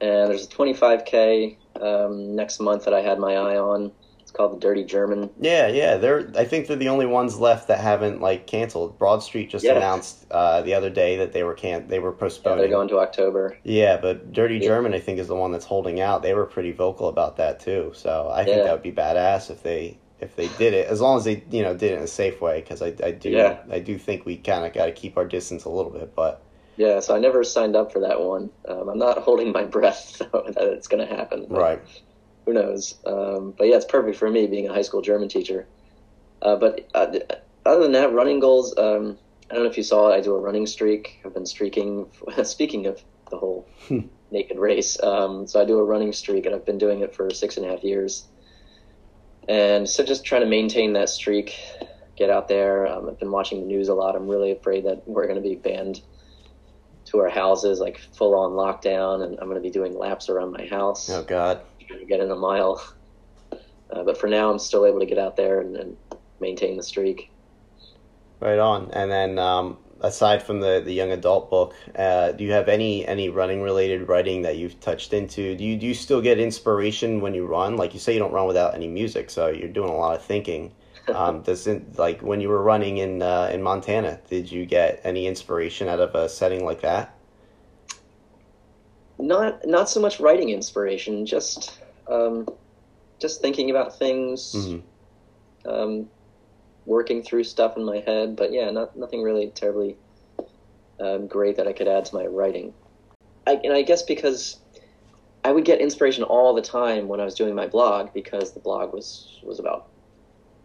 And 0.00 0.30
there's 0.30 0.46
a 0.46 0.48
25k 0.48 1.56
um, 1.80 2.34
next 2.34 2.60
month 2.60 2.84
that 2.84 2.94
I 2.94 3.00
had 3.00 3.18
my 3.18 3.34
eye 3.34 3.56
on. 3.56 3.92
It's 4.20 4.30
called 4.30 4.56
the 4.56 4.58
Dirty 4.58 4.84
German. 4.84 5.28
Yeah, 5.38 5.68
yeah. 5.68 5.98
They're 5.98 6.30
I 6.34 6.44
think 6.44 6.66
they're 6.66 6.76
the 6.76 6.88
only 6.88 7.04
ones 7.04 7.38
left 7.38 7.68
that 7.68 7.78
haven't 7.78 8.22
like 8.22 8.46
canceled. 8.46 8.98
Broad 8.98 9.22
Street 9.22 9.50
just 9.50 9.66
yeah. 9.66 9.76
announced 9.76 10.26
uh, 10.30 10.62
the 10.62 10.72
other 10.72 10.88
day 10.88 11.18
that 11.18 11.32
they 11.32 11.42
were 11.42 11.52
can 11.52 11.86
they 11.88 11.98
were 11.98 12.12
postponing. 12.12 12.58
Yeah, 12.58 12.62
they're 12.62 12.76
going 12.76 12.88
to 12.88 12.98
October. 13.00 13.58
Yeah, 13.64 13.98
but 13.98 14.32
Dirty 14.32 14.56
yeah. 14.56 14.68
German 14.68 14.94
I 14.94 15.00
think 15.00 15.18
is 15.18 15.28
the 15.28 15.36
one 15.36 15.52
that's 15.52 15.66
holding 15.66 16.00
out. 16.00 16.22
They 16.22 16.32
were 16.32 16.46
pretty 16.46 16.72
vocal 16.72 17.08
about 17.08 17.36
that 17.36 17.60
too. 17.60 17.92
So 17.94 18.30
I 18.32 18.44
think 18.44 18.64
that 18.64 18.72
would 18.72 18.82
be 18.82 18.92
badass 18.92 19.50
if 19.50 19.62
they 19.62 19.98
if 20.24 20.36
they 20.36 20.48
did 20.58 20.74
it, 20.74 20.88
as 20.88 21.00
long 21.00 21.16
as 21.16 21.24
they 21.24 21.44
you 21.50 21.62
know 21.62 21.74
did 21.74 21.92
it 21.92 21.98
in 21.98 22.02
a 22.02 22.08
safe 22.08 22.40
way, 22.40 22.60
because 22.60 22.82
I, 22.82 22.94
I 23.04 23.12
do 23.12 23.30
yeah. 23.30 23.58
I 23.70 23.78
do 23.78 23.98
think 23.98 24.24
we 24.24 24.36
kind 24.36 24.64
of 24.64 24.72
got 24.72 24.86
to 24.86 24.92
keep 24.92 25.16
our 25.16 25.24
distance 25.24 25.64
a 25.64 25.68
little 25.68 25.90
bit, 25.90 26.14
but 26.14 26.42
yeah. 26.76 27.00
So 27.00 27.14
I 27.14 27.18
never 27.18 27.44
signed 27.44 27.76
up 27.76 27.92
for 27.92 28.00
that 28.00 28.20
one. 28.20 28.50
Um, 28.66 28.88
I'm 28.88 28.98
not 28.98 29.18
holding 29.22 29.52
my 29.52 29.64
breath 29.64 30.18
though, 30.18 30.44
that 30.48 30.64
it's 30.72 30.88
going 30.88 31.06
to 31.06 31.14
happen. 31.14 31.46
Right. 31.48 31.80
Who 32.46 32.52
knows? 32.52 32.96
Um, 33.06 33.54
but 33.56 33.68
yeah, 33.68 33.76
it's 33.76 33.84
perfect 33.84 34.18
for 34.18 34.30
me 34.30 34.46
being 34.46 34.68
a 34.68 34.72
high 34.72 34.82
school 34.82 35.02
German 35.02 35.28
teacher. 35.28 35.66
Uh, 36.42 36.56
but 36.56 36.86
uh, 36.94 37.18
other 37.64 37.82
than 37.82 37.92
that, 37.92 38.12
running 38.12 38.40
goals. 38.40 38.76
Um, 38.76 39.18
I 39.50 39.54
don't 39.54 39.64
know 39.64 39.70
if 39.70 39.76
you 39.76 39.82
saw 39.82 40.10
it. 40.10 40.14
I 40.14 40.20
do 40.20 40.34
a 40.34 40.40
running 40.40 40.66
streak. 40.66 41.20
I've 41.24 41.34
been 41.34 41.46
streaking. 41.46 42.06
Speaking 42.42 42.86
of 42.86 43.02
the 43.30 43.38
whole 43.38 43.68
naked 44.30 44.58
race, 44.58 45.00
um, 45.02 45.46
so 45.46 45.60
I 45.60 45.64
do 45.64 45.78
a 45.78 45.84
running 45.84 46.12
streak, 46.12 46.46
and 46.46 46.54
I've 46.54 46.64
been 46.64 46.78
doing 46.78 47.00
it 47.00 47.14
for 47.14 47.30
six 47.30 47.56
and 47.56 47.66
a 47.66 47.70
half 47.70 47.84
years 47.84 48.26
and 49.48 49.88
so 49.88 50.04
just 50.04 50.24
trying 50.24 50.42
to 50.42 50.46
maintain 50.46 50.92
that 50.94 51.08
streak, 51.08 51.54
get 52.16 52.30
out 52.30 52.48
there. 52.48 52.86
Um, 52.86 53.08
I've 53.08 53.18
been 53.18 53.30
watching 53.30 53.60
the 53.60 53.66
news 53.66 53.88
a 53.88 53.94
lot. 53.94 54.16
I'm 54.16 54.28
really 54.28 54.52
afraid 54.52 54.84
that 54.86 55.06
we're 55.06 55.26
going 55.26 55.42
to 55.42 55.48
be 55.48 55.56
banned 55.56 56.02
to 57.06 57.20
our 57.20 57.28
houses, 57.28 57.80
like 57.80 57.98
full 57.98 58.34
on 58.34 58.52
lockdown, 58.52 59.22
and 59.22 59.38
I'm 59.38 59.46
going 59.48 59.56
to 59.56 59.62
be 59.62 59.70
doing 59.70 59.96
laps 59.96 60.28
around 60.28 60.52
my 60.52 60.66
house. 60.66 61.10
Oh 61.10 61.22
God! 61.22 61.60
Trying 61.86 62.00
to 62.00 62.06
get 62.06 62.20
in 62.20 62.30
a 62.30 62.36
mile. 62.36 62.82
Uh, 63.90 64.02
but 64.02 64.18
for 64.18 64.28
now, 64.28 64.50
I'm 64.50 64.58
still 64.58 64.86
able 64.86 65.00
to 65.00 65.06
get 65.06 65.18
out 65.18 65.36
there 65.36 65.60
and, 65.60 65.76
and 65.76 65.96
maintain 66.40 66.76
the 66.76 66.82
streak. 66.82 67.30
Right 68.40 68.58
on. 68.58 68.90
And 68.92 69.10
then 69.10 69.38
um, 69.38 69.78
aside 70.04 70.42
from 70.42 70.60
the, 70.60 70.82
the 70.84 70.92
young 70.92 71.10
adult 71.10 71.50
book, 71.50 71.74
uh, 71.96 72.32
do 72.32 72.44
you 72.44 72.52
have 72.52 72.68
any 72.68 73.06
any 73.06 73.28
running 73.28 73.62
related 73.62 74.08
writing 74.08 74.42
that 74.42 74.56
you've 74.56 74.78
touched 74.80 75.12
into? 75.12 75.56
Do 75.56 75.64
you 75.64 75.76
do 75.76 75.86
you 75.86 75.94
still 75.94 76.20
get 76.20 76.38
inspiration 76.38 77.20
when 77.20 77.34
you 77.34 77.46
run? 77.46 77.76
Like 77.76 77.94
you 77.94 78.00
say, 78.00 78.12
you 78.12 78.18
don't 78.18 78.32
run 78.32 78.46
without 78.46 78.74
any 78.74 78.88
music, 78.88 79.30
so 79.30 79.48
you're 79.48 79.68
doing 79.68 79.90
a 79.90 79.96
lot 79.96 80.16
of 80.16 80.22
thinking. 80.22 80.72
Um, 81.08 81.42
does 81.48 81.66
it, 81.66 81.98
like 81.98 82.20
when 82.20 82.40
you 82.40 82.48
were 82.48 82.62
running 82.62 82.98
in 82.98 83.22
uh, 83.22 83.50
in 83.52 83.62
Montana, 83.62 84.20
did 84.28 84.52
you 84.52 84.66
get 84.66 85.00
any 85.04 85.26
inspiration 85.26 85.88
out 85.88 86.00
of 86.00 86.14
a 86.14 86.28
setting 86.28 86.64
like 86.64 86.82
that? 86.82 87.14
Not 89.18 89.66
not 89.66 89.88
so 89.88 90.00
much 90.00 90.20
writing 90.20 90.50
inspiration, 90.50 91.24
just 91.24 91.78
um, 92.08 92.46
just 93.18 93.40
thinking 93.40 93.70
about 93.70 93.98
things. 93.98 94.54
Mm-hmm. 94.54 95.68
Um, 95.68 96.10
working 96.86 97.22
through 97.22 97.44
stuff 97.44 97.76
in 97.76 97.84
my 97.84 98.02
head. 98.06 98.36
But 98.36 98.52
yeah, 98.52 98.70
not 98.70 98.96
nothing 98.96 99.22
really 99.22 99.50
terribly 99.54 99.96
um, 101.00 101.26
great 101.26 101.56
that 101.56 101.66
I 101.66 101.72
could 101.72 101.88
add 101.88 102.04
to 102.06 102.14
my 102.14 102.26
writing. 102.26 102.72
I, 103.46 103.60
and 103.62 103.72
I 103.72 103.82
guess 103.82 104.02
because 104.02 104.58
I 105.44 105.52
would 105.52 105.64
get 105.64 105.80
inspiration 105.80 106.24
all 106.24 106.54
the 106.54 106.62
time 106.62 107.08
when 107.08 107.20
I 107.20 107.24
was 107.24 107.34
doing 107.34 107.54
my 107.54 107.66
blog 107.66 108.12
because 108.14 108.52
the 108.52 108.60
blog 108.60 108.92
was 108.92 109.38
was 109.42 109.58
about 109.58 109.88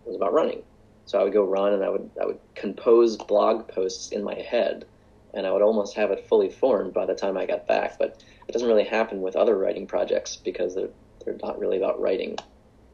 was 0.06 0.16
about 0.16 0.34
running. 0.34 0.64
So 1.06 1.20
I 1.20 1.24
would 1.24 1.34
go 1.34 1.44
run 1.44 1.74
and 1.74 1.84
I 1.84 1.90
would 1.90 2.10
I 2.22 2.26
would 2.26 2.40
compose 2.56 3.18
blog 3.18 3.68
posts 3.68 4.12
in 4.12 4.24
my 4.24 4.36
head, 4.36 4.86
and 5.34 5.46
I 5.46 5.52
would 5.52 5.62
almost 5.62 5.96
have 5.96 6.12
it 6.12 6.28
fully 6.30 6.50
formed 6.50 6.94
by 6.94 7.06
the 7.06 7.16
time 7.16 7.38
I 7.38 7.46
got 7.46 7.68
back. 7.68 7.98
But 8.00 8.24
it 8.48 8.54
doesn't 8.54 8.68
really 8.68 8.86
happen 8.86 9.22
with 9.22 9.36
other 9.36 9.58
writing 9.58 9.88
projects 9.88 10.38
because 10.38 10.76
they're 10.76 10.92
they're 11.26 11.38
not 11.44 11.60
really 11.60 11.78
about 11.78 12.00
writing. 12.00 12.38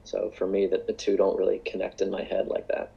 So 0.05 0.31
for 0.37 0.47
me, 0.47 0.67
that 0.67 0.87
the 0.87 0.93
two 0.93 1.17
don't 1.17 1.37
really 1.37 1.61
connect 1.65 2.01
in 2.01 2.09
my 2.09 2.23
head 2.23 2.47
like 2.47 2.67
that. 2.69 2.93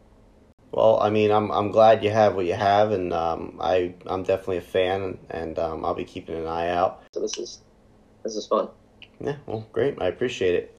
Well, 0.70 1.00
I 1.00 1.08
mean, 1.08 1.30
I'm 1.30 1.50
I'm 1.50 1.70
glad 1.70 2.04
you 2.04 2.10
have 2.10 2.34
what 2.34 2.44
you 2.44 2.52
have, 2.54 2.92
and 2.92 3.12
um, 3.12 3.58
I 3.60 3.94
I'm 4.06 4.22
definitely 4.22 4.58
a 4.58 4.62
fan, 4.62 5.18
and 5.30 5.58
um, 5.58 5.84
I'll 5.84 5.94
be 5.94 6.04
keeping 6.04 6.36
an 6.36 6.46
eye 6.46 6.68
out. 6.68 7.02
So 7.14 7.20
this 7.20 7.38
is 7.38 7.62
this 8.22 8.36
is 8.36 8.46
fun. 8.46 8.68
Yeah, 9.18 9.36
well, 9.46 9.66
great. 9.72 10.00
I 10.00 10.08
appreciate 10.08 10.54
it. 10.54 10.74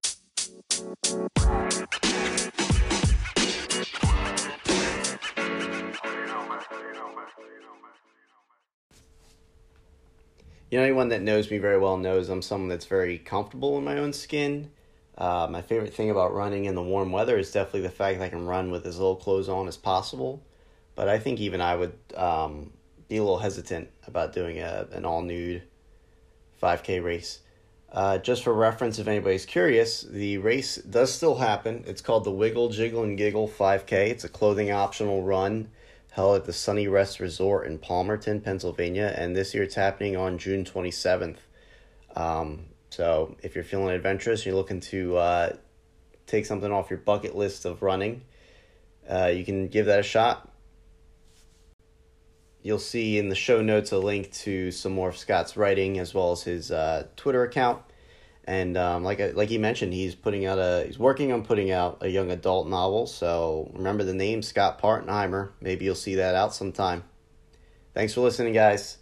You 10.71 10.77
know, 10.77 10.83
anyone 10.83 11.09
that 11.09 11.23
knows 11.23 11.49
me 11.49 11.57
very 11.57 11.79
well 11.79 11.97
knows 11.97 12.29
I'm 12.29 12.43
someone 12.43 12.69
that's 12.69 12.85
very 12.85 13.17
comfortable 13.17 13.79
in 13.79 13.83
my 13.83 13.97
own 13.97 14.13
skin 14.13 14.69
uh, 15.19 15.47
my 15.49 15.61
favorite 15.61 15.93
thing 15.93 16.09
about 16.09 16.33
running 16.33 16.65
in 16.65 16.75
the 16.75 16.81
warm 16.81 17.11
weather 17.11 17.37
is 17.37 17.51
definitely 17.51 17.81
the 17.81 17.89
fact 17.89 18.19
that 18.19 18.25
I 18.25 18.29
can 18.29 18.45
run 18.45 18.71
with 18.71 18.85
as 18.85 18.97
little 18.97 19.17
clothes 19.17 19.49
on 19.49 19.67
as 19.67 19.77
possible. 19.77 20.41
But 20.95 21.09
I 21.09 21.19
think 21.19 21.39
even 21.39 21.61
I 21.61 21.75
would 21.75 21.93
um, 22.15 22.71
be 23.09 23.17
a 23.17 23.23
little 23.23 23.39
hesitant 23.39 23.89
about 24.07 24.33
doing 24.33 24.59
a, 24.59 24.87
an 24.93 25.05
all 25.05 25.21
nude 25.21 25.63
5K 26.61 27.03
race. 27.03 27.39
Uh, 27.91 28.17
just 28.19 28.43
for 28.43 28.53
reference, 28.53 28.99
if 28.99 29.07
anybody's 29.07 29.45
curious, 29.45 30.01
the 30.03 30.37
race 30.37 30.75
does 30.75 31.11
still 31.11 31.35
happen. 31.35 31.83
It's 31.87 32.01
called 32.01 32.23
the 32.23 32.31
Wiggle, 32.31 32.69
Jiggle, 32.69 33.03
and 33.03 33.17
Giggle 33.17 33.49
5K. 33.49 33.91
It's 34.09 34.23
a 34.23 34.29
clothing 34.29 34.71
optional 34.71 35.23
run 35.23 35.69
held 36.11 36.35
at 36.37 36.45
the 36.45 36.53
Sunny 36.53 36.87
Rest 36.87 37.19
Resort 37.19 37.67
in 37.67 37.77
Palmerton, 37.77 38.43
Pennsylvania, 38.43 39.13
and 39.17 39.35
this 39.35 39.53
year 39.53 39.63
it's 39.63 39.75
happening 39.75 40.15
on 40.15 40.37
June 40.37 40.63
27th. 40.63 41.37
Um, 42.15 42.65
so 42.89 43.35
if 43.43 43.55
you're 43.55 43.63
feeling 43.63 43.89
adventurous, 43.89 44.45
you're 44.45 44.55
looking 44.55 44.79
to 44.81 45.17
uh, 45.17 45.55
take 46.27 46.45
something 46.45 46.71
off 46.71 46.89
your 46.89 46.99
bucket 46.99 47.35
list 47.35 47.65
of 47.65 47.81
running, 47.81 48.23
uh, 49.09 49.27
you 49.27 49.43
can 49.43 49.67
give 49.67 49.87
that 49.87 49.99
a 49.99 50.03
shot. 50.03 50.47
You'll 52.61 52.79
see 52.79 53.17
in 53.17 53.29
the 53.29 53.35
show 53.35 53.61
notes 53.61 53.91
a 53.91 53.97
link 53.97 54.31
to 54.33 54.71
some 54.71 54.91
more 54.91 55.09
of 55.09 55.17
Scott's 55.17 55.55
writing 55.55 55.97
as 55.97 56.13
well 56.13 56.31
as 56.33 56.43
his 56.43 56.71
uh, 56.71 57.07
Twitter 57.15 57.43
account. 57.43 57.81
And 58.43 58.77
um, 58.77 59.03
like 59.03 59.19
like 59.35 59.49
he 59.49 59.57
mentioned, 59.57 59.93
he's 59.93 60.15
putting 60.15 60.45
out 60.45 60.57
a 60.57 60.83
he's 60.85 60.97
working 60.97 61.31
on 61.31 61.43
putting 61.43 61.71
out 61.71 61.99
a 62.01 62.07
young 62.07 62.31
adult 62.31 62.67
novel. 62.67 63.05
So 63.05 63.71
remember 63.75 64.03
the 64.03 64.13
name 64.13 64.41
Scott 64.41 64.81
Partenheimer. 64.81 65.51
Maybe 65.61 65.85
you'll 65.85 65.95
see 65.95 66.15
that 66.15 66.35
out 66.35 66.53
sometime. 66.53 67.03
Thanks 67.93 68.13
for 68.13 68.21
listening, 68.21 68.53
guys. 68.53 68.98